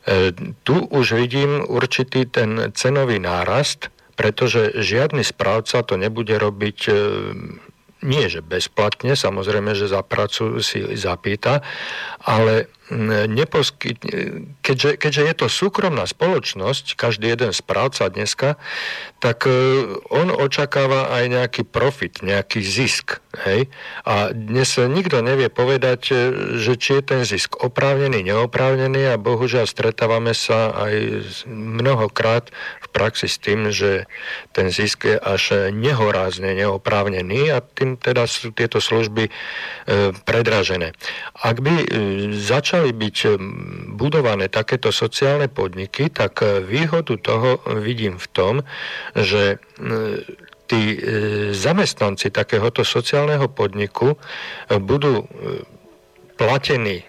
E, 0.01 0.33
tu 0.63 0.85
už 0.85 1.13
vidím 1.13 1.61
určitý 1.67 2.25
ten 2.25 2.73
cenový 2.73 3.21
nárast, 3.21 3.93
pretože 4.15 4.73
žiadny 4.75 5.23
správca 5.23 5.85
to 5.85 5.97
nebude 5.97 6.33
robiť 6.37 6.79
e, 6.89 6.93
nie 8.01 8.25
že 8.29 8.41
bezplatne, 8.41 9.13
samozrejme, 9.13 9.77
že 9.77 9.89
za 9.89 10.01
pracu 10.01 10.57
si 10.61 10.81
zapýta, 10.97 11.61
ale 12.21 12.69
neposky, 13.31 13.95
keďže, 14.59 14.99
keďže 14.99 15.21
je 15.23 15.35
to 15.35 15.47
súkromná 15.47 16.03
spoločnosť, 16.03 16.99
každý 16.99 17.31
jeden 17.31 17.55
správca 17.55 18.11
dneska, 18.11 18.59
tak 19.23 19.47
e, 19.47 19.51
on 20.11 20.27
očakáva 20.27 21.13
aj 21.15 21.23
nejaký 21.31 21.63
profit, 21.63 22.19
nejaký 22.19 22.59
zisk. 22.59 23.23
Hej? 23.47 23.71
A 24.03 24.35
dnes 24.35 24.75
nikto 24.75 25.23
nevie 25.23 25.47
povedať, 25.47 26.01
e, 26.11 26.15
že 26.59 26.75
či 26.75 26.99
je 26.99 27.03
ten 27.05 27.21
zisk 27.23 27.63
oprávnený, 27.63 28.27
neoprávnený 28.27 29.15
a 29.15 29.21
bohužiaľ 29.21 29.71
stretávame 29.71 30.35
sa 30.35 30.75
aj 30.75 30.93
mnohokrát 31.47 32.51
praxi 32.91 33.31
s 33.31 33.39
tým, 33.41 33.71
že 33.73 34.05
ten 34.53 34.69
zisk 34.69 35.09
je 35.09 35.17
až 35.17 35.73
nehorázne 35.73 36.53
neoprávnený 36.53 37.55
a 37.55 37.63
tým 37.63 37.97
teda 37.97 38.29
sú 38.29 38.53
tieto 38.53 38.77
služby 38.83 39.25
e, 39.25 39.31
predražené. 40.27 40.91
Ak 41.41 41.63
by 41.63 41.73
začal 42.35 42.91
mali 42.91 43.07
byť 43.07 43.17
eh, 43.25 43.31
budované 43.95 44.51
takéto 44.51 44.91
sociálne 44.91 45.47
podniky, 45.47 46.11
tak 46.11 46.43
výhodu 46.43 47.15
toho 47.21 47.63
vidím 47.79 48.19
v 48.19 48.27
tom, 48.35 48.53
že 49.15 49.63
tí 50.67 50.83
zamestnanci 51.51 52.31
takéhoto 52.31 52.87
sociálneho 52.87 53.51
podniku 53.51 54.15
budú 54.71 55.27
platení 56.39 57.03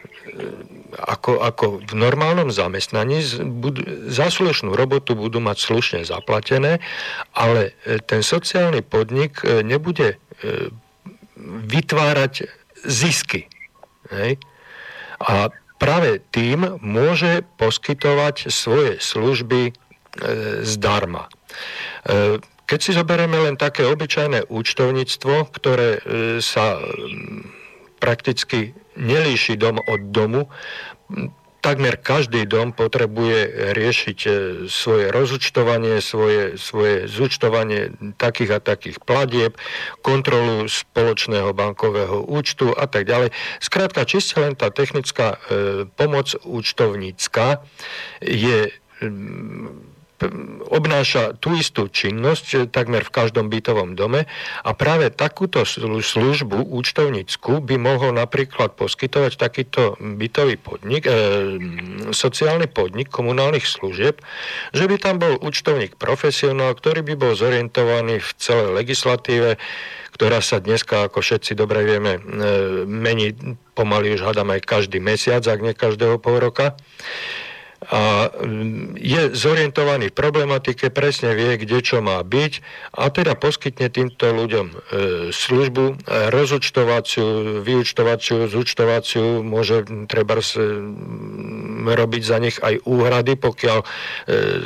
ako, 0.99 1.41
ako 1.41 1.65
v 1.89 1.95
normálnom 1.97 2.53
zamestnaní 2.53 3.25
budú, 3.41 3.81
za 4.13 4.29
slušnú 4.29 4.77
robotu 4.77 5.17
budú 5.17 5.41
mať 5.41 5.59
slušne 5.59 6.01
zaplatené, 6.05 6.85
ale 7.33 7.73
ten 8.05 8.21
sociálny 8.21 8.85
podnik 8.85 9.41
nebude 9.45 10.21
vytvárať 11.67 12.47
zisky. 12.87 13.49
Hej? 14.11 14.39
A 15.23 15.51
práve 15.79 16.23
tým 16.35 16.79
môže 16.83 17.47
poskytovať 17.59 18.51
svoje 18.51 18.99
služby 18.99 19.71
e, 19.71 19.73
zdarma. 20.63 21.27
E, 21.27 22.39
keď 22.67 22.79
si 22.79 22.95
zoberieme 22.95 23.39
len 23.39 23.57
také 23.59 23.87
obyčajné 23.87 24.51
účtovníctvo, 24.51 25.35
ktoré 25.51 25.99
e, 25.99 26.01
sa 26.39 26.79
prakticky 28.03 28.75
nelíši 28.97 29.57
dom 29.57 29.81
od 29.81 30.01
domu, 30.13 30.49
takmer 31.63 31.95
každý 31.95 32.43
dom 32.45 32.75
potrebuje 32.75 33.71
riešiť 33.73 34.19
e, 34.27 34.31
svoje 34.67 35.15
rozúčtovanie, 35.15 36.03
svoje, 36.03 36.59
svoje 36.59 37.07
zúčtovanie 37.07 37.95
takých 38.19 38.59
a 38.59 38.61
takých 38.61 38.99
platieb, 38.99 39.55
kontrolu 40.03 40.67
spoločného 40.67 41.55
bankového 41.55 42.27
účtu 42.27 42.75
a 42.75 42.91
tak 42.91 43.07
ďalej. 43.07 43.31
Skrátka, 43.63 44.03
čiste 44.03 44.43
len 44.43 44.59
tá 44.59 44.75
technická 44.75 45.39
e, 45.39 45.87
pomoc 45.87 46.35
účtovnícka 46.43 47.63
je 48.19 48.75
obnáša 50.73 51.37
tú 51.37 51.55
istú 51.57 51.89
činnosť 51.91 52.47
e, 52.55 52.57
takmer 52.71 53.05
v 53.05 53.15
každom 53.15 53.53
bytovom 53.53 53.95
dome 53.99 54.25
a 54.63 54.71
práve 54.73 55.13
takúto 55.13 55.63
službu 55.67 56.65
účtovnícku 56.73 57.61
by 57.61 57.77
mohol 57.77 58.17
napríklad 58.17 58.75
poskytovať 58.79 59.37
takýto 59.37 59.97
bytový 60.01 60.57
podnik, 60.57 61.05
e, 61.05 61.13
sociálny 62.11 62.71
podnik 62.71 63.13
komunálnych 63.13 63.67
služieb, 63.69 64.23
že 64.73 64.85
by 64.89 64.97
tam 64.97 65.21
bol 65.21 65.37
účtovník 65.41 66.01
profesionál, 66.01 66.73
ktorý 66.73 67.05
by 67.05 67.15
bol 67.19 67.33
zorientovaný 67.37 68.23
v 68.23 68.31
celej 68.39 68.75
legislatíve, 68.75 69.61
ktorá 70.13 70.45
sa 70.45 70.61
dneska, 70.61 71.09
ako 71.09 71.25
všetci 71.25 71.57
dobre 71.57 71.85
vieme, 71.85 72.17
e, 72.17 72.21
mení 72.85 73.33
pomaly 73.73 74.15
už 74.17 74.25
hádam 74.25 74.53
aj 74.53 74.61
každý 74.65 75.01
mesiac, 75.01 75.41
ak 75.45 75.61
nie 75.65 75.73
každého 75.73 76.21
pol 76.21 76.41
roka 76.41 76.77
a 77.93 78.33
mm, 78.33 78.97
je 78.97 79.23
zorientovaný 79.37 80.09
v 80.09 80.17
problematike, 80.17 80.89
presne 80.89 81.37
vie, 81.37 81.61
kde 81.61 81.85
čo 81.85 82.01
má 82.01 82.25
byť 82.25 82.53
a 82.97 83.13
teda 83.13 83.37
poskytne 83.37 83.93
týmto 83.93 84.33
ľuďom 84.33 84.67
e, 84.73 84.77
službu 85.29 85.85
e, 85.85 85.95
rozúčtovaciu, 86.33 87.61
vyúčtovaciu, 87.61 88.49
zúčtovaciu, 88.49 89.45
môže 89.45 89.85
treba 90.09 90.41
robiť 91.93 92.23
za 92.25 92.41
nich 92.41 92.57
aj 92.65 92.81
úhrady, 92.89 93.37
pokiaľ 93.37 93.79
e, 93.85 93.87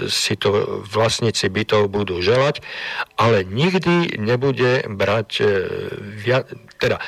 si 0.07 0.39
to 0.39 0.87
vlastníci 0.87 1.51
bytov 1.51 1.91
budú 1.91 2.23
želať, 2.23 2.63
ale 3.19 3.43
nikdy 3.43 4.23
nebude 4.23 4.87
brať 4.87 5.29
e, 5.43 5.47
teda 6.79 7.03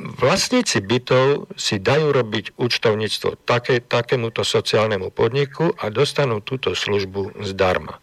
vlastníci 0.00 0.80
bytov 0.80 1.52
si 1.60 1.76
dajú 1.76 2.12
robiť 2.12 2.56
účtovníctvo 2.56 3.44
také, 3.44 3.84
takémuto 3.84 4.40
sociálnemu 4.40 5.12
podniku 5.12 5.76
a 5.76 5.92
dostanú 5.92 6.40
túto 6.40 6.72
službu 6.72 7.44
zdarma. 7.44 8.00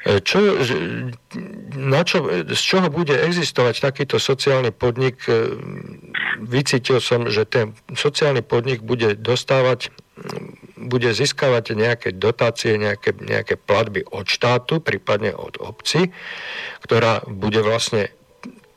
E, 0.00 0.24
čo, 0.24 0.40
na 1.76 2.00
čo, 2.02 2.24
z 2.48 2.60
čoho 2.60 2.88
bude 2.88 3.12
existovať 3.12 3.84
takýto 3.84 4.16
sociálny 4.16 4.72
podnik? 4.72 5.20
E, 5.28 5.60
vycítil 6.40 7.04
som, 7.04 7.28
že 7.28 7.44
ten 7.44 7.76
sociálny 7.92 8.40
podnik 8.40 8.80
bude 8.80 9.12
dostávať, 9.12 9.92
bude 10.80 11.12
získavať 11.12 11.76
nejaké 11.76 12.08
dotácie, 12.16 12.80
nejaké, 12.80 13.12
nejaké 13.20 13.60
platby 13.60 14.08
od 14.08 14.24
štátu, 14.24 14.80
prípadne 14.80 15.36
od 15.36 15.60
obci, 15.60 16.10
ktorá 16.80 17.20
bude 17.28 17.60
vlastne 17.60 18.08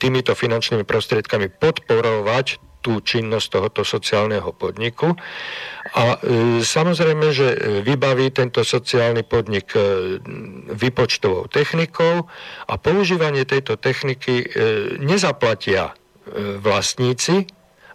týmito 0.04 0.36
finančnými 0.36 0.84
prostriedkami 0.84 1.48
podporovať 1.48 2.60
tú 2.84 3.00
činnosť 3.00 3.46
tohoto 3.48 3.80
sociálneho 3.80 4.52
podniku. 4.52 5.16
A 5.96 6.20
e, 6.20 6.60
samozrejme, 6.60 7.32
že 7.32 7.48
vybaví 7.80 8.28
tento 8.28 8.60
sociálny 8.60 9.24
podnik 9.24 9.72
e, 9.72 10.20
vypočtovou 10.68 11.48
technikou 11.48 12.28
a 12.68 12.74
používanie 12.76 13.48
tejto 13.48 13.80
techniky 13.80 14.44
e, 14.44 14.46
nezaplatia 15.00 15.96
e, 15.96 16.60
vlastníci 16.60 17.48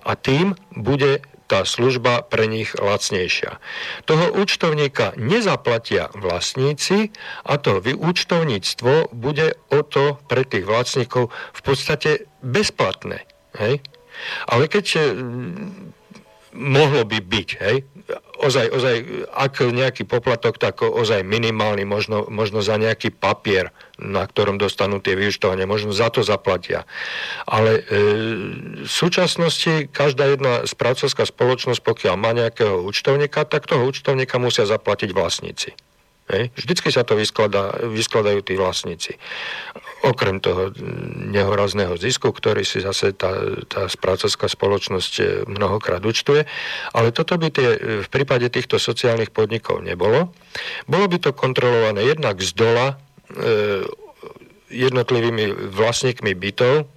a 0.09 0.17
tým 0.17 0.57
bude 0.73 1.21
tá 1.49 1.65
služba 1.65 2.21
pre 2.21 2.45
nich 2.45 2.77
lacnejšia. 2.77 3.57
Toho 4.05 4.37
účtovníka 4.37 5.17
nezaplatia 5.17 6.13
vlastníci 6.13 7.09
a 7.41 7.57
to 7.57 7.81
účtovníctvo 7.97 9.09
bude 9.09 9.57
o 9.73 9.81
to 9.81 10.21
pre 10.29 10.45
tých 10.45 10.69
vlastníkov 10.69 11.33
v 11.33 11.61
podstate 11.65 12.29
bezplatné. 12.45 13.25
Hej? 13.57 13.81
Ale 14.45 14.69
keď 14.69 14.85
mohlo 16.53 17.01
by 17.05 17.19
byť, 17.23 17.49
hej, 17.65 17.77
ozaj, 18.39 18.71
ozaj, 18.71 18.95
ak 19.35 19.59
nejaký 19.67 20.07
poplatok, 20.07 20.55
tak 20.55 20.79
ozaj 20.81 21.27
minimálny, 21.27 21.83
možno, 21.83 22.25
možno 22.31 22.63
za 22.63 22.79
nejaký 22.79 23.11
papier, 23.11 23.75
na 23.99 24.23
ktorom 24.23 24.55
dostanú 24.55 25.03
tie 25.03 25.19
vyučtovania, 25.19 25.67
možno 25.67 25.91
za 25.91 26.07
to 26.07 26.23
zaplatia. 26.23 26.87
Ale 27.43 27.83
e, 27.83 27.91
v 28.87 28.91
súčasnosti 28.91 29.91
každá 29.91 30.31
jedna 30.31 30.63
správcovská 30.63 31.27
spoločnosť, 31.27 31.83
pokiaľ 31.83 32.15
má 32.15 32.31
nejakého 32.31 32.79
účtovníka, 32.87 33.43
tak 33.43 33.67
toho 33.67 33.83
účtovníka 33.83 34.39
musia 34.39 34.63
zaplatiť 34.63 35.11
vlastníci. 35.11 35.75
Vždycky 36.29 36.93
sa 36.93 37.01
to 37.01 37.17
vyskladá, 37.17 37.73
vyskladajú 37.89 38.45
tí 38.45 38.53
vlastníci. 38.53 39.17
Okrem 39.99 40.39
toho 40.39 40.71
nehorazného 41.29 41.99
zisku, 41.99 42.31
ktorý 42.31 42.63
si 42.63 42.79
zase 42.79 43.11
tá, 43.11 43.35
tá 43.67 43.91
správcovská 43.91 44.47
spoločnosť 44.47 45.13
e, 45.19 45.23
mnohokrát 45.43 45.99
účtuje. 45.99 46.47
Ale 46.95 47.11
toto 47.11 47.35
by 47.35 47.47
tie, 47.51 47.69
v 48.03 48.07
prípade 48.07 48.47
týchto 48.47 48.79
sociálnych 48.79 49.35
podnikov 49.35 49.83
nebolo. 49.83 50.31
Bolo 50.87 51.05
by 51.11 51.17
to 51.19 51.35
kontrolované 51.35 52.07
jednak 52.07 52.39
z 52.39 52.51
dola 52.55 52.95
e, 52.95 53.83
jednotlivými 54.71 55.73
vlastníkmi 55.73 56.31
bytov, 56.37 56.87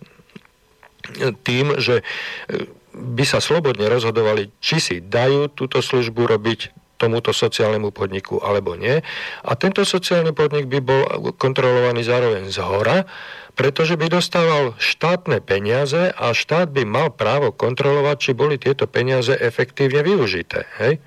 tým, 1.43 1.83
že 1.83 2.07
by 2.93 3.25
sa 3.25 3.41
slobodne 3.41 3.89
rozhodovali, 3.89 4.53
či 4.61 4.77
si 4.79 4.97
dajú 5.01 5.51
túto 5.51 5.81
službu 5.81 6.29
robiť 6.29 6.82
tomuto 7.03 7.35
sociálnemu 7.35 7.91
podniku 7.91 8.39
alebo 8.39 8.79
nie. 8.79 9.03
A 9.43 9.59
tento 9.59 9.83
sociálny 9.83 10.31
podnik 10.31 10.71
by 10.71 10.79
bol 10.79 11.03
kontrolovaný 11.35 12.07
zároveň 12.07 12.55
z 12.55 12.63
hora, 12.63 13.03
pretože 13.59 13.99
by 13.99 14.07
dostával 14.07 14.79
štátne 14.79 15.43
peniaze 15.43 16.15
a 16.15 16.31
štát 16.31 16.71
by 16.71 16.87
mal 16.87 17.11
právo 17.11 17.51
kontrolovať, 17.51 18.17
či 18.23 18.31
boli 18.39 18.57
tieto 18.57 18.87
peniaze 18.87 19.35
efektívne 19.35 20.07
využité. 20.07 20.71
Hej? 20.79 21.03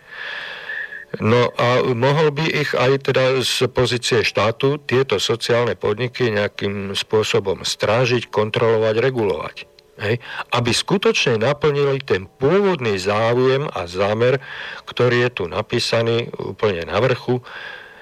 No 1.23 1.47
a 1.55 1.79
mohol 1.95 2.35
by 2.35 2.43
ich 2.43 2.75
aj 2.75 3.07
teda 3.07 3.39
z 3.39 3.71
pozície 3.71 4.19
štátu 4.27 4.83
tieto 4.83 5.15
sociálne 5.15 5.79
podniky 5.79 6.27
nejakým 6.27 6.91
spôsobom 6.91 7.63
strážiť, 7.63 8.27
kontrolovať, 8.27 8.95
regulovať. 8.99 9.74
Hej, 9.95 10.19
aby 10.51 10.75
skutočne 10.75 11.39
naplnili 11.39 12.03
ten 12.03 12.27
pôvodný 12.27 12.99
záujem 12.99 13.63
a 13.71 13.87
zámer, 13.87 14.43
ktorý 14.83 15.23
je 15.23 15.31
tu 15.31 15.43
napísaný 15.47 16.27
úplne 16.35 16.83
na 16.83 16.99
vrchu, 16.99 17.39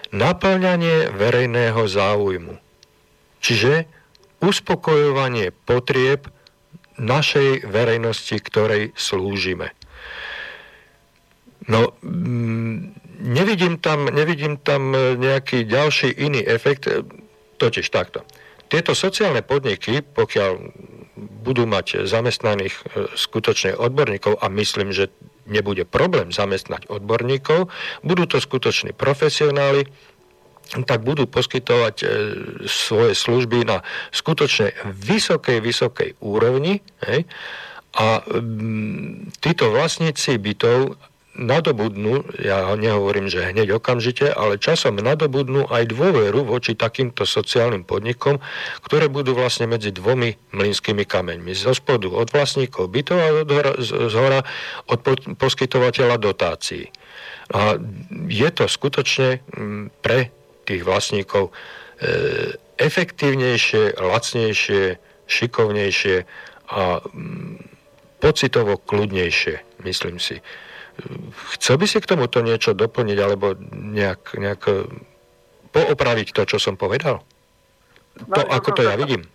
naplňanie 0.09 1.13
verejného 1.13 1.85
záujmu. 1.85 2.57
Čiže 3.45 3.85
uspokojovanie 4.41 5.53
potrieb 5.53 6.33
našej 6.97 7.69
verejnosti, 7.69 8.41
ktorej 8.41 8.97
slúžime. 8.97 9.77
No, 11.69 11.93
mm, 12.01 12.93
nevidím 13.21 13.77
tam, 13.77 14.09
nevidím 14.09 14.57
tam 14.57 14.97
nejaký 14.97 15.63
ďalší 15.63 16.09
iný 16.09 16.43
efekt, 16.43 16.89
totiž 17.57 17.87
takto. 17.87 18.25
Tieto 18.67 18.97
sociálne 18.97 19.45
podniky, 19.45 20.01
pokiaľ 20.01 20.51
budú 21.43 21.67
mať 21.67 22.07
zamestnaných 22.07 22.73
e, 22.73 22.81
skutočne 23.19 23.75
odborníkov 23.75 24.39
a 24.39 24.47
myslím, 24.47 24.95
že 24.95 25.11
nebude 25.43 25.83
problém 25.83 26.31
zamestnať 26.31 26.87
odborníkov, 26.87 27.67
budú 27.99 28.23
to 28.23 28.39
skutoční 28.39 28.95
profesionáli, 28.95 29.83
tak 30.87 31.03
budú 31.03 31.27
poskytovať 31.27 31.95
e, 32.01 32.05
svoje 32.65 33.13
služby 33.13 33.67
na 33.67 33.83
skutočne 34.15 34.71
vysokej, 34.87 35.59
vysokej 35.59 36.09
úrovni. 36.23 36.79
Hej? 37.03 37.27
A 37.93 38.25
mm, 38.25 39.37
títo 39.37 39.69
vlastníci 39.69 40.39
bytov 40.41 40.97
nadobudnú, 41.34 42.29
ja 42.38 42.69
nehovorím, 42.77 43.25
že 43.25 43.49
hneď 43.49 43.81
okamžite, 43.81 44.29
ale 44.29 44.61
časom 44.61 45.01
nadobudnú 45.01 45.65
aj 45.65 45.89
dôveru 45.89 46.45
voči 46.45 46.77
takýmto 46.77 47.25
sociálnym 47.25 47.81
podnikom, 47.84 48.38
ktoré 48.86 49.09
budú 49.09 49.34
vlastne 49.34 49.65
medzi 49.65 49.89
dvomi 49.89 50.38
mlynskými 50.53 51.03
kameňmi. 51.09 51.57
Zo 51.57 51.73
spodu 51.73 52.13
od 52.13 52.29
vlastníkov 52.29 52.93
bytov 52.93 53.17
a 53.17 53.29
z 53.81 54.13
hora 54.13 54.45
od 54.86 54.99
poskytovateľa 55.38 56.21
dotácií. 56.21 56.93
A 57.53 57.81
je 58.29 58.49
to 58.53 58.69
skutočne 58.69 59.41
mm, 59.51 59.99
pre 59.99 60.31
tých 60.63 60.86
vlastníkov 60.86 61.49
e, 61.49 61.51
efektívnejšie, 62.79 63.99
lacnejšie, 63.99 64.84
šikovnejšie 65.27 66.17
a 66.71 67.03
mm, 67.03 67.73
pocitovo 68.23 68.79
kľudnejšie, 68.79 69.84
myslím 69.84 70.21
si. 70.21 70.39
Chcel 71.57 71.75
by 71.81 71.85
si 71.89 71.97
k 71.97 72.09
tomuto 72.09 72.39
niečo 72.45 72.77
doplniť 72.77 73.17
alebo 73.17 73.57
nejak, 73.73 74.37
nejak 74.37 74.61
e, 74.69 74.85
poopraviť 75.73 76.27
to, 76.37 76.41
čo 76.45 76.57
som 76.61 76.77
povedal? 76.77 77.25
To, 78.29 78.41
ako 78.45 78.69
to 78.77 78.81
ja 78.85 78.93
vidím. 78.93 79.25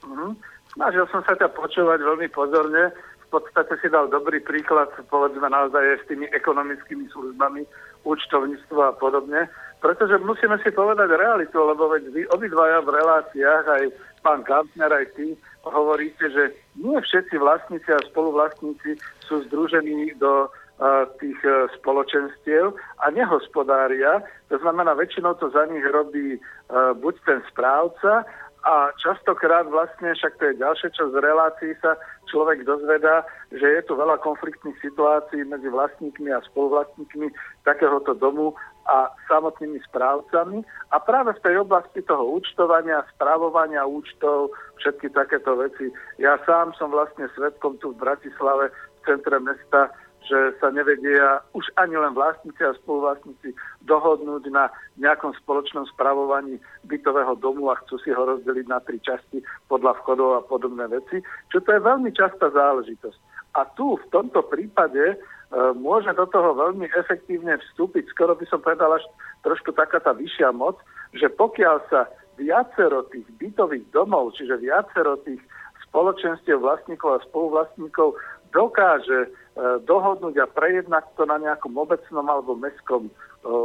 Uh-huh. 0.00 0.32
Snažil 0.72 1.04
som 1.12 1.20
sa 1.28 1.36
ťa 1.36 1.52
počúvať 1.52 2.00
veľmi 2.00 2.28
pozorne. 2.32 2.96
V 3.28 3.28
podstate 3.28 3.76
si 3.84 3.92
dal 3.92 4.08
dobrý 4.08 4.40
príklad, 4.40 4.88
povedzme 5.12 5.44
naozaj 5.52 6.00
s 6.00 6.04
tými 6.08 6.30
ekonomickými 6.32 7.12
službami, 7.12 7.68
účtovníctvo 8.08 8.80
a 8.80 8.96
podobne. 8.96 9.50
Pretože 9.84 10.16
musíme 10.24 10.56
si 10.64 10.72
povedať 10.72 11.12
realitu, 11.12 11.60
lebo 11.60 11.92
veď 11.92 12.08
vy 12.08 12.22
obidvaja 12.32 12.80
v 12.80 12.96
reláciách, 12.96 13.64
aj 13.68 13.84
pán 14.24 14.40
Kantner, 14.48 14.88
aj 14.88 15.12
ty, 15.12 15.36
hovoríte, 15.66 16.30
že 16.30 16.54
nie 16.78 16.96
všetci 16.96 17.36
vlastníci 17.36 17.90
a 17.92 18.00
spoluvlastníci 18.08 18.96
sú 19.26 19.42
združení 19.50 20.14
do 20.16 20.48
tých 21.16 21.40
e, 21.40 21.72
spoločenstiev 21.80 22.76
a 23.00 23.06
nehospodária. 23.08 24.20
To 24.52 24.60
znamená, 24.60 24.92
väčšinou 24.92 25.40
to 25.40 25.48
za 25.48 25.64
nich 25.72 25.84
robí 25.88 26.36
e, 26.36 26.40
buď 27.00 27.14
ten 27.24 27.40
správca 27.48 28.28
a 28.66 28.90
častokrát 28.98 29.70
vlastne, 29.70 30.10
však 30.18 30.42
to 30.42 30.44
je 30.50 30.60
ďalšia 30.60 30.90
časť 30.90 31.12
relácií 31.22 31.72
sa 31.78 31.94
človek 32.26 32.66
dozvedá, 32.66 33.22
že 33.54 33.62
je 33.62 33.82
tu 33.86 33.94
veľa 33.94 34.18
konfliktných 34.18 34.74
situácií 34.82 35.46
medzi 35.46 35.70
vlastníkmi 35.70 36.34
a 36.34 36.42
spoluvlastníkmi 36.50 37.30
takéhoto 37.62 38.18
domu 38.18 38.58
a 38.90 39.14
samotnými 39.30 39.78
správcami. 39.86 40.66
A 40.90 40.96
práve 40.98 41.38
v 41.38 41.42
tej 41.46 41.62
oblasti 41.62 42.02
toho 42.02 42.42
účtovania, 42.42 43.06
správovania 43.14 43.86
účtov, 43.86 44.50
všetky 44.82 45.14
takéto 45.14 45.54
veci. 45.54 45.94
Ja 46.18 46.34
sám 46.42 46.74
som 46.74 46.90
vlastne 46.90 47.30
svetkom 47.38 47.78
tu 47.78 47.94
v 47.94 48.02
Bratislave, 48.02 48.74
v 48.74 48.98
centre 49.06 49.38
mesta, 49.38 49.94
že 50.26 50.58
sa 50.58 50.74
nevedia 50.74 51.40
už 51.54 51.70
ani 51.78 51.94
len 51.94 52.12
vlastníci 52.12 52.58
a 52.66 52.74
spoluvlastníci 52.82 53.54
dohodnúť 53.86 54.50
na 54.50 54.68
nejakom 54.98 55.32
spoločnom 55.38 55.86
spravovaní 55.94 56.58
bytového 56.90 57.38
domu 57.38 57.70
a 57.70 57.78
chcú 57.86 58.02
si 58.02 58.10
ho 58.10 58.22
rozdeliť 58.26 58.66
na 58.66 58.82
tri 58.82 58.98
časti 58.98 59.40
podľa 59.70 60.02
vchodov 60.02 60.30
a 60.36 60.42
podobné 60.42 60.90
veci, 60.90 61.22
čo 61.54 61.62
to 61.62 61.70
je 61.70 61.80
veľmi 61.80 62.10
častá 62.10 62.50
záležitosť. 62.50 63.18
A 63.56 63.64
tu 63.78 63.96
v 63.96 64.06
tomto 64.12 64.44
prípade 64.44 65.14
e, 65.14 65.16
môže 65.78 66.12
do 66.12 66.26
toho 66.28 66.52
veľmi 66.52 66.90
efektívne 66.92 67.56
vstúpiť, 67.56 68.10
skoro 68.12 68.36
by 68.36 68.44
som 68.50 68.60
povedal 68.60 68.98
až 68.98 69.04
trošku 69.46 69.72
taká 69.72 70.02
tá 70.02 70.12
vyššia 70.12 70.52
moc, 70.52 70.76
že 71.16 71.30
pokiaľ 71.32 71.76
sa 71.88 72.10
viacero 72.36 73.08
tých 73.08 73.24
bytových 73.40 73.88
domov, 73.96 74.36
čiže 74.36 74.60
viacero 74.60 75.16
tých 75.24 75.40
spoločenstiev 75.88 76.60
vlastníkov 76.60 77.16
a 77.16 77.24
spoluvlastníkov 77.32 78.12
dokáže 78.52 79.32
dohodnúť 79.88 80.36
a 80.44 80.52
prejednať 80.52 81.16
to 81.16 81.24
na 81.24 81.40
nejakom 81.40 81.72
obecnom 81.80 82.28
alebo 82.28 82.60
mestskom 82.60 83.08
e, 83.08 83.12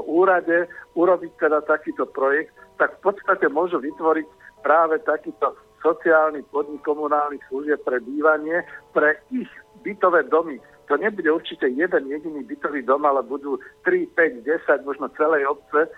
úrade, 0.08 0.72
urobiť 0.96 1.36
teda 1.36 1.60
takýto 1.68 2.08
projekt, 2.08 2.56
tak 2.80 2.96
v 3.04 3.12
podstate 3.12 3.52
môžu 3.52 3.84
vytvoriť 3.84 4.28
práve 4.64 5.04
takýto 5.04 5.52
sociálny 5.84 6.48
podnik 6.48 6.80
komunálnych 6.88 7.44
služieb 7.52 7.84
pre 7.84 8.00
bývanie, 8.00 8.64
pre 8.96 9.20
ich 9.36 9.52
bytové 9.84 10.24
domy. 10.32 10.64
To 10.88 10.96
nebude 10.96 11.28
určite 11.28 11.68
jeden 11.68 12.04
jediný 12.08 12.40
bytový 12.48 12.88
dom, 12.88 13.04
ale 13.04 13.20
budú 13.28 13.60
3, 13.84 14.08
5, 14.16 14.48
10, 14.48 14.88
možno 14.88 15.12
celej 15.20 15.44
obce, 15.44 15.88
e, 15.88 15.90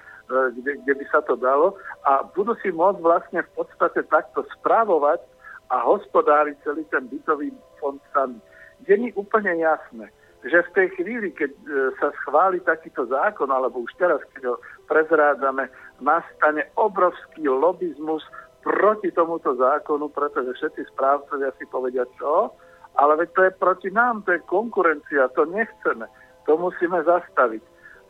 kde, 0.58 0.82
kde 0.82 0.94
by 0.98 1.06
sa 1.14 1.22
to 1.22 1.38
dalo. 1.38 1.78
A 2.10 2.26
budú 2.34 2.58
si 2.66 2.74
môcť 2.74 2.98
vlastne 2.98 3.46
v 3.46 3.52
podstate 3.62 4.02
takto 4.10 4.42
správovať 4.58 5.22
a 5.70 5.86
hospodáriť 5.86 6.58
celý 6.66 6.82
ten 6.90 7.06
bytový 7.06 7.54
fond 7.78 8.02
sami. 8.10 8.42
Mi 8.88 9.10
úplne 9.16 9.56
jasné, 9.60 10.12
že 10.44 10.60
v 10.60 10.74
tej 10.76 10.88
chvíli, 11.00 11.32
keď 11.32 11.52
e, 11.56 11.62
sa 12.04 12.12
schváli 12.24 12.60
takýto 12.60 13.08
zákon, 13.08 13.48
alebo 13.48 13.88
už 13.88 13.96
teraz, 13.96 14.20
keď 14.36 14.54
ho 14.54 14.56
prezrádzame, 14.92 15.72
nastane 16.04 16.68
obrovský 16.76 17.48
lobizmus 17.48 18.24
proti 18.64 19.12
tomuto 19.12 19.56
zákonu, 19.56 20.12
pretože 20.12 20.56
všetci 20.60 20.92
správcovia 20.96 21.52
si 21.56 21.66
povedia 21.72 22.04
čo, 22.20 22.52
ale 23.00 23.24
veď 23.24 23.30
to 23.36 23.42
je 23.48 23.52
proti 23.56 23.90
nám, 23.92 24.24
to 24.28 24.36
je 24.36 24.48
konkurencia, 24.48 25.32
to 25.36 25.48
nechceme, 25.48 26.06
to 26.44 26.54
musíme 26.60 27.00
zastaviť. 27.04 27.64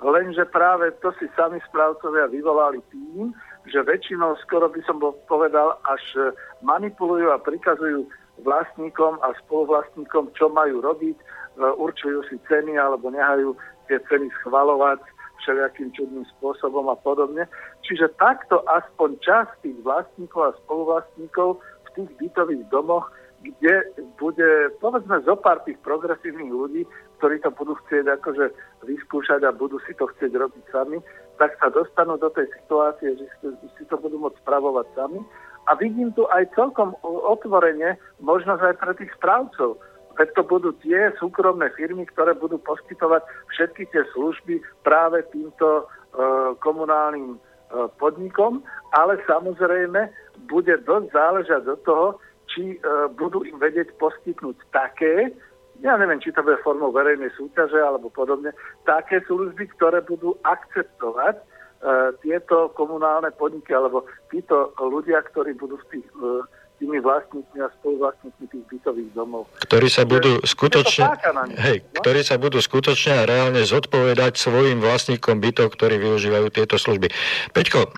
Lenže 0.04 0.44
práve 0.52 0.92
to 1.00 1.16
si 1.16 1.32
sami 1.38 1.62
správcovia 1.70 2.28
vyvolali 2.28 2.84
tým, 2.92 3.32
že 3.72 3.80
väčšinou 3.80 4.36
skoro 4.44 4.68
by 4.68 4.82
som 4.84 5.00
povedal, 5.32 5.80
až 5.88 6.34
manipulujú 6.60 7.32
a 7.32 7.40
prikazujú 7.40 8.04
vlastníkom 8.42 9.22
a 9.22 9.36
spoluvlastníkom, 9.46 10.34
čo 10.34 10.50
majú 10.50 10.82
robiť, 10.82 11.18
e, 11.18 11.24
určujú 11.78 12.26
si 12.32 12.42
ceny 12.50 12.74
alebo 12.80 13.14
nehajú 13.14 13.54
tie 13.86 14.02
ceny 14.10 14.32
schvalovať 14.42 15.04
všelijakým 15.44 15.92
čudným 15.94 16.26
spôsobom 16.38 16.88
a 16.88 16.98
podobne. 16.98 17.46
Čiže 17.84 18.16
takto 18.16 18.64
aspoň 18.66 19.20
časť 19.20 19.52
tých 19.62 19.78
vlastníkov 19.84 20.42
a 20.42 20.58
spoluvlastníkov 20.64 21.60
v 21.60 21.90
tých 22.00 22.10
bytových 22.18 22.64
domoch, 22.72 23.12
kde 23.44 23.84
bude, 24.16 24.72
povedzme, 24.80 25.20
zo 25.28 25.36
pár 25.36 25.60
tých 25.68 25.76
progresívnych 25.84 26.48
ľudí, 26.48 26.88
ktorí 27.20 27.44
to 27.44 27.52
budú 27.52 27.76
chcieť 27.84 28.08
akože 28.20 28.46
vyskúšať 28.88 29.44
a 29.44 29.52
budú 29.52 29.84
si 29.84 29.92
to 30.00 30.08
chcieť 30.16 30.32
robiť 30.32 30.64
sami, 30.72 31.04
tak 31.36 31.60
sa 31.60 31.68
dostanú 31.68 32.16
do 32.16 32.32
tej 32.32 32.48
situácie, 32.56 33.20
že 33.20 33.28
si 33.76 33.84
to 33.92 34.00
budú 34.00 34.16
môcť 34.16 34.40
spravovať 34.48 34.88
sami 34.96 35.20
a 35.68 35.72
vidím 35.80 36.12
tu 36.12 36.28
aj 36.28 36.52
celkom 36.56 36.96
otvorene 37.04 37.96
možnosť 38.20 38.62
aj 38.62 38.76
pre 38.80 38.94
tých 39.00 39.12
správcov. 39.16 39.80
Veď 40.14 40.30
to 40.38 40.44
budú 40.46 40.70
tie 40.86 41.10
súkromné 41.18 41.74
firmy, 41.74 42.06
ktoré 42.06 42.38
budú 42.38 42.62
poskytovať 42.62 43.26
všetky 43.50 43.90
tie 43.90 44.04
služby 44.14 44.62
práve 44.86 45.26
týmto 45.34 45.82
e, 45.82 45.84
komunálnym 46.62 47.34
e, 47.34 47.38
podnikom, 47.98 48.62
ale 48.94 49.18
samozrejme 49.26 50.14
bude 50.46 50.76
dosť 50.86 51.08
záležať 51.10 51.64
od 51.66 51.80
toho, 51.82 52.08
či 52.54 52.78
e, 52.78 53.10
budú 53.18 53.42
im 53.42 53.58
vedieť 53.58 53.98
poskytnúť 53.98 54.58
také, 54.70 55.34
ja 55.82 55.98
neviem, 55.98 56.22
či 56.22 56.30
to 56.30 56.46
bude 56.46 56.62
formou 56.62 56.94
verejnej 56.94 57.34
súťaže 57.34 57.82
alebo 57.82 58.14
podobne, 58.14 58.54
také 58.86 59.18
služby, 59.26 59.66
ktoré 59.74 60.06
budú 60.06 60.38
akceptovať 60.46 61.42
tieto 62.24 62.72
komunálne 62.80 63.36
podniky 63.36 63.76
alebo 63.76 64.08
títo 64.32 64.72
ľudia, 64.80 65.20
ktorí 65.20 65.60
budú 65.60 65.76
v 65.84 65.90
tých 65.92 66.08
e, 66.16 66.48
tými 66.78 67.00
vlastníkmi 67.00 67.60
a 67.64 67.68
spoluvlastníkmi 67.82 68.46
tých 68.50 68.66
bytových 68.70 69.12
domov. 69.18 69.50
Ktorí 69.66 69.88
sa 69.90 70.04
budú 70.06 70.40
skutočne, 70.46 71.06
hej, 71.60 71.78
no? 71.82 72.02
ktorí 72.02 72.22
sa 72.22 72.36
budú 72.38 72.62
skutočne 72.62 73.24
a 73.24 73.28
reálne 73.28 73.66
zodpovedať 73.66 74.38
svojim 74.38 74.80
vlastníkom 74.80 75.42
bytov, 75.42 75.74
ktorí 75.74 76.00
využívajú 76.00 76.48
tieto 76.54 76.76
služby. 76.80 77.10
Peťko, 77.52 77.80
e, 77.84 77.90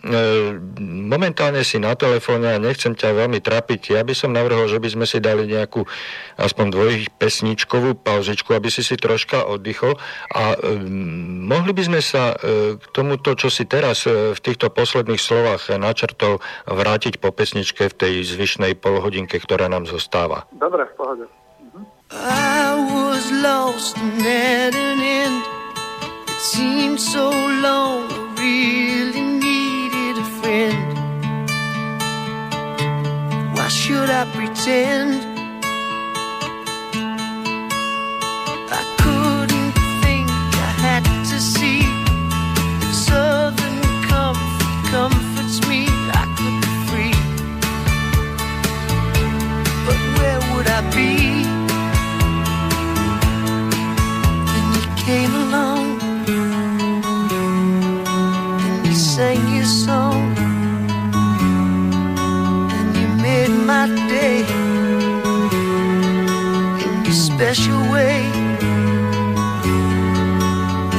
momentálne 0.81 1.61
si 1.61 1.77
na 1.77 1.93
telefóne 1.93 2.55
a 2.55 2.61
nechcem 2.61 2.95
ťa 2.97 3.15
veľmi 3.15 3.43
trapiť. 3.43 3.95
Ja 3.95 4.01
by 4.01 4.13
som 4.15 4.31
navrhol, 4.33 4.65
že 4.71 4.81
by 4.81 4.89
sme 4.89 5.05
si 5.05 5.21
dali 5.21 5.45
nejakú 5.45 5.85
aspoň 6.39 6.65
dvojpesničkovú 6.71 7.99
pauzičku, 8.01 8.51
aby 8.55 8.67
si 8.73 8.81
si 8.81 8.97
troška 8.97 9.45
oddychol 9.45 9.95
a 10.33 10.57
e, 10.57 10.77
mohli 11.45 11.71
by 11.71 11.83
sme 11.85 12.01
sa 12.01 12.33
e, 12.33 12.75
k 12.79 12.85
tomuto, 12.89 13.37
čo 13.37 13.53
si 13.53 13.69
teraz 13.69 14.09
e, 14.09 14.33
v 14.33 14.39
týchto 14.41 14.73
posledných 14.73 15.21
slovách 15.21 15.69
načrtol, 15.77 16.41
vrátiť 16.65 17.21
po 17.21 17.29
pesničke 17.29 17.91
v 17.91 17.95
tej 17.95 18.13
zvyšnej 18.25 18.64
polhodinke, 18.73 19.37
ktorá 19.37 19.69
nám 19.69 19.85
zostáva. 19.85 20.49
Dobre, 20.55 20.89
v 20.89 20.93
pohode. 20.97 21.25
Mhm. 21.61 21.85
I 22.11 22.73
was 22.93 23.31
lost 23.31 23.97
and 23.97 24.21
at 24.25 24.75
an 24.75 24.99
end 25.01 25.43
It 26.27 26.39
seemed 26.39 26.99
so 26.99 27.29
long 27.65 28.05
I 28.11 28.21
really 28.37 29.21
needed 29.21 30.17
a 30.21 30.27
friend 30.39 30.85
Why 33.57 33.67
should 33.67 34.09
I 34.09 34.23
pretend 34.37 35.25
I 38.69 38.81
couldn't 39.01 39.14
my 63.75 63.87
day 64.07 64.39
in 66.85 66.93
your 67.03 67.13
special 67.13 67.79
way. 67.91 68.21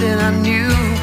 Then 0.01 0.19
I 0.29 0.31
knew. 0.43 0.96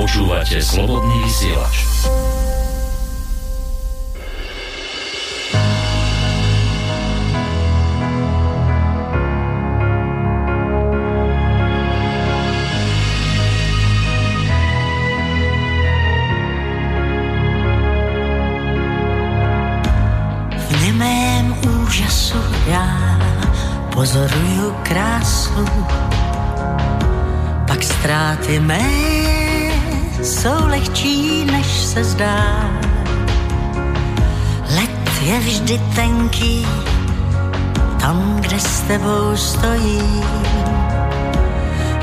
Počúvate 0.00 0.64
slobodný 0.64 1.12
vysielač. 1.28 1.76
Pozoruju 24.00 24.72
krásu, 24.80 25.60
pak 27.68 27.84
ztráty 27.84 28.56
mé 28.64 29.19
jsou 30.22 30.66
lehčí, 30.66 31.44
než 31.44 31.66
se 31.66 32.04
zdá. 32.04 32.70
Let 34.76 35.10
je 35.22 35.38
vždy 35.38 35.80
tenký, 35.94 36.66
tam, 38.00 38.36
kde 38.40 38.60
s 38.60 38.80
tebou 38.80 39.36
stojí. 39.36 40.22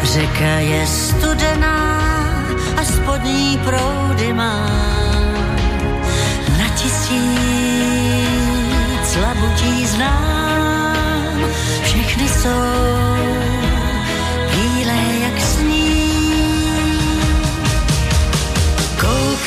Řeka 0.03 0.45
je 0.59 0.87
studená 0.87 2.01
a 2.77 2.83
spodní 2.83 3.59
proudy 3.65 4.33
má 4.33 4.69
na 6.57 6.69
tisíc 6.75 7.17
labutí 9.21 9.87
znám, 9.87 11.41
všechny 11.83 12.29
jsou 12.29 13.36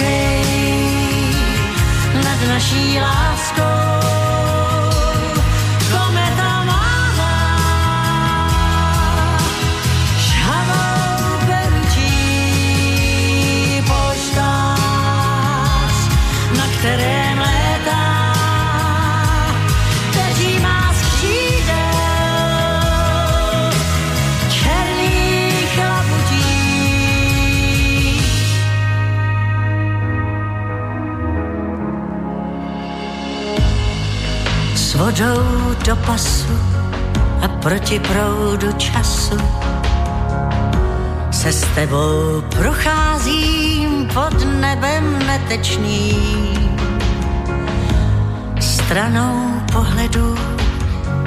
Koukej 0.01 0.45
nad 2.25 2.49
naší 2.49 3.01
láskou, 3.01 3.40
vodou 35.11 35.75
do 35.87 35.97
pasu 36.07 36.55
a 37.43 37.49
proti 37.49 37.99
proudu 37.99 38.73
času 38.73 39.39
se 41.31 41.53
s 41.53 41.65
tebou 41.75 42.43
procházím 42.59 44.09
pod 44.15 44.45
nebem 44.61 45.27
netečným 45.27 46.79
stranou 48.61 49.63
pohledu 49.73 50.39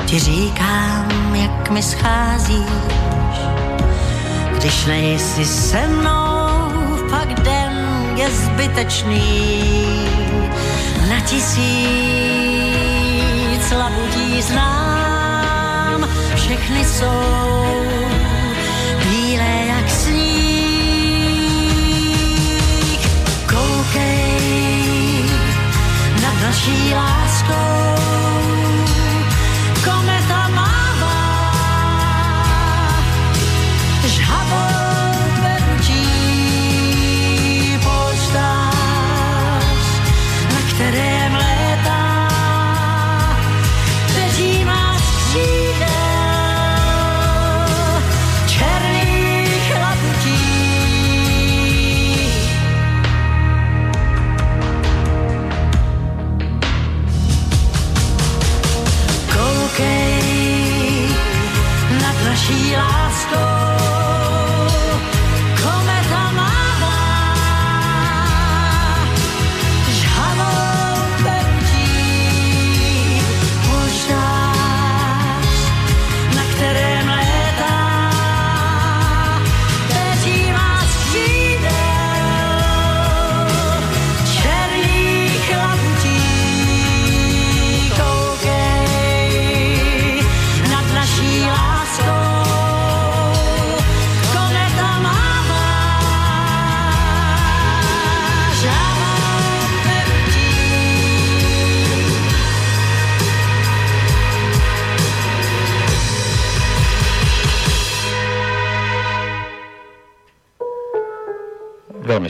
ti 0.05 0.19
říkám, 0.19 1.35
jak 1.35 1.69
mi 1.69 1.83
scházíš. 1.83 3.37
Když 4.55 4.85
nejsi 4.85 5.45
se 5.45 5.87
mnou, 5.87 6.71
pak 7.09 7.33
den 7.33 7.73
je 8.15 8.29
zbytečný. 8.31 9.33
Na 11.09 11.19
tisíc 11.19 12.42
labutí 13.77 14.41
znám, 14.41 16.09
všechny 16.35 16.85
jsou 16.85 17.75
bílé 19.03 19.65
jak 19.67 19.89
sníh. 19.89 20.23
Koukej 23.45 25.25
nad 26.21 26.41
naší 26.41 26.93
láskou. 26.93 27.82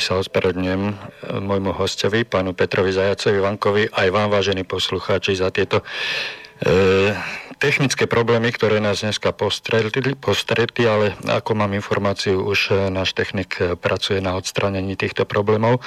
Sa 0.04 0.20
ospravedlňujem 0.20 0.84
e, 0.84 0.94
môjmu 1.40 1.72
hostovi, 1.72 2.28
pánu 2.28 2.52
Petrovi 2.52 2.92
Zajacovi 2.92 3.40
Vankovi, 3.40 3.84
aj 3.88 4.08
vám, 4.12 4.28
vážení 4.28 4.68
poslucháči, 4.68 5.40
za 5.40 5.48
tieto 5.48 5.80
e, 5.80 7.16
technické 7.64 8.04
problémy, 8.04 8.52
ktoré 8.52 8.84
nás 8.84 9.00
dneska 9.00 9.32
postretli, 9.32 10.84
ale 10.84 11.16
ako 11.24 11.56
mám 11.56 11.72
informáciu, 11.72 12.44
už 12.44 12.76
e, 12.76 12.92
náš 12.92 13.16
technik 13.16 13.56
e, 13.64 13.80
pracuje 13.80 14.20
na 14.20 14.36
odstranení 14.36 15.00
týchto 15.00 15.24
problémov. 15.24 15.80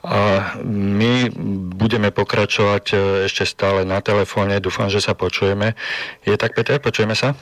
A 0.00 0.54
my 0.64 1.28
budeme 1.76 2.08
pokračovať 2.08 2.84
ešte 3.28 3.44
stále 3.44 3.84
na 3.84 4.00
telefóne, 4.00 4.56
dúfam, 4.56 4.88
že 4.88 5.04
sa 5.04 5.12
počujeme. 5.12 5.76
Je 6.24 6.40
tak, 6.40 6.56
Peter, 6.56 6.80
počujeme 6.80 7.12
sa? 7.12 7.36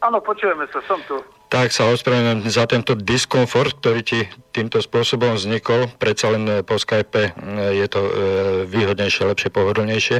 Áno, 0.00 0.24
počujeme 0.24 0.64
sa, 0.72 0.80
som 0.88 0.96
tu. 1.04 1.20
Tak 1.48 1.72
sa 1.72 1.88
ospravedlňujem 1.88 2.52
za 2.52 2.68
tento 2.68 2.92
diskomfort, 2.92 3.80
ktorý 3.80 4.00
ti 4.04 4.20
týmto 4.52 4.84
spôsobom 4.84 5.32
vznikol. 5.32 5.88
Predsa 5.96 6.36
len 6.36 6.44
po 6.60 6.76
Skype 6.76 7.32
je 7.72 7.86
to 7.88 8.00
výhodnejšie, 8.68 9.24
lepšie, 9.24 9.48
pohodlnejšie. 9.48 10.18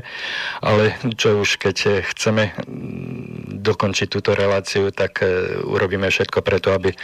Ale 0.65 0.97
čo 1.21 1.45
už 1.45 1.61
keď 1.61 2.07
chceme 2.09 2.57
dokončiť 3.61 4.09
túto 4.09 4.33
reláciu, 4.33 4.89
tak 4.89 5.21
urobíme 5.69 6.09
všetko 6.09 6.41
preto, 6.41 6.73
aby 6.73 6.97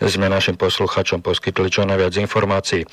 sme 0.00 0.32
našim 0.32 0.56
posluchačom 0.56 1.20
poskytli 1.20 1.68
čo 1.68 1.84
najviac 1.84 2.16
informácií. 2.16 2.88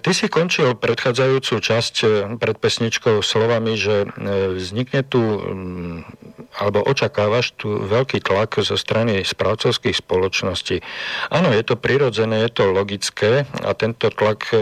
Ty 0.00 0.10
si 0.16 0.26
končil 0.32 0.80
predchádzajúcu 0.80 1.54
časť 1.60 1.94
pred 2.40 2.56
pesničkou 2.56 3.20
slovami, 3.20 3.76
že 3.76 4.08
vznikne 4.56 5.04
tu 5.04 5.20
alebo 6.50 6.82
očakávaš 6.82 7.54
tu 7.54 7.86
veľký 7.86 8.26
tlak 8.26 8.58
zo 8.58 8.74
strany 8.74 9.22
správcovských 9.22 9.89
spoločností. 9.92 10.82
Áno, 11.30 11.50
je 11.52 11.62
to 11.64 11.74
prirodzené, 11.78 12.46
je 12.46 12.50
to 12.50 12.64
logické 12.70 13.44
a 13.62 13.70
tento 13.74 14.08
tlak 14.10 14.50
e, 14.50 14.56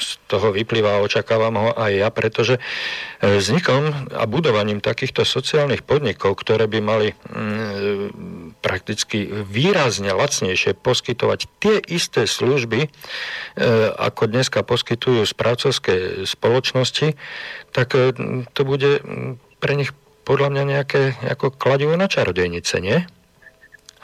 z 0.00 0.10
toho 0.26 0.50
vyplýva 0.56 1.04
očakávam 1.04 1.60
ho 1.60 1.70
aj 1.76 1.92
ja, 1.92 2.08
pretože 2.08 2.56
e, 2.56 2.60
vznikom 3.38 4.12
a 4.16 4.24
budovaním 4.24 4.80
takýchto 4.80 5.28
sociálnych 5.28 5.84
podnikov, 5.84 6.40
ktoré 6.40 6.64
by 6.66 6.78
mali 6.80 7.08
mm, 7.12 8.58
prakticky 8.64 9.28
výrazne 9.28 10.12
lacnejšie 10.16 10.76
poskytovať 10.80 11.40
tie 11.60 11.76
isté 11.92 12.24
služby, 12.24 12.86
e, 12.86 12.88
ako 13.94 14.28
dneska 14.28 14.64
poskytujú 14.64 15.22
správcovské 15.28 16.24
spoločnosti, 16.24 17.14
tak 17.70 17.94
to 18.50 18.62
bude 18.66 18.98
pre 19.62 19.72
nich 19.78 19.94
podľa 20.24 20.48
mňa 20.52 20.64
nejaké 20.64 21.02
ako 21.26 21.50
kladivo 21.54 21.94
na 21.98 22.06
čarodejnice, 22.06 22.78
nie? 22.78 23.02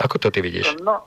Ako 0.00 0.20
to 0.20 0.28
ty 0.28 0.44
vidíš? 0.44 0.76
No, 0.84 1.00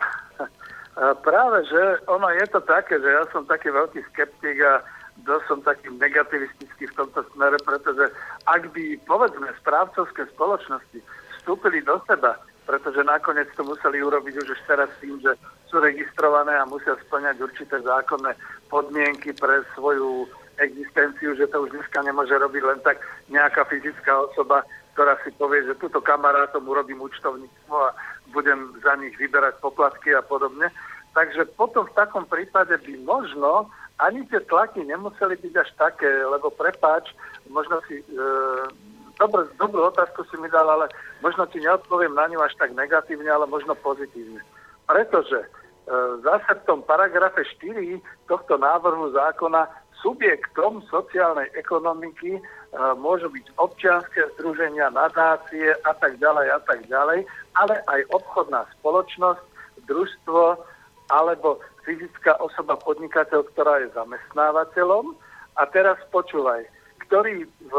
práve, 1.22 1.66
že 1.70 1.82
ono 2.10 2.30
je 2.34 2.45
to 2.49 2.60
také, 2.66 2.98
že 2.99 3.10
ja 3.10 3.24
som 3.32 3.45
taký 3.45 3.70
veľký 3.70 4.02
skeptik 4.11 4.57
a 4.66 4.82
dosť 5.24 5.45
som 5.48 5.60
taký 5.61 5.91
negativistický 5.95 6.88
v 6.90 6.98
tomto 6.98 7.22
smere, 7.36 7.60
pretože 7.64 8.07
ak 8.48 8.72
by, 8.72 8.98
povedzme, 9.03 9.48
správcovské 9.60 10.26
spoločnosti 10.36 10.99
vstúpili 11.40 11.84
do 11.84 11.99
seba, 12.07 12.40
pretože 12.70 13.02
nakoniec 13.03 13.49
to 13.57 13.66
museli 13.66 13.99
urobiť 14.03 14.36
už 14.45 14.60
teraz 14.70 14.90
tým, 15.02 15.18
že 15.20 15.34
sú 15.68 15.82
registrované 15.82 16.53
a 16.53 16.70
musia 16.70 16.94
splňať 17.07 17.41
určité 17.41 17.82
zákonné 17.82 18.38
podmienky 18.70 19.34
pre 19.34 19.66
svoju 19.74 20.30
existenciu, 20.60 21.34
že 21.34 21.48
to 21.49 21.66
už 21.66 21.72
dneska 21.72 22.03
nemôže 22.03 22.36
robiť 22.36 22.64
len 22.64 22.80
tak 22.84 22.99
nejaká 23.32 23.66
fyzická 23.66 24.11
osoba, 24.22 24.61
ktorá 25.00 25.16
si 25.24 25.32
povie, 25.40 25.64
že 25.64 25.80
túto 25.80 26.04
kamarátom 26.04 26.68
urobím 26.68 27.00
účtovníctvo 27.00 27.72
a 27.72 27.96
budem 28.36 28.76
za 28.84 29.00
nich 29.00 29.16
vyberať 29.16 29.56
poplatky 29.64 30.12
a 30.12 30.20
podobne. 30.20 30.68
Takže 31.16 31.48
potom 31.56 31.88
v 31.88 31.96
takom 31.96 32.28
prípade 32.28 32.76
by 32.84 32.94
možno 33.08 33.72
ani 33.96 34.28
tie 34.28 34.44
tlaky 34.44 34.84
nemuseli 34.84 35.40
byť 35.40 35.54
až 35.56 35.72
také, 35.80 36.12
lebo 36.28 36.52
prepáč, 36.52 37.16
možno 37.48 37.80
si... 37.88 38.04
E, 38.04 38.28
dobrú, 39.16 39.48
dobrú 39.56 39.88
otázku 39.88 40.28
si 40.28 40.36
mi 40.36 40.52
dal, 40.52 40.68
ale 40.68 40.92
možno 41.24 41.48
ti 41.48 41.64
neodpoviem 41.64 42.12
na 42.12 42.28
ňu 42.28 42.44
až 42.44 42.60
tak 42.60 42.76
negatívne, 42.76 43.32
ale 43.32 43.48
možno 43.48 43.80
pozitívne. 43.80 44.44
Pretože 44.84 45.48
e, 45.48 45.48
zase 46.28 46.60
v 46.60 46.66
tom 46.68 46.84
paragrafe 46.84 47.48
4 47.56 48.04
tohto 48.28 48.60
návrhu 48.60 49.16
zákona 49.16 49.64
subjektom 50.00 50.84
sociálnej 50.88 51.52
ekonomiky 51.56 52.40
môžu 53.02 53.28
byť 53.34 53.46
občianské 53.58 54.22
združenia, 54.38 54.94
nadácie 54.94 55.74
a 55.84 55.92
tak 55.98 56.22
ďalej 56.22 56.48
a 56.54 56.60
tak 56.64 56.80
ďalej, 56.86 57.26
ale 57.58 57.76
aj 57.90 58.02
obchodná 58.14 58.64
spoločnosť, 58.80 59.42
družstvo 59.90 60.60
alebo 61.10 61.58
fyzická 61.84 62.38
osoba 62.38 62.78
podnikateľ, 62.78 63.42
ktorá 63.54 63.82
je 63.82 63.90
zamestnávateľom. 63.98 65.18
A 65.58 65.66
teraz 65.74 65.98
počúvaj, 66.14 66.64
ktorí 67.10 67.50
v 67.50 67.74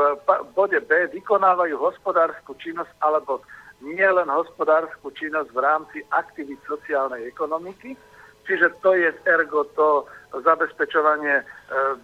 bode 0.58 0.80
B 0.82 0.90
vykonávajú 1.14 1.78
hospodárskú 1.78 2.58
činnosť 2.58 2.90
alebo 2.98 3.40
nie 3.80 4.04
len 4.04 4.28
hospodárskú 4.28 5.14
činnosť 5.14 5.54
v 5.54 5.60
rámci 5.62 5.98
aktivít 6.10 6.60
sociálnej 6.66 7.30
ekonomiky, 7.30 7.96
čiže 8.44 8.74
to 8.84 8.92
je 8.92 9.14
ergo 9.24 9.64
to 9.78 10.04
zabezpečovanie 10.30 11.42
e, 11.42 11.44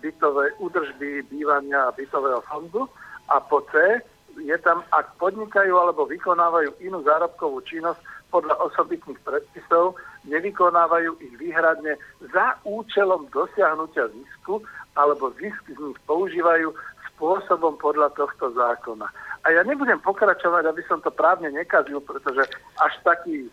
bytovej 0.02 0.50
údržby, 0.58 1.22
bývania 1.30 1.94
bytového 1.94 2.42
fondu. 2.50 2.90
A 3.30 3.38
po 3.42 3.62
C 3.70 4.02
je 4.42 4.56
tam, 4.60 4.84
ak 4.92 5.16
podnikajú 5.16 5.72
alebo 5.72 6.04
vykonávajú 6.06 6.76
inú 6.82 7.02
zárobkovú 7.06 7.62
činnosť 7.64 7.98
podľa 8.30 8.58
osobitných 8.68 9.18
predpisov, 9.22 9.96
nevykonávajú 10.26 11.16
ich 11.22 11.34
výhradne 11.38 11.94
za 12.34 12.58
účelom 12.66 13.30
dosiahnutia 13.30 14.10
zisku 14.12 14.60
alebo 14.98 15.30
zisk 15.38 15.62
z 15.70 15.78
nich 15.78 15.98
používajú 16.04 16.74
spôsobom 17.14 17.80
podľa 17.80 18.12
tohto 18.12 18.52
zákona. 18.52 19.08
A 19.46 19.54
ja 19.54 19.62
nebudem 19.64 20.02
pokračovať, 20.02 20.68
aby 20.68 20.82
som 20.84 21.00
to 21.00 21.08
právne 21.08 21.48
nekazil, 21.54 22.02
pretože 22.02 22.44
až 22.82 22.92
taký 23.06 23.48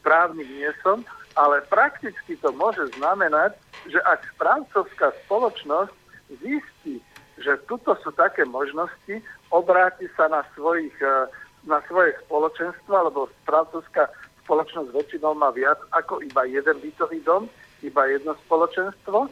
právnik 0.00 0.48
nie 0.48 0.70
som, 0.80 1.04
ale 1.34 1.62
prakticky 1.66 2.38
to 2.38 2.54
môže 2.54 2.94
znamenať, 2.98 3.58
že 3.90 3.98
ak 4.06 4.22
správcovská 4.38 5.12
spoločnosť 5.26 5.94
zistí, 6.40 7.02
že 7.42 7.58
tuto 7.66 7.98
sú 8.00 8.14
také 8.14 8.46
možnosti, 8.46 9.20
obráti 9.50 10.06
sa 10.14 10.30
na, 10.30 10.46
svojich, 10.54 10.94
e, 11.02 11.28
na 11.66 11.82
svoje 11.90 12.14
spoločenstvo, 12.26 12.94
lebo 13.10 13.30
správcovská 13.44 14.06
spoločnosť 14.46 14.94
väčšinou 14.94 15.34
má 15.34 15.50
viac 15.50 15.78
ako 15.90 16.22
iba 16.22 16.46
jeden 16.46 16.78
bytový 16.78 17.18
dom, 17.26 17.50
iba 17.82 18.06
jedno 18.06 18.38
spoločenstvo, 18.46 19.26
e, 19.26 19.30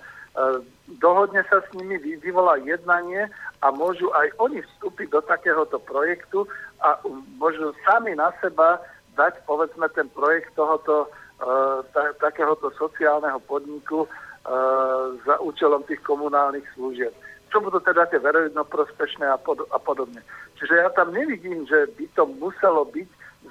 dohodne 0.98 1.46
sa 1.46 1.62
s 1.62 1.68
nimi, 1.78 1.96
vyvolá 2.18 2.58
jednanie 2.66 3.30
a 3.62 3.70
môžu 3.70 4.10
aj 4.10 4.34
oni 4.42 4.58
vstúpiť 4.60 5.14
do 5.14 5.20
takéhoto 5.22 5.78
projektu 5.78 6.50
a 6.82 6.98
môžu 7.38 7.70
sami 7.86 8.18
na 8.18 8.34
seba 8.42 8.82
dať 9.14 9.44
povedzme 9.46 9.86
ten 9.92 10.08
projekt 10.10 10.50
tohoto 10.56 11.06
ta, 11.92 12.02
takéhoto 12.22 12.70
sociálneho 12.78 13.42
podniku 13.44 14.06
za 15.22 15.34
účelom 15.42 15.82
tých 15.86 16.02
komunálnych 16.02 16.66
služieb. 16.74 17.14
Čo 17.50 17.60
budú 17.60 17.78
teda 17.84 18.08
tie 18.08 18.18
verejnoprospešné 18.18 19.28
a, 19.28 19.36
pod, 19.36 19.62
a 19.70 19.78
podobne. 19.78 20.24
Čiže 20.56 20.82
ja 20.82 20.88
tam 20.94 21.12
nevidím, 21.12 21.68
že 21.68 21.90
by 21.98 22.06
to 22.16 22.24
muselo 22.40 22.88
byť 22.88 23.08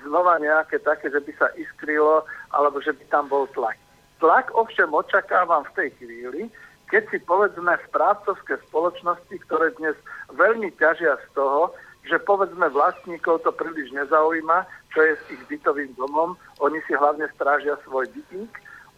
znova 0.07 0.41
nejaké 0.41 0.81
také, 0.81 1.11
že 1.11 1.21
by 1.21 1.31
sa 1.37 1.47
iskrilo, 1.59 2.25
alebo 2.55 2.81
že 2.81 2.95
by 2.95 3.03
tam 3.11 3.29
bol 3.29 3.45
tlak. 3.53 3.77
Tlak 4.17 4.49
ovšem 4.57 4.89
očakávam 4.89 5.67
v 5.69 5.75
tej 5.77 5.89
chvíli, 6.01 6.41
keď 6.89 7.03
si 7.07 7.17
povedzme 7.23 7.71
správcovské 7.87 8.59
spoločnosti, 8.67 9.35
ktoré 9.47 9.71
dnes 9.79 9.95
veľmi 10.35 10.75
ťažia 10.75 11.15
z 11.23 11.27
toho, 11.37 11.71
že 12.03 12.17
povedzme 12.19 12.67
vlastníkov 12.73 13.45
to 13.45 13.51
príliš 13.53 13.93
nezaujíma, 13.93 14.65
čo 14.91 14.99
je 15.01 15.13
s 15.15 15.23
ich 15.31 15.43
bytovým 15.47 15.95
domom, 15.95 16.35
oni 16.59 16.79
si 16.85 16.93
hlavne 16.93 17.25
strážia 17.35 17.79
svoj 17.87 18.07
bytník, 18.11 18.51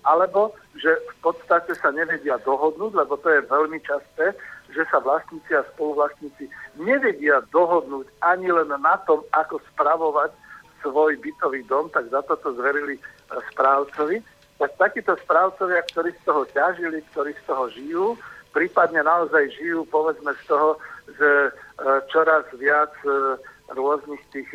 alebo 0.03 0.51
že 0.75 0.89
v 0.89 1.15
podstate 1.23 1.71
sa 1.79 1.89
nevedia 1.95 2.35
dohodnúť, 2.43 2.91
lebo 2.91 3.15
to 3.21 3.31
je 3.31 3.47
veľmi 3.47 3.79
časté, 3.85 4.35
že 4.73 4.83
sa 4.91 4.99
vlastníci 4.99 5.53
a 5.55 5.63
spoluvlastníci 5.75 6.49
nevedia 6.81 7.39
dohodnúť 7.53 8.09
ani 8.25 8.51
len 8.51 8.73
na 8.73 8.95
tom, 9.05 9.23
ako 9.31 9.61
spravovať 9.73 10.33
svoj 10.83 11.15
bytový 11.23 11.63
dom, 11.69 11.87
tak 11.93 12.11
za 12.11 12.19
to 12.27 12.35
to 12.35 12.51
zverili 12.59 12.99
e, 12.99 13.01
správcovi. 13.53 14.19
Tak 14.59 14.75
takíto 14.75 15.15
správcovia, 15.23 15.79
ktorí 15.87 16.11
z 16.11 16.21
toho 16.27 16.43
ťažili, 16.51 16.99
ktorí 17.11 17.31
z 17.39 17.43
toho 17.47 17.65
žijú, 17.71 18.05
prípadne 18.51 18.99
naozaj 19.05 19.55
žijú, 19.55 19.87
povedzme 19.87 20.35
z 20.35 20.43
toho, 20.51 20.75
že 21.15 21.29
e, 21.47 21.51
čoraz 22.11 22.43
viac 22.59 22.91
e, 23.07 23.39
rôznych 23.71 24.19
tých 24.35 24.49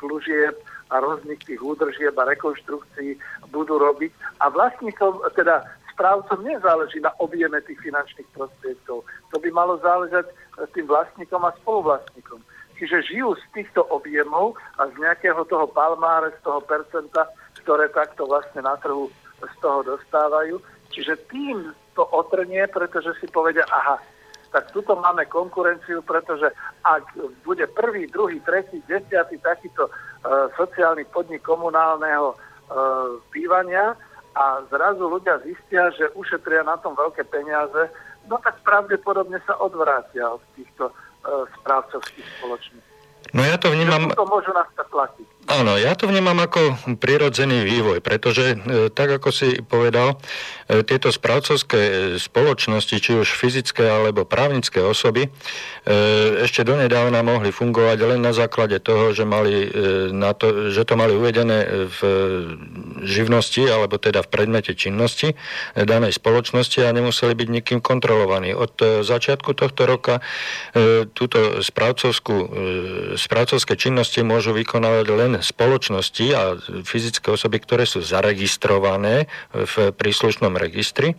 služieb 0.00 0.56
a 0.90 1.02
rôznych 1.02 1.42
tých 1.42 1.60
údržieb 1.62 2.14
a 2.14 2.28
rekonštrukcií 2.30 3.18
budú 3.50 3.78
robiť. 3.78 4.12
A 4.42 4.50
vlastníkom, 4.50 5.22
teda 5.34 5.66
správcom 5.96 6.44
nezáleží 6.44 7.00
na 7.00 7.10
objeme 7.18 7.56
tých 7.64 7.80
finančných 7.80 8.28
prostriedkov. 8.36 9.02
To 9.32 9.36
by 9.40 9.48
malo 9.50 9.80
záležať 9.80 10.28
tým 10.76 10.86
vlastníkom 10.86 11.42
a 11.42 11.56
spoluvlastníkom. 11.64 12.44
Čiže 12.76 13.08
žijú 13.08 13.32
z 13.40 13.44
týchto 13.56 13.88
objemov 13.88 14.60
a 14.76 14.84
z 14.92 14.94
nejakého 15.00 15.40
toho 15.48 15.64
palmáre, 15.72 16.36
z 16.36 16.40
toho 16.44 16.60
percenta, 16.60 17.24
ktoré 17.64 17.88
takto 17.88 18.28
vlastne 18.28 18.60
na 18.60 18.76
trhu 18.76 19.08
z 19.40 19.56
toho 19.64 19.80
dostávajú. 19.80 20.60
Čiže 20.92 21.16
tým 21.32 21.72
to 21.96 22.04
otrnie, 22.12 22.68
pretože 22.68 23.16
si 23.16 23.26
povedia, 23.32 23.64
aha, 23.72 23.96
tak 24.52 24.72
tuto 24.72 24.96
máme 24.96 25.24
konkurenciu, 25.28 26.04
pretože 26.04 26.52
ak 26.84 27.04
bude 27.44 27.64
prvý, 27.72 28.08
druhý, 28.08 28.40
tretí, 28.44 28.80
desiatý 28.84 29.40
takýto 29.40 29.88
sociálny 30.56 31.04
podnik 31.10 31.42
komunálneho 31.42 32.32
e, 32.32 32.36
bývania 33.30 33.94
a 34.36 34.60
zrazu 34.68 35.08
ľudia 35.08 35.40
zistia, 35.46 35.88
že 35.96 36.12
ušetria 36.12 36.66
na 36.66 36.76
tom 36.82 36.92
veľké 36.92 37.24
peniaze, 37.30 37.88
no 38.28 38.36
tak 38.42 38.60
pravdepodobne 38.66 39.40
sa 39.48 39.56
odvrátia 39.62 40.28
od 40.28 40.42
týchto 40.58 40.90
e, 40.90 40.92
správcovských 41.60 42.28
spoločností. 42.40 42.94
No 43.34 43.42
ja 43.42 43.56
to 43.58 43.72
vnímam... 43.72 44.12
To 44.14 44.28
môžu 44.28 44.54
nás 44.54 44.68
tlaky. 44.76 45.24
Áno, 45.46 45.78
ja 45.78 45.94
to 45.94 46.10
vnímam 46.10 46.34
ako 46.42 46.74
prirodzený 46.98 47.62
vývoj, 47.62 48.02
pretože 48.02 48.58
e, 48.58 48.90
tak 48.90 49.22
ako 49.22 49.30
si 49.30 49.62
povedal, 49.62 50.18
e, 50.66 50.82
tieto 50.82 51.14
správcovské 51.14 52.18
spoločnosti, 52.18 52.98
či 52.98 53.14
už 53.14 53.30
fyzické 53.30 53.86
alebo 53.86 54.26
právnické 54.26 54.82
osoby, 54.82 55.30
e, 55.30 56.42
ešte 56.42 56.66
donedávna 56.66 57.22
mohli 57.22 57.54
fungovať 57.54 57.98
len 58.10 58.26
na 58.26 58.34
základe 58.34 58.82
toho, 58.82 59.14
že, 59.14 59.22
mali 59.22 59.70
na 60.10 60.34
to, 60.34 60.74
že 60.74 60.82
to 60.82 60.98
mali 60.98 61.14
uvedené 61.14 61.86
v 61.94 61.98
živnosti 63.06 63.62
alebo 63.70 64.02
teda 64.02 64.26
v 64.26 64.28
predmete 64.28 64.74
činnosti 64.74 65.38
danej 65.78 66.18
spoločnosti 66.18 66.82
a 66.82 66.90
nemuseli 66.90 67.38
byť 67.38 67.48
nikým 67.48 67.78
kontrolovaní. 67.78 68.50
Od 68.50 69.06
začiatku 69.06 69.54
tohto 69.54 69.86
roka 69.86 70.18
túto 71.14 71.62
správcovské 71.62 73.74
činnosti 73.78 74.26
môžu 74.26 74.50
vykonávať 74.50 75.06
len 75.14 75.35
spoločnosti 75.40 76.26
a 76.32 76.56
fyzické 76.84 77.32
osoby, 77.32 77.60
ktoré 77.60 77.84
sú 77.88 78.04
zaregistrované 78.04 79.26
v 79.52 79.90
príslušnom 79.92 80.54
registri. 80.56 81.16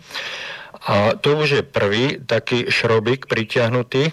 A 0.87 1.17
to 1.17 1.41
už 1.41 1.49
je 1.49 1.63
prvý 1.65 2.21
taký 2.21 2.69
šrobik 2.69 3.25
pritiahnutý, 3.25 4.07
e, 4.07 4.11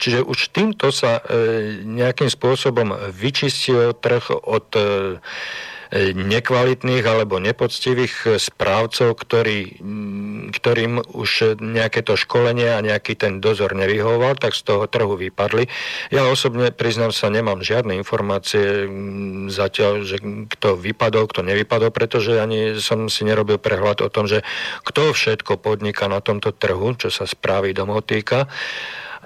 čiže 0.00 0.24
už 0.24 0.48
týmto 0.50 0.88
sa 0.88 1.20
e, 1.20 1.84
nejakým 1.84 2.32
spôsobom 2.32 2.96
vyčistil 3.12 3.92
trh 3.92 4.32
od 4.32 4.66
e, 4.72 4.82
nekvalitných 5.92 7.04
alebo 7.04 7.36
nepoctivých 7.36 8.40
správcov, 8.40 9.12
ktorý, 9.12 9.76
ktorým 10.56 11.04
už 11.04 11.60
nejaké 11.60 12.00
to 12.00 12.16
školenie 12.16 12.72
a 12.72 12.80
nejaký 12.80 13.12
ten 13.12 13.44
dozor 13.44 13.76
nevyhovoval, 13.76 14.40
tak 14.40 14.56
z 14.56 14.64
toho 14.64 14.88
trhu 14.88 15.20
vypadli. 15.20 15.68
Ja 16.08 16.24
osobne, 16.32 16.72
priznám 16.72 17.12
sa, 17.12 17.28
nemám 17.28 17.60
žiadne 17.60 17.92
informácie 18.00 18.88
zatiaľ, 19.52 20.08
že 20.08 20.16
kto 20.56 20.80
vypadol, 20.80 21.28
kto 21.28 21.44
nevypadol, 21.44 21.92
pretože 21.92 22.40
ani 22.40 22.80
som 22.80 23.12
si 23.12 23.28
nerobil 23.28 23.60
prehľad 23.60 24.00
o 24.00 24.08
tom, 24.08 24.24
že 24.24 24.40
kto 24.88 25.12
všetko 25.12 25.60
podniká 25.60 26.08
na 26.08 26.24
tomto 26.24 26.56
trhu, 26.56 26.96
čo 26.96 27.12
sa 27.12 27.28
správy 27.28 27.76
domov 27.76 28.08
týka. 28.08 28.48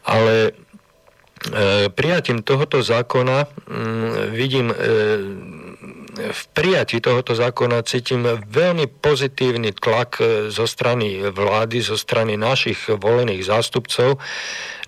Ale 0.03 0.51
e, 0.51 1.91
prijatím 1.95 2.43
tohoto 2.43 2.83
zákona 2.83 3.47
vidím 4.35 4.71
e, 4.71 4.77
v 6.17 6.43
prijatí 6.57 7.05
tohoto 7.05 7.37
zákona 7.37 7.85
cítim 7.85 8.25
veľmi 8.49 8.89
pozitívny 8.89 9.77
tlak 9.77 10.19
e, 10.19 10.25
zo 10.49 10.65
strany 10.65 11.21
vlády, 11.29 11.85
zo 11.85 12.01
strany 12.01 12.41
našich 12.41 12.89
volených 12.89 13.45
zástupcov 13.45 14.17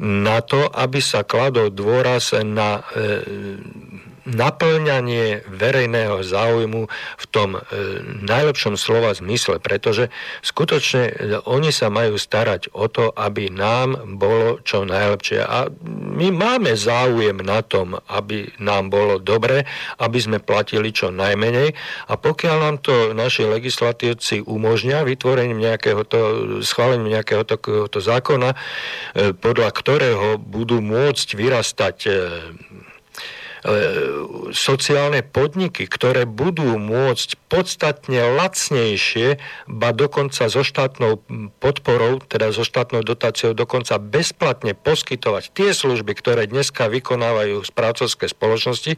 na 0.00 0.40
to, 0.40 0.68
aby 0.72 0.98
sa 1.04 1.22
kladol 1.28 1.68
dôraz 1.68 2.32
na 2.40 2.80
e, 2.80 3.12
naplňanie 4.28 5.48
verejného 5.48 6.20
záujmu 6.20 6.84
v 6.92 7.24
tom 7.32 7.56
e, 7.56 7.60
najlepšom 8.24 8.76
slova 8.76 9.16
zmysle, 9.16 9.56
pretože 9.58 10.12
skutočne 10.44 11.02
e, 11.08 11.12
oni 11.48 11.72
sa 11.72 11.88
majú 11.88 12.20
starať 12.20 12.72
o 12.76 12.86
to, 12.92 13.10
aby 13.16 13.48
nám 13.48 14.18
bolo 14.20 14.60
čo 14.60 14.84
najlepšie. 14.84 15.40
A 15.40 15.72
my 16.18 16.28
máme 16.28 16.76
záujem 16.76 17.40
na 17.40 17.64
tom, 17.64 17.96
aby 18.12 18.52
nám 18.60 18.92
bolo 18.92 19.16
dobre, 19.16 19.64
aby 19.96 20.18
sme 20.20 20.38
platili 20.44 20.92
čo 20.92 21.08
najmenej 21.08 21.72
a 22.08 22.14
pokiaľ 22.20 22.56
nám 22.60 22.76
to 22.84 23.16
naši 23.16 23.48
legislatívci 23.48 24.44
umožňa 24.44 25.08
vytvorením 25.08 25.64
nejakého 25.64 26.04
to, 26.04 26.20
schválením 26.60 27.16
nejakého 27.16 27.48
takéhoto 27.48 27.98
zákona, 28.04 28.52
e, 28.52 28.56
podľa 29.32 29.68
ktorého 29.72 30.36
budú 30.36 30.84
môcť 30.84 31.28
vyrastať 31.32 31.96
sociálne 34.52 35.20
podniky, 35.20 35.84
ktoré 35.84 36.24
budú 36.24 36.80
môcť 36.80 37.36
podstatne 37.52 38.36
lacnejšie, 38.36 39.40
ba 39.68 39.92
dokonca 39.92 40.48
so 40.48 40.64
štátnou 40.64 41.20
podporou, 41.60 42.20
teda 42.24 42.52
so 42.52 42.64
štátnou 42.64 43.04
dotáciou 43.04 43.52
dokonca 43.52 44.00
bezplatne 44.00 44.72
poskytovať 44.72 45.52
tie 45.52 45.70
služby, 45.76 46.12
ktoré 46.16 46.48
dneska 46.48 46.88
vykonávajú 46.88 47.60
správcovské 47.64 48.28
spoločnosti, 48.32 48.96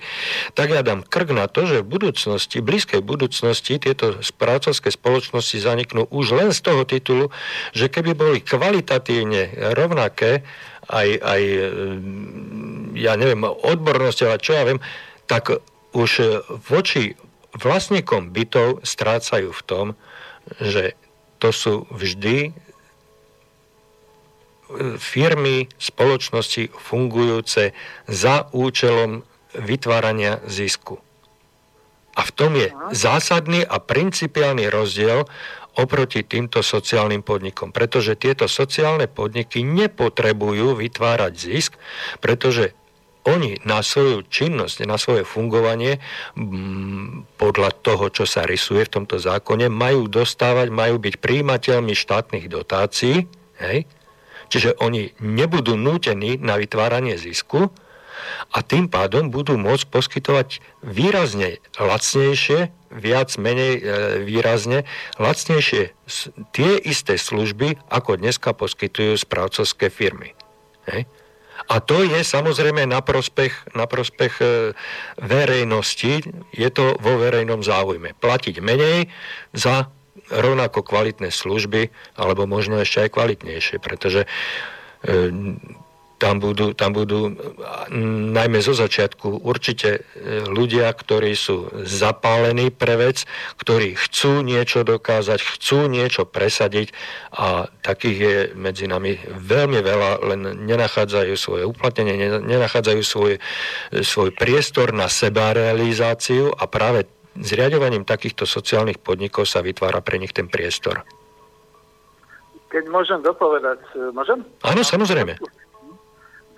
tak 0.55 0.71
ja 0.71 0.87
dám 0.87 1.03
krk 1.03 1.35
na 1.35 1.51
to, 1.51 1.67
že 1.67 1.83
v 1.83 1.91
budúcnosti, 1.91 2.63
blízkej 2.63 3.03
budúcnosti 3.03 3.79
tieto 3.83 4.23
správcovské 4.23 4.95
spoločnosti 4.95 5.57
zaniknú 5.59 6.07
už 6.11 6.35
len 6.35 6.51
z 6.55 6.61
toho 6.63 6.83
titulu, 6.87 7.35
že 7.75 7.91
keby 7.91 8.15
boli 8.15 8.39
kvalitatívne 8.43 9.75
rovnaké, 9.75 10.43
aj, 10.91 11.09
aj 11.23 11.43
ja 12.95 13.15
neviem, 13.19 13.45
odbornosť, 13.45 14.19
ale 14.27 14.43
čo 14.43 14.53
ja 14.57 14.65
viem, 14.67 14.81
tak 15.27 15.63
už 15.95 16.43
voči 16.71 17.19
vlastníkom 17.55 18.31
bytov 18.31 18.87
strácajú 18.87 19.51
v 19.51 19.63
tom, 19.67 19.87
že 20.63 20.95
to 21.43 21.51
sú 21.51 21.75
vždy 21.91 22.55
firmy, 25.03 25.67
spoločnosti 25.83 26.71
fungujúce 26.71 27.75
za 28.07 28.47
účelom 28.55 29.27
vytvárania 29.59 30.39
zisku. 30.47 31.03
A 32.15 32.27
v 32.27 32.31
tom 32.35 32.53
je 32.55 32.71
zásadný 32.95 33.67
a 33.67 33.83
principiálny 33.83 34.71
rozdiel 34.71 35.27
oproti 35.79 36.27
týmto 36.27 36.61
sociálnym 36.61 37.23
podnikom. 37.23 37.71
Pretože 37.71 38.19
tieto 38.19 38.51
sociálne 38.51 39.07
podniky 39.07 39.63
nepotrebujú 39.63 40.75
vytvárať 40.79 41.33
zisk, 41.35 41.79
pretože 42.19 42.75
oni 43.29 43.61
na 43.69 43.85
svoju 43.85 44.25
činnosť, 44.25 44.89
na 44.89 44.97
svoje 44.97 45.29
fungovanie 45.29 46.01
podľa 47.37 47.71
toho, 47.85 48.09
čo 48.09 48.25
sa 48.25 48.49
rysuje 48.49 48.89
v 48.89 48.95
tomto 49.01 49.21
zákone, 49.21 49.69
majú 49.69 50.09
dostávať, 50.09 50.73
majú 50.73 50.97
byť 50.97 51.15
príjimateľmi 51.21 51.93
štátnych 51.93 52.47
dotácií, 52.49 53.29
hej? 53.61 53.85
čiže 54.49 54.81
oni 54.81 55.13
nebudú 55.21 55.77
nútení 55.77 56.41
na 56.41 56.57
vytváranie 56.57 57.21
zisku, 57.21 57.69
a 58.51 58.61
tým 58.61 58.91
pádom 58.91 59.33
budú 59.33 59.57
môcť 59.57 59.87
poskytovať 59.89 60.49
výrazne 60.85 61.63
lacnejšie, 61.79 62.73
viac 62.91 63.31
menej 63.39 63.73
e, 63.79 63.83
výrazne 64.27 64.83
lacnejšie 65.17 65.95
tie 66.51 66.71
isté 66.83 67.15
služby, 67.15 67.79
ako 67.87 68.19
dneska 68.19 68.51
poskytujú 68.51 69.15
správcovské 69.15 69.89
firmy. 69.89 70.35
Hej. 70.91 71.07
A 71.69 71.83
to 71.85 72.01
je 72.07 72.25
samozrejme 72.25 72.89
na 72.89 73.05
prospech, 73.05 73.77
na 73.77 73.85
prospech 73.85 74.35
e, 74.41 74.47
verejnosti, 75.21 76.25
je 76.55 76.69
to 76.73 76.97
vo 76.97 77.21
verejnom 77.21 77.61
záujme. 77.61 78.17
Platiť 78.17 78.63
menej 78.65 79.13
za 79.53 79.93
rovnako 80.31 80.87
kvalitné 80.87 81.35
služby, 81.35 81.91
alebo 82.15 82.47
možno 82.47 82.79
ešte 82.79 83.09
aj 83.09 83.11
kvalitnejšie, 83.13 83.77
pretože 83.83 84.25
e, 84.25 84.29
tam 86.21 86.37
budú, 86.37 86.77
tam 86.77 86.93
budú 86.93 87.33
najmä 88.37 88.61
zo 88.61 88.77
začiatku 88.77 89.41
určite 89.41 89.89
e, 89.97 90.01
ľudia, 90.45 90.93
ktorí 90.93 91.33
sú 91.33 91.73
zapálení 91.89 92.69
pre 92.69 93.01
vec, 93.01 93.25
ktorí 93.57 93.97
chcú 93.97 94.45
niečo 94.45 94.85
dokázať, 94.85 95.41
chcú 95.41 95.89
niečo 95.89 96.29
presadiť 96.29 96.93
a 97.33 97.73
takých 97.81 98.19
je 98.21 98.37
medzi 98.53 98.85
nami 98.85 99.17
veľmi 99.33 99.81
veľa, 99.81 100.11
len 100.29 100.69
nenachádzajú 100.69 101.35
svoje 101.41 101.65
uplatnenie, 101.65 102.45
nenachádzajú 102.45 103.01
svoj, 103.01 103.33
svoj 104.05 104.31
priestor 104.37 104.93
na 104.93 105.09
seba 105.09 105.57
realizáciu 105.57 106.53
a 106.53 106.69
práve 106.69 107.09
zriadovaním 107.41 108.05
takýchto 108.05 108.45
sociálnych 108.45 109.01
podnikov 109.01 109.49
sa 109.49 109.65
vytvára 109.65 110.05
pre 110.05 110.21
nich 110.21 110.37
ten 110.37 110.53
priestor. 110.53 111.01
Keď 112.71 112.87
môžem 112.87 113.19
dopovedať, 113.25 113.81
e, 113.97 114.15
môžem? 114.15 114.45
Áno, 114.63 114.85
samozrejme. 114.85 115.41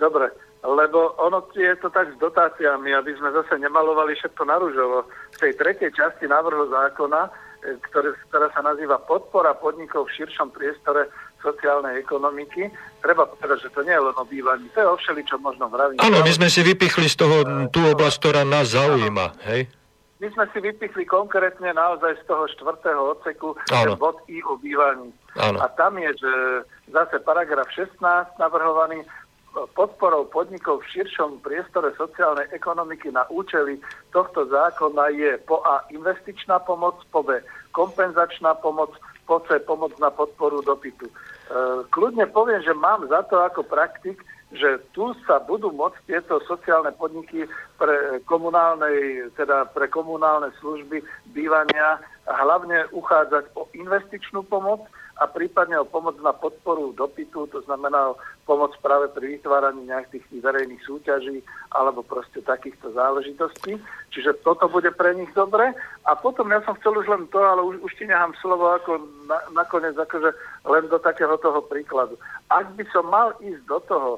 Dobre, 0.03 0.35
lebo 0.66 1.15
ono 1.23 1.47
je 1.55 1.79
to 1.79 1.87
tak 1.95 2.11
s 2.11 2.19
dotáciami, 2.19 2.91
aby 2.91 3.15
sme 3.15 3.31
zase 3.31 3.55
nemalovali 3.62 4.19
všetko 4.19 4.43
na 4.43 4.59
rúžovo. 4.59 5.07
V 5.31 5.37
tej 5.39 5.55
tretej 5.55 5.95
časti 5.95 6.27
návrhu 6.27 6.66
zákona, 6.74 7.31
e, 7.62 7.79
ktoré, 7.87 8.11
ktorá 8.27 8.51
sa 8.51 8.66
nazýva 8.66 8.99
podpora 8.99 9.55
podnikov 9.55 10.11
v 10.11 10.19
širšom 10.19 10.51
priestore 10.51 11.07
sociálnej 11.39 12.03
ekonomiky, 12.03 12.66
treba 12.99 13.31
povedať, 13.31 13.70
že 13.70 13.74
to 13.74 13.87
nie 13.87 13.95
je 13.95 14.03
len 14.11 14.16
o 14.19 14.24
bývaní, 14.27 14.66
to 14.74 14.83
je 14.83 14.91
o 14.91 14.99
všeličom 14.99 15.39
možno 15.39 15.70
vravím. 15.70 16.03
Áno, 16.03 16.19
my 16.19 16.33
sme 16.35 16.51
si 16.51 16.66
vypichli 16.66 17.07
z 17.07 17.16
toho 17.23 17.37
tú 17.70 17.87
oblasť, 17.87 18.16
ktorá 18.19 18.43
nás 18.43 18.74
zaujíma, 18.74 19.39
hej? 19.55 19.70
My 20.23 20.31
sme 20.31 20.47
si 20.55 20.62
vypichli 20.62 21.03
konkrétne 21.03 21.74
naozaj 21.74 22.15
z 22.23 22.31
toho 22.31 22.47
štvrtého 22.55 23.11
odseku 23.11 23.59
ten 23.66 23.91
bod 23.99 24.23
I 24.31 24.39
o 24.47 24.55
bývaní. 24.55 25.11
Áno. 25.35 25.59
A 25.59 25.66
tam 25.74 25.99
je, 25.99 26.15
že 26.15 26.33
zase 26.95 27.19
paragraf 27.27 27.66
16 27.74 27.99
navrhovaný, 28.39 29.03
podporou 29.53 30.24
podnikov 30.33 30.81
v 30.83 30.91
širšom 30.97 31.45
priestore 31.45 31.93
sociálnej 32.01 32.49
ekonomiky 32.57 33.12
na 33.12 33.29
účely 33.29 33.77
tohto 34.11 34.49
zákona 34.49 35.12
je 35.12 35.37
po 35.45 35.61
A 35.62 35.85
investičná 35.93 36.65
pomoc, 36.65 36.97
po 37.12 37.20
B 37.20 37.41
kompenzačná 37.73 38.57
pomoc, 38.61 38.93
po 39.29 39.41
C 39.49 39.61
pomoc 39.65 39.93
na 40.01 40.12
podporu 40.12 40.61
dopytu. 40.65 41.09
E, 41.09 41.15
kľudne 41.89 42.29
poviem, 42.33 42.61
že 42.65 42.77
mám 42.77 43.05
za 43.09 43.24
to 43.29 43.41
ako 43.41 43.65
praktik, 43.65 44.20
že 44.53 44.81
tu 44.93 45.16
sa 45.24 45.41
budú 45.41 45.73
môcť 45.73 45.97
tieto 46.05 46.37
sociálne 46.45 46.93
podniky 46.93 47.49
pre, 47.81 48.20
komunálnej, 48.29 49.33
teda 49.33 49.65
pre 49.73 49.89
komunálne 49.89 50.53
služby 50.61 51.01
bývania 51.33 51.97
hlavne 52.29 52.85
uchádzať 52.93 53.49
o 53.57 53.65
investičnú 53.73 54.45
pomoc 54.45 54.85
a 55.23 55.31
prípadne 55.31 55.78
o 55.78 55.86
pomoc 55.86 56.19
na 56.19 56.35
podporu 56.35 56.90
dopytu, 56.99 57.47
to 57.47 57.62
znamená 57.62 58.11
pomoc 58.43 58.74
práve 58.82 59.07
pri 59.15 59.39
vytváraní 59.39 59.86
nejakých 59.86 60.27
tých 60.27 60.43
verejných 60.43 60.82
súťaží 60.82 61.47
alebo 61.70 62.03
proste 62.03 62.43
takýchto 62.43 62.90
záležitostí. 62.90 63.78
Čiže 64.11 64.43
toto 64.43 64.66
bude 64.66 64.90
pre 64.90 65.15
nich 65.15 65.31
dobre. 65.31 65.70
A 66.03 66.19
potom 66.19 66.51
ja 66.51 66.59
som 66.66 66.74
chcel 66.82 66.99
už 66.99 67.07
len 67.07 67.31
to, 67.31 67.39
ale 67.39 67.62
už, 67.62 67.86
už 67.86 67.93
ti 67.94 68.11
nechám 68.11 68.35
slovo 68.43 68.74
ako 68.74 68.99
na, 69.31 69.39
nakoniec 69.55 69.94
akože 69.94 70.35
len 70.66 70.85
do 70.90 70.99
takého 70.99 71.39
toho 71.39 71.62
príkladu. 71.70 72.19
Ak 72.51 72.74
by 72.74 72.82
som 72.90 73.07
mal 73.07 73.31
ísť 73.39 73.62
do 73.70 73.78
toho, 73.86 74.12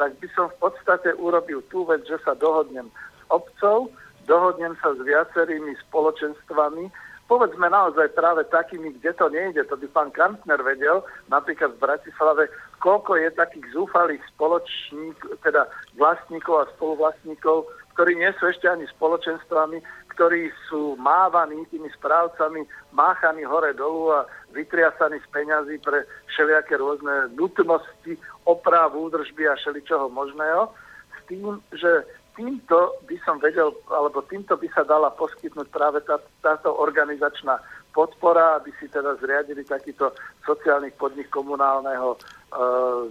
tak 0.00 0.16
by 0.16 0.28
som 0.32 0.48
v 0.48 0.72
podstate 0.72 1.12
urobil 1.20 1.60
tú 1.68 1.84
vec, 1.84 2.00
že 2.08 2.16
sa 2.24 2.32
dohodnem 2.32 2.88
s 2.88 3.22
obcov, 3.28 3.92
dohodnem 4.24 4.72
sa 4.80 4.96
s 4.96 5.00
viacerými 5.04 5.76
spoločenstvami, 5.88 6.88
povedzme 7.26 7.66
naozaj 7.66 8.14
práve 8.14 8.46
takými, 8.48 8.94
kde 8.98 9.12
to 9.18 9.26
nejde, 9.28 9.66
to 9.66 9.76
by 9.76 9.86
pán 9.90 10.10
Kantner 10.14 10.62
vedel, 10.62 11.02
napríklad 11.26 11.74
v 11.74 11.82
Bratislave, 11.82 12.48
koľko 12.78 13.18
je 13.18 13.30
takých 13.34 13.66
zúfalých 13.74 14.22
spoločník, 14.34 15.18
teda 15.42 15.66
vlastníkov 15.98 16.54
a 16.66 16.70
spoluvlastníkov, 16.78 17.66
ktorí 17.98 18.14
nie 18.14 18.30
sú 18.38 18.46
ešte 18.46 18.70
ani 18.70 18.86
spoločenstvami, 18.92 19.82
ktorí 20.16 20.48
sú 20.72 20.96
mávaní 20.96 21.66
tými 21.68 21.92
správcami, 21.92 22.64
máchaní 22.96 23.44
hore 23.44 23.76
dolu 23.76 24.16
a 24.16 24.24
vytriasaní 24.56 25.20
z 25.20 25.28
peňazí 25.28 25.76
pre 25.84 26.08
všelijaké 26.32 26.80
rôzne 26.80 27.36
nutnosti, 27.36 28.16
opravu, 28.48 29.12
údržby 29.12 29.44
a 29.44 29.58
všeličoho 29.60 30.08
možného, 30.08 30.72
s 31.12 31.20
tým, 31.28 31.60
že 31.76 32.08
týmto 32.36 33.00
by 33.08 33.16
som 33.24 33.40
vedel, 33.40 33.72
alebo 33.88 34.20
týmto 34.28 34.54
by 34.54 34.68
sa 34.70 34.84
dala 34.84 35.08
poskytnúť 35.16 35.68
práve 35.72 36.04
tá, 36.04 36.20
táto 36.44 36.70
organizačná 36.76 37.58
podpora, 37.96 38.60
aby 38.60 38.70
si 38.76 38.86
teda 38.92 39.16
zriadili 39.18 39.64
takýto 39.64 40.12
sociálny 40.44 40.92
podnik 41.00 41.32
komunálneho 41.32 42.14
e, 42.14 42.18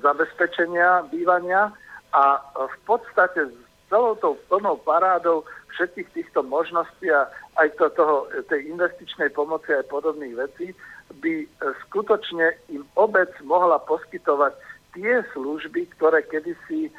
zabezpečenia, 0.06 1.10
bývania. 1.10 1.74
A 2.14 2.40
v 2.54 2.78
podstate 2.86 3.50
s 3.50 3.58
celou 3.90 4.16
tou 4.22 4.38
plnou 4.48 4.78
parádou 4.86 5.44
všetkých 5.76 6.10
týchto 6.16 6.46
možností 6.46 7.12
a 7.12 7.28
aj 7.60 7.76
to, 7.76 7.90
toho, 7.92 8.30
tej 8.48 8.72
investičnej 8.72 9.34
pomoci 9.36 9.76
aj 9.76 9.92
podobných 9.92 10.38
vecí 10.40 10.72
by 11.20 11.44
skutočne 11.88 12.56
im 12.72 12.88
obec 12.96 13.30
mohla 13.44 13.78
poskytovať 13.84 14.56
tie 14.96 15.22
služby, 15.36 15.92
ktoré 16.00 16.24
kedysi 16.26 16.88
e, 16.88 16.92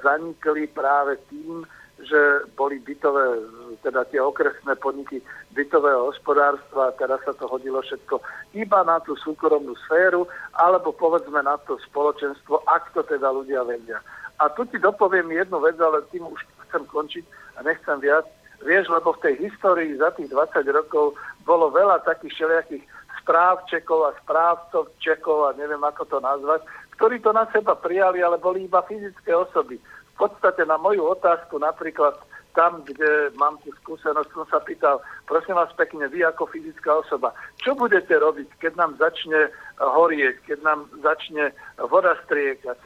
zanikli 0.00 0.70
práve 0.70 1.18
tým, 1.28 1.66
že 2.00 2.48
boli 2.56 2.80
bytové, 2.80 3.44
teda 3.84 4.08
tie 4.08 4.24
okresné 4.24 4.72
podniky 4.80 5.20
bytového 5.52 6.08
hospodárstva 6.08 6.96
teraz 6.96 7.20
sa 7.28 7.36
to 7.36 7.44
hodilo 7.44 7.84
všetko 7.84 8.24
iba 8.56 8.80
na 8.88 8.98
tú 9.04 9.14
súkromnú 9.20 9.76
sféru, 9.86 10.24
alebo 10.56 10.96
povedzme 10.96 11.44
na 11.44 11.60
to 11.68 11.76
spoločenstvo, 11.90 12.64
ak 12.66 12.90
to 12.96 13.04
teda 13.04 13.30
ľudia 13.30 13.62
vedia. 13.62 14.00
A 14.40 14.48
tu 14.48 14.64
ti 14.64 14.80
dopoviem 14.80 15.28
jednu 15.28 15.60
vec, 15.60 15.76
ale 15.76 16.00
tým 16.08 16.24
už 16.24 16.40
chcem 16.68 16.82
končiť 16.88 17.24
a 17.60 17.66
nechcem 17.66 18.00
viac. 18.00 18.24
Vieš, 18.64 18.88
lebo 18.92 19.12
v 19.16 19.22
tej 19.24 19.34
histórii 19.48 19.96
za 19.96 20.12
tých 20.16 20.32
20 20.32 20.64
rokov 20.72 21.16
bolo 21.44 21.72
veľa 21.72 22.04
takých 22.04 22.32
všelijakých 22.40 22.84
správčekov 23.20 24.10
a 24.10 24.16
správcov 24.24 24.90
Čekov 25.00 25.52
a 25.52 25.56
neviem 25.56 25.80
ako 25.80 26.08
to 26.08 26.18
nazvať, 26.24 26.64
ktorí 27.00 27.24
to 27.24 27.32
na 27.32 27.48
seba 27.48 27.72
prijali, 27.80 28.20
ale 28.20 28.36
boli 28.36 28.68
iba 28.68 28.84
fyzické 28.84 29.32
osoby. 29.32 29.80
V 29.80 30.28
podstate 30.28 30.68
na 30.68 30.76
moju 30.76 31.08
otázku 31.08 31.56
napríklad 31.56 32.12
tam, 32.52 32.84
kde 32.84 33.32
mám 33.40 33.56
tú 33.64 33.72
skúsenosť, 33.80 34.28
som 34.36 34.44
sa 34.52 34.60
pýtal, 34.60 35.00
prosím 35.24 35.56
vás 35.56 35.72
pekne, 35.80 36.12
vy 36.12 36.28
ako 36.28 36.52
fyzická 36.52 37.00
osoba, 37.00 37.32
čo 37.56 37.72
budete 37.72 38.12
robiť, 38.20 38.52
keď 38.60 38.72
nám 38.76 39.00
začne 39.00 39.48
horieť, 39.80 40.44
keď 40.44 40.58
nám 40.60 40.92
začne 41.00 41.56
voda 41.88 42.12
striekať? 42.28 42.76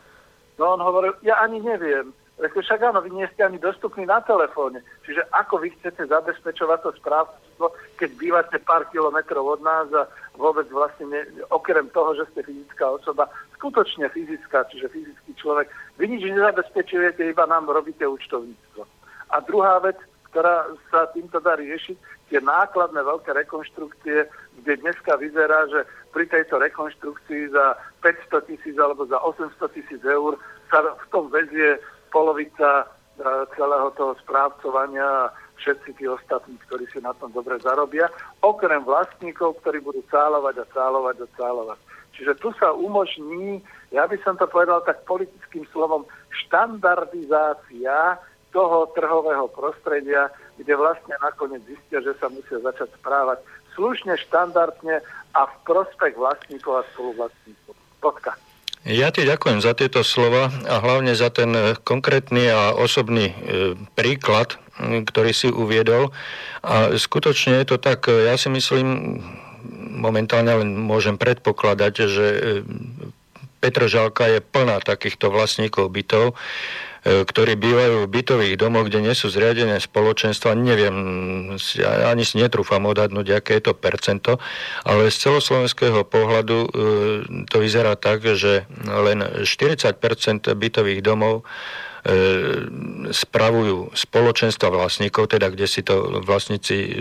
No 0.62 0.78
on 0.78 0.80
hovoril, 0.84 1.18
ja 1.26 1.42
ani 1.42 1.58
neviem. 1.58 2.14
Rekli, 2.34 2.66
však 2.66 2.82
áno, 2.82 2.98
vy 2.98 3.14
nie 3.14 3.26
ste 3.30 3.46
ani 3.46 3.62
dostupní 3.62 4.10
na 4.10 4.18
telefóne. 4.18 4.82
Čiže 5.06 5.22
ako 5.30 5.62
vy 5.62 5.70
chcete 5.78 6.10
zabezpečovať 6.10 6.78
to 6.82 6.90
správstvo, 6.98 7.70
keď 7.94 8.10
bývate 8.18 8.58
pár 8.58 8.90
kilometrov 8.90 9.58
od 9.58 9.60
nás 9.62 9.86
a 9.94 10.10
vôbec 10.34 10.66
vlastne, 10.66 11.14
ne, 11.14 11.22
okrem 11.54 11.86
toho, 11.94 12.18
že 12.18 12.26
ste 12.34 12.42
fyzická 12.42 12.90
osoba, 12.90 13.30
skutočne 13.58 14.08
fyzická, 14.10 14.66
čiže 14.68 14.92
fyzický 14.92 15.32
človek, 15.38 15.70
vy 15.96 16.04
nič 16.10 16.22
nezabezpečujete, 16.26 17.24
iba 17.24 17.44
nám 17.46 17.70
robíte 17.70 18.04
účtovníctvo. 18.06 18.82
A 19.30 19.40
druhá 19.42 19.80
vec, 19.82 19.98
ktorá 20.30 20.66
sa 20.90 21.06
týmto 21.14 21.38
dá 21.38 21.54
riešiť, 21.54 21.96
tie 22.28 22.40
nákladné 22.42 22.98
veľké 23.06 23.30
rekonštrukcie, 23.46 24.26
kde 24.62 24.72
dneska 24.82 25.14
vyzerá, 25.20 25.70
že 25.70 25.86
pri 26.10 26.26
tejto 26.26 26.58
rekonštrukcii 26.58 27.54
za 27.54 27.78
500 28.02 28.48
tisíc 28.50 28.76
alebo 28.78 29.06
za 29.06 29.18
800 29.22 29.54
tisíc 29.76 30.02
eur 30.02 30.34
sa 30.70 30.82
v 30.82 31.06
tom 31.14 31.30
vezie 31.30 31.78
polovica 32.10 32.82
e, 32.82 32.84
celého 33.54 33.90
toho 33.94 34.14
správcovania 34.22 35.06
a 35.06 35.30
všetci 35.58 35.94
tí 35.98 36.04
ostatní, 36.10 36.58
ktorí 36.66 36.86
si 36.90 36.98
na 36.98 37.14
tom 37.14 37.30
dobre 37.30 37.58
zarobia, 37.62 38.10
okrem 38.42 38.82
vlastníkov, 38.82 39.62
ktorí 39.62 39.82
budú 39.82 40.02
cálovať 40.10 40.62
a 40.62 40.66
cálovať 40.74 41.16
a 41.22 41.28
cálovať. 41.38 41.78
Čiže 42.14 42.38
tu 42.38 42.54
sa 42.56 42.70
umožní, 42.70 43.58
ja 43.90 44.06
by 44.06 44.16
som 44.22 44.38
to 44.38 44.46
povedal 44.46 44.82
tak 44.86 45.02
politickým 45.02 45.66
slovom, 45.74 46.06
štandardizácia 46.30 48.22
toho 48.54 48.86
trhového 48.94 49.50
prostredia, 49.50 50.30
kde 50.54 50.78
vlastne 50.78 51.18
nakoniec 51.18 51.66
zistia, 51.66 51.98
že 51.98 52.14
sa 52.22 52.30
musia 52.30 52.62
začať 52.62 52.94
správať 53.02 53.42
slušne, 53.74 54.14
štandardne 54.30 55.02
a 55.34 55.40
v 55.50 55.54
prospech 55.66 56.14
vlastníkov 56.14 56.82
a 56.82 56.86
spoluvlastníkov. 56.94 57.74
Bodka. 57.98 58.38
Ja 58.84 59.08
ti 59.08 59.24
ďakujem 59.24 59.64
za 59.64 59.72
tieto 59.72 60.04
slova 60.04 60.52
a 60.68 60.74
hlavne 60.78 61.16
za 61.16 61.32
ten 61.32 61.56
e, 61.56 61.72
konkrétny 61.88 62.52
a 62.52 62.76
osobný 62.76 63.32
e, 63.32 63.34
príklad, 63.96 64.60
ktorý 64.76 65.32
si 65.32 65.48
uviedol. 65.48 66.12
A 66.60 66.92
skutočne 66.92 67.64
je 67.64 67.66
to 67.74 67.76
tak, 67.80 68.04
e, 68.12 68.28
ja 68.28 68.36
si 68.36 68.52
myslím, 68.52 69.18
momentálne 69.94 70.50
len 70.50 70.74
môžem 70.74 71.14
predpokladať, 71.14 71.94
že 72.10 72.26
Petržalka 73.62 74.28
je 74.28 74.44
plná 74.44 74.82
takýchto 74.84 75.32
vlastníkov 75.32 75.88
bytov, 75.88 76.36
E, 77.04 77.28
ktorí 77.28 77.60
bývajú 77.60 78.08
v 78.08 78.12
bytových 78.16 78.56
domoch, 78.56 78.88
kde 78.88 79.04
nie 79.04 79.12
sú 79.12 79.28
zriadené 79.28 79.76
spoločenstva. 79.76 80.56
Neviem, 80.56 80.96
ani 81.84 82.24
si 82.24 82.40
netrúfam 82.40 82.80
odhadnúť, 82.88 83.44
aké 83.44 83.60
je 83.60 83.68
to 83.68 83.72
percento, 83.76 84.40
ale 84.88 85.12
z 85.12 85.28
celoslovenského 85.28 86.00
pohľadu 86.08 86.58
e, 86.64 86.68
to 87.52 87.60
vyzerá 87.60 88.00
tak, 88.00 88.24
že 88.24 88.64
len 88.88 89.20
40% 89.44 90.00
bytových 90.48 91.04
domov 91.04 91.44
e, 91.44 91.93
spravujú 93.10 93.96
spoločenstva 93.96 94.68
vlastníkov, 94.68 95.32
teda 95.32 95.48
kde 95.48 95.64
si 95.64 95.80
to 95.80 96.20
vlastníci 96.20 96.92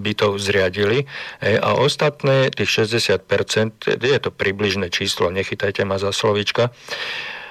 bytov 0.00 0.38
zriadili. 0.38 1.10
A 1.42 1.74
ostatné, 1.74 2.54
tých 2.54 2.86
60%, 2.86 3.98
je 3.98 4.18
to 4.22 4.30
približné 4.30 4.86
číslo, 4.94 5.34
nechytajte 5.34 5.82
ma 5.82 5.98
za 5.98 6.14
slovička, 6.14 6.70
E, 6.70 7.43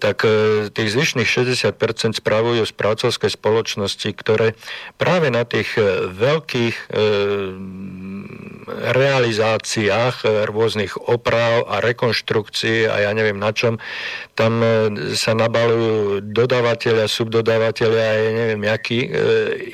tak 0.00 0.24
e, 0.24 0.72
tých 0.72 0.96
zvyšných 0.96 1.28
60% 1.28 1.76
spravujú 2.16 2.64
správcovské 2.64 3.28
spoločnosti, 3.28 4.08
ktoré 4.16 4.56
práve 4.96 5.28
na 5.28 5.44
tých 5.44 5.76
e, 5.76 6.08
veľkých 6.08 6.76
realizáciách 8.72 10.46
rôznych 10.48 10.94
oprav 11.10 11.66
a 11.66 11.82
rekonštrukcií 11.82 12.86
a 12.86 13.08
ja 13.08 13.10
neviem 13.10 13.36
na 13.36 13.50
čom, 13.50 13.82
tam 14.38 14.62
sa 15.18 15.34
nabalujú 15.34 16.22
dodávateľia, 16.30 17.10
subdodávateľia 17.10 18.04
a 18.06 18.14
ja 18.22 18.30
neviem 18.32 18.62
jakí 18.62 19.10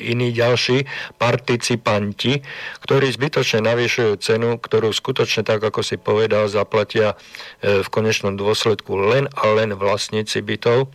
iní 0.08 0.32
ďalší 0.32 0.88
participanti, 1.20 2.40
ktorí 2.80 3.12
zbytočne 3.12 3.68
navyšujú 3.68 4.12
cenu, 4.24 4.56
ktorú 4.56 4.88
skutočne 4.90 5.44
tak, 5.44 5.60
ako 5.60 5.84
si 5.84 6.00
povedal, 6.00 6.48
zaplatia 6.48 7.14
v 7.60 7.88
konečnom 7.92 8.40
dôsledku 8.40 8.96
len 8.96 9.28
a 9.36 9.52
len 9.52 9.67
vlastníci 9.74 10.40
bytov, 10.40 10.88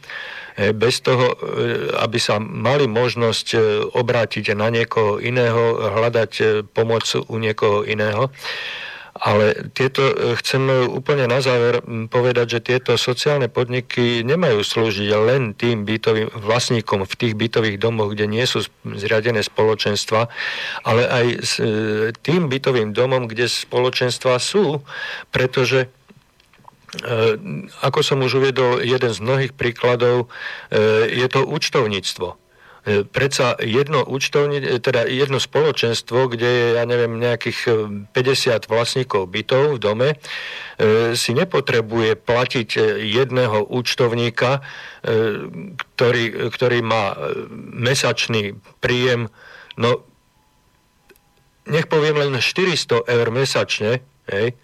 e, 0.57 0.71
bez 0.73 1.01
toho, 1.01 1.33
e, 1.33 1.37
aby 1.99 2.17
sa 2.17 2.39
mali 2.39 2.89
možnosť 2.89 3.47
e, 3.53 3.57
obrátiť 3.93 4.57
na 4.57 4.71
niekoho 4.73 5.19
iného, 5.19 5.77
hľadať 5.93 6.65
pomoc 6.71 7.05
u 7.13 7.35
niekoho 7.37 7.83
iného. 7.83 8.31
Ale 9.13 9.69
tieto, 9.77 10.09
chcem 10.41 10.89
úplne 10.89 11.29
na 11.29 11.37
záver 11.37 11.85
povedať, 12.09 12.57
že 12.57 12.65
tieto 12.65 12.97
sociálne 12.97 13.45
podniky 13.45 14.25
nemajú 14.25 14.65
slúžiť 14.65 15.09
len 15.13 15.53
tým 15.53 15.85
bytovým 15.85 16.33
vlastníkom 16.33 17.05
v 17.05 17.13
tých 17.21 17.37
bytových 17.37 17.77
domoch, 17.77 18.17
kde 18.17 18.25
nie 18.25 18.41
sú 18.49 18.65
zriadené 18.81 19.45
spoločenstva, 19.45 20.33
ale 20.81 21.01
aj 21.05 21.25
tým 22.25 22.49
bytovým 22.49 22.89
domom, 22.89 23.29
kde 23.29 23.45
spoločenstva 23.45 24.41
sú, 24.41 24.81
pretože 25.29 25.93
ako 27.81 27.99
som 28.05 28.21
už 28.21 28.43
uvedol, 28.43 28.85
jeden 28.85 29.11
z 29.13 29.19
mnohých 29.23 29.53
príkladov 29.57 30.29
e, 30.69 31.09
je 31.09 31.27
to 31.31 31.41
účtovníctvo. 31.41 32.27
E, 32.29 32.35
predsa 33.07 33.57
jedno 33.57 34.05
účtovní, 34.05 34.61
teda 34.77 35.09
jedno 35.09 35.41
spoločenstvo, 35.41 36.29
kde 36.29 36.49
je, 36.49 36.67
ja 36.77 36.85
neviem, 36.85 37.17
nejakých 37.17 37.59
50 38.13 38.69
vlastníkov 38.69 39.31
bytov 39.31 39.77
v 39.77 39.81
dome, 39.81 40.09
si 41.13 41.37
nepotrebuje 41.37 42.17
platiť 42.17 42.69
jedného 42.97 43.61
účtovníka, 43.69 44.65
ktorý, 45.95 46.49
ktorý 46.49 46.79
má 46.81 47.13
mesačný 47.77 48.57
príjem, 48.81 49.29
no 49.77 50.01
nech 51.69 51.87
poviem 51.87 52.19
len 52.19 52.35
400 52.35 53.07
eur 53.07 53.27
mesačne, 53.31 54.03
hej, 54.27 54.57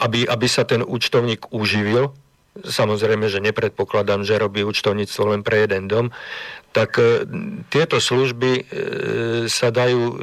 aby, 0.00 0.28
aby 0.28 0.46
sa 0.48 0.68
ten 0.68 0.84
účtovník 0.84 1.48
uživil, 1.52 2.12
samozrejme, 2.58 3.30
že 3.30 3.40
nepredpokladám, 3.40 4.26
že 4.26 4.40
robí 4.40 4.66
účtovníctvo 4.66 5.22
len 5.36 5.40
pre 5.46 5.64
jeden 5.64 5.86
dom, 5.86 6.06
tak 6.70 6.98
e, 6.98 7.26
tieto 7.70 7.98
služby 7.98 8.50
e, 8.52 8.62
sa 9.50 9.70
dajú 9.70 10.02
e, 10.10 10.16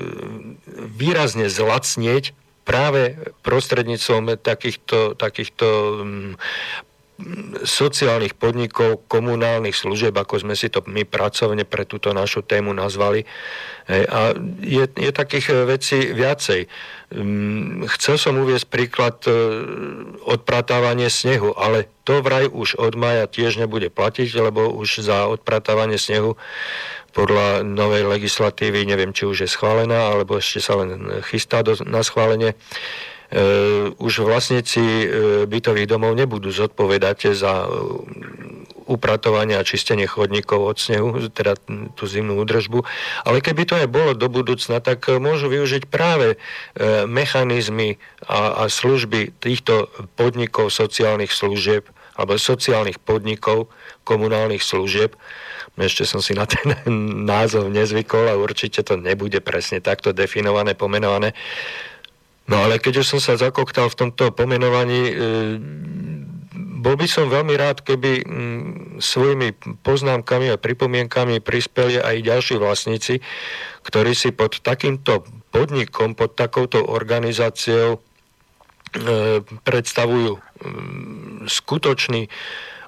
výrazne 0.92 1.48
zlacnieť 1.52 2.36
práve 2.68 3.16
prostredníctvom 3.48 4.36
takýchto, 4.44 5.16
takýchto 5.16 5.68
mm, 6.04 6.32
sociálnych 7.66 8.38
podnikov, 8.38 9.10
komunálnych 9.10 9.74
služieb, 9.74 10.14
ako 10.14 10.46
sme 10.46 10.54
si 10.54 10.70
to 10.70 10.86
my 10.86 11.02
pracovne 11.02 11.66
pre 11.66 11.82
túto 11.82 12.14
našu 12.14 12.46
tému 12.46 12.78
nazvali. 12.78 13.26
A 13.90 14.38
je, 14.62 14.86
je 14.86 15.12
takých 15.12 15.66
vecí 15.66 16.14
viacej. 16.14 16.70
Mm, 17.10 17.90
chcel 17.98 18.20
som 18.20 18.38
uviezť 18.38 18.68
príklad 18.68 19.18
e, 19.26 19.32
odpratávanie 20.28 21.08
snehu, 21.08 21.56
ale 21.56 21.88
to 22.04 22.20
vraj 22.20 22.52
už 22.52 22.76
od 22.78 23.00
maja 23.00 23.26
tiež 23.32 23.58
nebude 23.58 23.88
platiť, 23.88 24.28
lebo 24.38 24.70
už 24.76 25.08
za 25.08 25.26
odpratávanie 25.32 25.96
snehu 25.96 26.36
podľa 27.16 27.66
novej 27.66 28.06
legislatívy, 28.06 28.86
neviem, 28.86 29.16
či 29.16 29.26
už 29.26 29.48
je 29.48 29.50
schválená, 29.50 30.14
alebo 30.14 30.38
ešte 30.38 30.62
sa 30.62 30.78
len 30.78 31.24
chystá 31.26 31.66
do, 31.66 31.74
na 31.88 32.06
schválenie, 32.06 32.54
už 34.00 34.24
vlastníci 34.24 34.80
e, 34.80 35.06
bytových 35.44 35.92
domov 35.92 36.16
nebudú 36.16 36.48
zodpovedať 36.48 37.36
za 37.36 37.68
e, 37.68 37.70
upratovanie 38.88 39.60
a 39.60 39.68
čistenie 39.68 40.08
chodníkov 40.08 40.64
od 40.64 40.78
snehu, 40.80 41.28
teda 41.28 41.60
tú 42.00 42.04
zimnú 42.08 42.40
údržbu. 42.40 42.88
Ale 43.28 43.44
keby 43.44 43.68
to 43.68 43.76
aj 43.76 43.92
bolo 43.92 44.16
do 44.16 44.32
budúcna, 44.32 44.80
tak 44.80 45.12
môžu 45.12 45.52
využiť 45.52 45.92
práve 45.92 46.40
mechanizmy 47.04 48.00
a, 48.24 48.64
a 48.64 48.72
služby 48.72 49.36
týchto 49.44 49.92
podnikov 50.16 50.72
sociálnych 50.72 51.36
služieb 51.36 51.84
alebo 52.16 52.40
sociálnych 52.40 53.04
podnikov 53.04 53.68
komunálnych 54.08 54.64
služieb. 54.64 55.20
Ešte 55.78 56.10
som 56.10 56.24
si 56.24 56.32
na 56.32 56.48
ten 56.48 56.74
názov 57.32 57.68
nezvykol 57.70 58.32
a 58.32 58.40
určite 58.40 58.88
to 58.88 58.96
nebude 58.96 59.44
presne 59.44 59.84
takto 59.84 60.16
definované, 60.16 60.80
pomenované 60.80 61.36
No 62.48 62.64
ale 62.64 62.80
keď 62.80 63.04
už 63.04 63.08
som 63.08 63.20
sa 63.20 63.36
zakoktal 63.36 63.92
v 63.92 64.00
tomto 64.08 64.32
pomenovaní, 64.32 65.02
e, 65.12 65.14
bol 66.78 66.96
by 66.96 67.08
som 67.10 67.28
veľmi 67.28 67.58
rád, 67.60 67.84
keby 67.84 68.24
svojimi 69.04 69.60
poznámkami 69.84 70.56
a 70.56 70.62
pripomienkami 70.62 71.44
prispeli 71.44 72.00
aj 72.00 72.24
ďalší 72.24 72.56
vlastníci, 72.56 73.20
ktorí 73.84 74.16
si 74.16 74.32
pod 74.32 74.64
takýmto 74.64 75.28
podnikom, 75.52 76.16
pod 76.16 76.40
takouto 76.40 76.80
organizáciou 76.88 77.98
e, 77.98 78.00
predstavujú 79.44 80.40
skutočný 81.48 82.32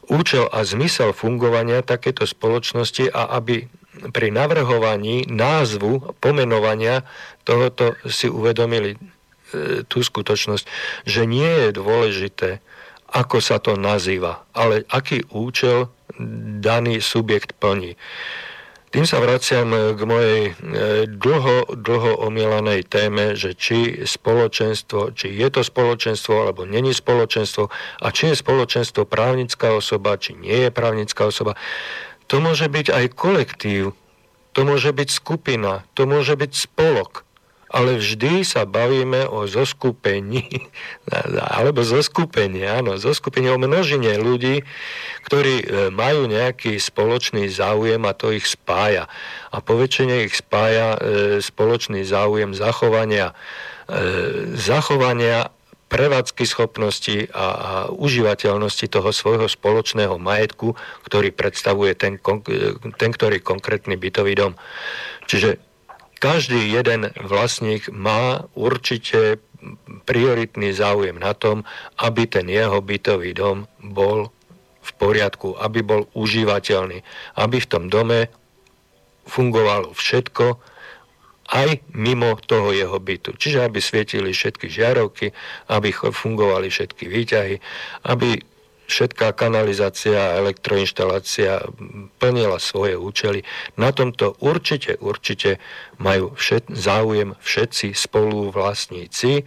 účel 0.10 0.50
a 0.50 0.66
zmysel 0.66 1.14
fungovania 1.14 1.86
takéto 1.86 2.26
spoločnosti 2.26 3.14
a 3.14 3.38
aby 3.38 3.70
pri 4.10 4.32
navrhovaní 4.32 5.28
názvu, 5.28 6.16
pomenovania 6.24 7.04
tohoto 7.44 8.00
si 8.08 8.32
uvedomili. 8.32 8.96
E, 8.96 9.19
tú 9.88 10.00
skutočnosť, 10.04 10.66
že 11.06 11.24
nie 11.26 11.48
je 11.48 11.70
dôležité, 11.76 12.50
ako 13.10 13.42
sa 13.42 13.58
to 13.58 13.74
nazýva, 13.74 14.46
ale 14.54 14.86
aký 14.90 15.26
účel 15.34 15.90
daný 16.62 17.02
subjekt 17.02 17.58
plní. 17.58 17.98
Tým 18.90 19.06
sa 19.06 19.22
vraciam 19.22 19.70
k 19.70 20.02
mojej 20.02 20.42
e, 20.50 20.54
dlho, 21.06 21.78
dlho 21.78 22.26
omielanej 22.26 22.90
téme, 22.90 23.38
že 23.38 23.54
či 23.54 24.02
spoločenstvo, 24.02 25.14
či 25.14 25.30
je 25.30 25.46
to 25.54 25.62
spoločenstvo 25.62 26.34
alebo 26.34 26.66
není 26.66 26.90
spoločenstvo 26.90 27.70
a 28.02 28.08
či 28.10 28.34
je 28.34 28.42
spoločenstvo 28.42 29.06
právnická 29.06 29.78
osoba, 29.78 30.18
či 30.18 30.34
nie 30.34 30.66
je 30.66 30.72
právnická 30.74 31.30
osoba. 31.30 31.54
To 32.34 32.42
môže 32.42 32.66
byť 32.66 32.90
aj 32.90 33.06
kolektív, 33.14 33.94
to 34.58 34.66
môže 34.66 34.90
byť 34.90 35.10
skupina, 35.14 35.86
to 35.94 36.10
môže 36.10 36.34
byť 36.34 36.52
spolok 36.58 37.29
ale 37.70 38.02
vždy 38.02 38.42
sa 38.42 38.66
bavíme 38.66 39.30
o 39.30 39.46
zoskupení, 39.46 40.66
alebo 41.58 41.86
zoskupení, 41.86 42.66
áno, 42.66 42.98
zoskupení 42.98 43.54
o 43.54 43.62
množine 43.62 44.18
ľudí, 44.18 44.66
ktorí 45.30 45.56
e, 45.62 45.66
majú 45.94 46.26
nejaký 46.26 46.82
spoločný 46.82 47.46
záujem 47.54 48.02
a 48.10 48.18
to 48.18 48.34
ich 48.34 48.50
spája. 48.50 49.06
A 49.54 49.62
po 49.62 49.78
väčšine 49.78 50.26
ich 50.26 50.34
spája 50.34 50.98
e, 50.98 51.00
spoločný 51.46 52.02
záujem 52.02 52.58
zachovania, 52.58 53.38
e, 53.86 54.54
zachovania 54.58 55.54
prevádzky 55.90 56.46
schopnosti 56.46 57.30
a, 57.34 57.46
a 57.46 57.72
užívateľnosti 57.90 58.86
toho 58.94 59.10
svojho 59.10 59.50
spoločného 59.50 60.22
majetku, 60.22 60.78
ktorý 61.06 61.34
predstavuje 61.34 61.98
ten, 61.98 62.22
ten 62.98 63.10
ktorý 63.10 63.42
konkrétny 63.42 63.98
bytový 63.98 64.38
dom. 64.38 64.54
Čiže 65.26 65.69
každý 66.20 66.70
jeden 66.70 67.10
vlastník 67.24 67.88
má 67.90 68.46
určite 68.54 69.40
prioritný 70.08 70.72
záujem 70.72 71.20
na 71.20 71.36
tom, 71.36 71.68
aby 72.00 72.28
ten 72.28 72.48
jeho 72.48 72.80
bytový 72.80 73.36
dom 73.36 73.68
bol 73.80 74.32
v 74.80 74.92
poriadku, 74.96 75.60
aby 75.60 75.84
bol 75.84 76.08
užívateľný, 76.16 77.04
aby 77.36 77.58
v 77.60 77.70
tom 77.70 77.92
dome 77.92 78.32
fungovalo 79.28 79.94
všetko, 79.94 80.58
aj 81.50 81.82
mimo 81.98 82.38
toho 82.46 82.70
jeho 82.70 82.98
bytu. 83.02 83.34
Čiže 83.34 83.66
aby 83.66 83.82
svietili 83.82 84.30
všetky 84.30 84.70
žiarovky, 84.70 85.34
aby 85.74 85.90
fungovali 85.94 86.70
všetky 86.70 87.10
výťahy, 87.10 87.56
aby 88.06 88.38
všetká 88.90 89.38
kanalizácia 89.38 90.42
elektroinštalácia 90.42 91.62
plnila 92.18 92.58
svoje 92.58 92.98
účely. 92.98 93.46
Na 93.78 93.94
tomto 93.94 94.34
určite, 94.42 94.98
určite 94.98 95.62
majú 96.02 96.34
všet, 96.34 96.74
záujem 96.74 97.38
všetci 97.40 97.94
spoluvlastníci, 97.94 99.46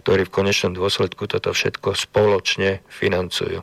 ktorí 0.00 0.24
v 0.24 0.34
konečnom 0.34 0.72
dôsledku 0.72 1.28
toto 1.28 1.52
všetko 1.52 1.92
spoločne 1.92 2.80
financujú. 2.88 3.60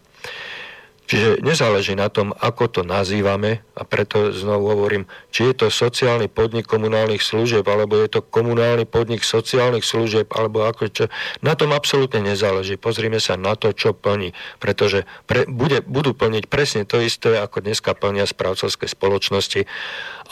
Čiže 1.06 1.46
nezáleží 1.46 1.94
na 1.94 2.10
tom, 2.10 2.34
ako 2.34 2.66
to 2.66 2.82
nazývame 2.82 3.62
a 3.78 3.86
preto 3.86 4.34
znovu 4.34 4.74
hovorím, 4.74 5.06
či 5.30 5.54
je 5.54 5.66
to 5.66 5.68
sociálny 5.70 6.26
podnik 6.26 6.66
komunálnych 6.66 7.22
služieb, 7.22 7.62
alebo 7.70 8.02
je 8.02 8.10
to 8.10 8.26
komunálny 8.26 8.90
podnik 8.90 9.22
sociálnych 9.22 9.86
služieb, 9.86 10.34
alebo 10.34 10.66
ako 10.66 10.90
čo. 10.90 11.06
Na 11.46 11.54
tom 11.54 11.78
absolútne 11.78 12.26
nezáleží. 12.26 12.82
Pozrime 12.82 13.22
sa 13.22 13.38
na 13.38 13.54
to, 13.54 13.70
čo 13.70 13.94
plní, 13.94 14.34
pretože 14.58 15.06
pre, 15.30 15.46
bude, 15.46 15.86
budú 15.86 16.18
plniť 16.18 16.50
presne 16.50 16.90
to 16.90 16.98
isté, 16.98 17.38
ako 17.38 17.62
dneska 17.62 17.94
plnia 17.94 18.26
správcovské 18.26 18.90
spoločnosti. 18.90 19.70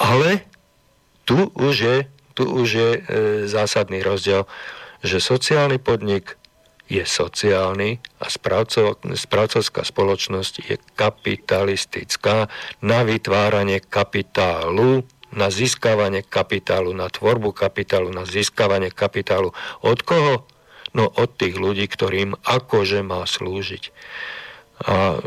Ale 0.01 0.41
tu 1.29 1.53
už 1.53 1.75
je, 1.77 1.97
tu 2.33 2.49
už 2.49 2.67
je 2.73 2.89
e, 2.97 2.99
zásadný 3.45 4.01
rozdiel, 4.01 4.49
že 5.05 5.21
sociálny 5.21 5.77
podnik 5.77 6.33
je 6.94 7.06
sociálny 7.10 7.98
a 8.22 8.30
správcovská 8.30 9.82
spoločnosť 9.82 10.53
je 10.61 10.76
kapitalistická 10.94 12.53
na 12.86 12.99
vytváranie 13.02 13.82
kapitálu, 13.82 15.02
na 15.34 15.49
získavanie 15.49 16.22
kapitálu, 16.22 16.94
na 16.94 17.10
tvorbu 17.10 17.49
kapitálu, 17.57 18.14
na 18.14 18.30
získavanie 18.30 18.94
kapitálu. 18.94 19.49
Od 19.82 19.99
koho? 20.06 20.45
No 20.94 21.10
od 21.10 21.30
tých 21.34 21.57
ľudí, 21.57 21.90
ktorým 21.90 22.38
akože 22.45 23.02
má 23.02 23.26
slúžiť. 23.26 23.90
A 24.86 25.18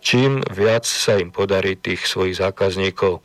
čím 0.00 0.40
viac 0.48 0.88
sa 0.88 1.20
im 1.20 1.28
podarí 1.28 1.76
tých 1.76 2.08
svojich 2.08 2.40
zákazníkov 2.40 3.20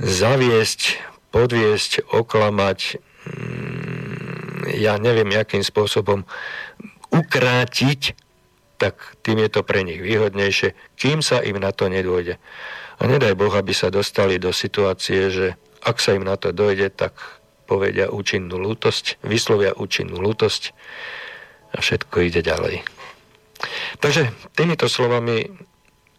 zaviesť, 0.00 0.96
podviesť, 1.28 2.08
oklamať, 2.08 2.96
mm, 3.28 3.89
ja 4.76 4.98
neviem, 5.00 5.30
akým 5.34 5.64
spôsobom 5.64 6.22
ukrátiť, 7.10 8.14
tak 8.80 8.96
tým 9.20 9.44
je 9.44 9.50
to 9.52 9.60
pre 9.66 9.84
nich 9.84 10.00
výhodnejšie, 10.00 10.72
kým 10.96 11.20
sa 11.20 11.42
im 11.44 11.60
na 11.60 11.74
to 11.74 11.90
nedôjde. 11.90 12.40
A 13.00 13.02
nedaj 13.04 13.36
Boh, 13.36 13.52
aby 13.52 13.72
sa 13.72 13.92
dostali 13.92 14.40
do 14.40 14.52
situácie, 14.52 15.28
že 15.28 15.46
ak 15.84 16.00
sa 16.00 16.16
im 16.16 16.24
na 16.24 16.36
to 16.36 16.52
dojde, 16.52 16.92
tak 16.92 17.16
povedia 17.64 18.08
účinnú 18.08 18.60
lútosť, 18.60 19.20
vyslovia 19.24 19.76
účinnú 19.76 20.20
lútosť, 20.20 20.72
a 21.70 21.78
všetko 21.78 22.16
ide 22.26 22.42
ďalej. 22.42 22.82
Takže 24.02 24.32
týmito 24.56 24.90
slovami 24.90 25.46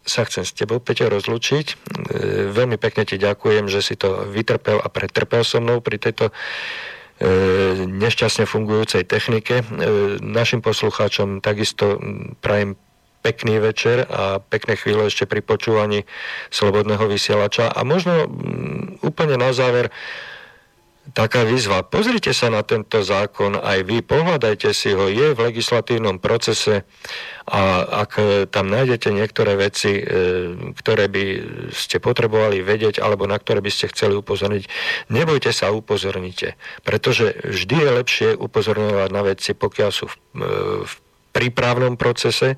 sa 0.02 0.26
chcem 0.26 0.42
s 0.42 0.56
tebou, 0.56 0.82
Peťo, 0.82 1.06
rozlučiť. 1.06 1.66
E, 1.70 1.74
veľmi 2.50 2.74
pekne 2.78 3.06
ti 3.06 3.20
ďakujem, 3.20 3.70
že 3.70 3.84
si 3.84 3.94
to 3.94 4.26
vytrpel 4.26 4.82
a 4.82 4.88
pretrpel 4.90 5.46
so 5.46 5.62
mnou 5.62 5.78
pri 5.78 5.98
tejto 6.02 6.34
nešťastne 7.86 8.44
fungujúcej 8.50 9.06
technike. 9.06 9.62
E, 9.62 9.64
našim 10.18 10.58
poslucháčom 10.58 11.38
takisto 11.38 12.02
prajem 12.42 12.74
pekný 13.22 13.62
večer 13.62 14.02
a 14.10 14.42
pekné 14.42 14.74
chvíle 14.74 15.06
ešte 15.06 15.30
pri 15.30 15.40
počúvaní 15.46 16.02
Slobodného 16.50 17.06
vysielača. 17.06 17.70
A 17.70 17.86
možno 17.86 18.26
úplne 19.00 19.38
na 19.38 19.54
záver 19.54 19.94
taká 21.10 21.42
výzva. 21.42 21.82
Pozrite 21.82 22.30
sa 22.30 22.46
na 22.46 22.62
tento 22.62 23.02
zákon 23.02 23.58
aj 23.58 23.82
vy, 23.82 24.06
pohľadajte 24.06 24.70
si 24.70 24.94
ho, 24.94 25.10
je 25.10 25.34
v 25.34 25.44
legislatívnom 25.50 26.22
procese 26.22 26.86
a 27.42 27.82
ak 28.06 28.12
tam 28.54 28.70
nájdete 28.70 29.10
niektoré 29.10 29.58
veci, 29.58 29.98
e, 29.98 30.02
ktoré 30.78 31.10
by 31.10 31.24
ste 31.74 31.98
potrebovali 31.98 32.62
vedieť 32.62 33.02
alebo 33.02 33.26
na 33.26 33.34
ktoré 33.34 33.58
by 33.58 33.70
ste 33.74 33.90
chceli 33.90 34.14
upozorniť, 34.14 34.70
nebojte 35.10 35.50
sa, 35.50 35.74
upozornite. 35.74 36.54
Pretože 36.86 37.34
vždy 37.50 37.76
je 37.82 37.90
lepšie 37.98 38.28
upozorňovať 38.38 39.10
na 39.10 39.22
veci, 39.26 39.58
pokiaľ 39.58 39.90
sú 39.90 40.06
v, 40.06 40.14
e, 40.38 40.46
v 40.86 40.92
prípravnom 41.34 41.98
procese, 41.98 42.54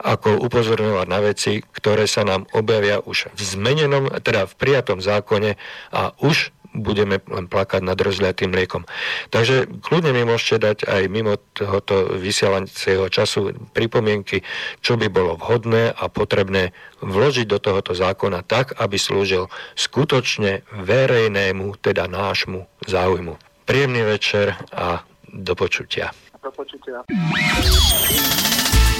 ako 0.00 0.42
upozorňovať 0.50 1.06
na 1.06 1.20
veci, 1.22 1.62
ktoré 1.62 2.08
sa 2.10 2.26
nám 2.26 2.48
objavia 2.56 2.98
už 3.04 3.30
v 3.32 3.40
zmenenom, 3.40 4.10
teda 4.24 4.48
v 4.50 4.54
prijatom 4.58 4.98
zákone 4.98 5.54
a 5.94 6.12
už 6.18 6.50
budeme 6.74 7.22
len 7.30 7.46
plakať 7.46 7.80
nad 7.86 7.94
rozliatým 7.94 8.50
mliekom. 8.50 8.84
Takže 9.30 9.70
kľudne 9.80 10.10
mi 10.10 10.26
môžete 10.26 10.56
dať 10.58 10.78
aj 10.90 11.02
mimo 11.06 11.38
tohoto 11.54 12.18
vysielacieho 12.18 13.06
času 13.08 13.54
pripomienky, 13.72 14.42
čo 14.82 14.98
by 14.98 15.06
bolo 15.08 15.38
vhodné 15.38 15.94
a 15.94 16.04
potrebné 16.10 16.74
vložiť 17.00 17.46
do 17.46 17.62
tohoto 17.62 17.94
zákona 17.94 18.42
tak, 18.42 18.74
aby 18.82 18.98
slúžil 18.98 19.46
skutočne 19.78 20.66
verejnému, 20.74 21.78
teda 21.78 22.10
nášmu 22.10 22.66
záujmu. 22.90 23.38
Príjemný 23.64 24.02
večer 24.04 24.58
a 24.74 25.06
do 25.30 25.54
počutia. 25.56 26.12
Do 26.42 26.52
počutia. 26.52 27.00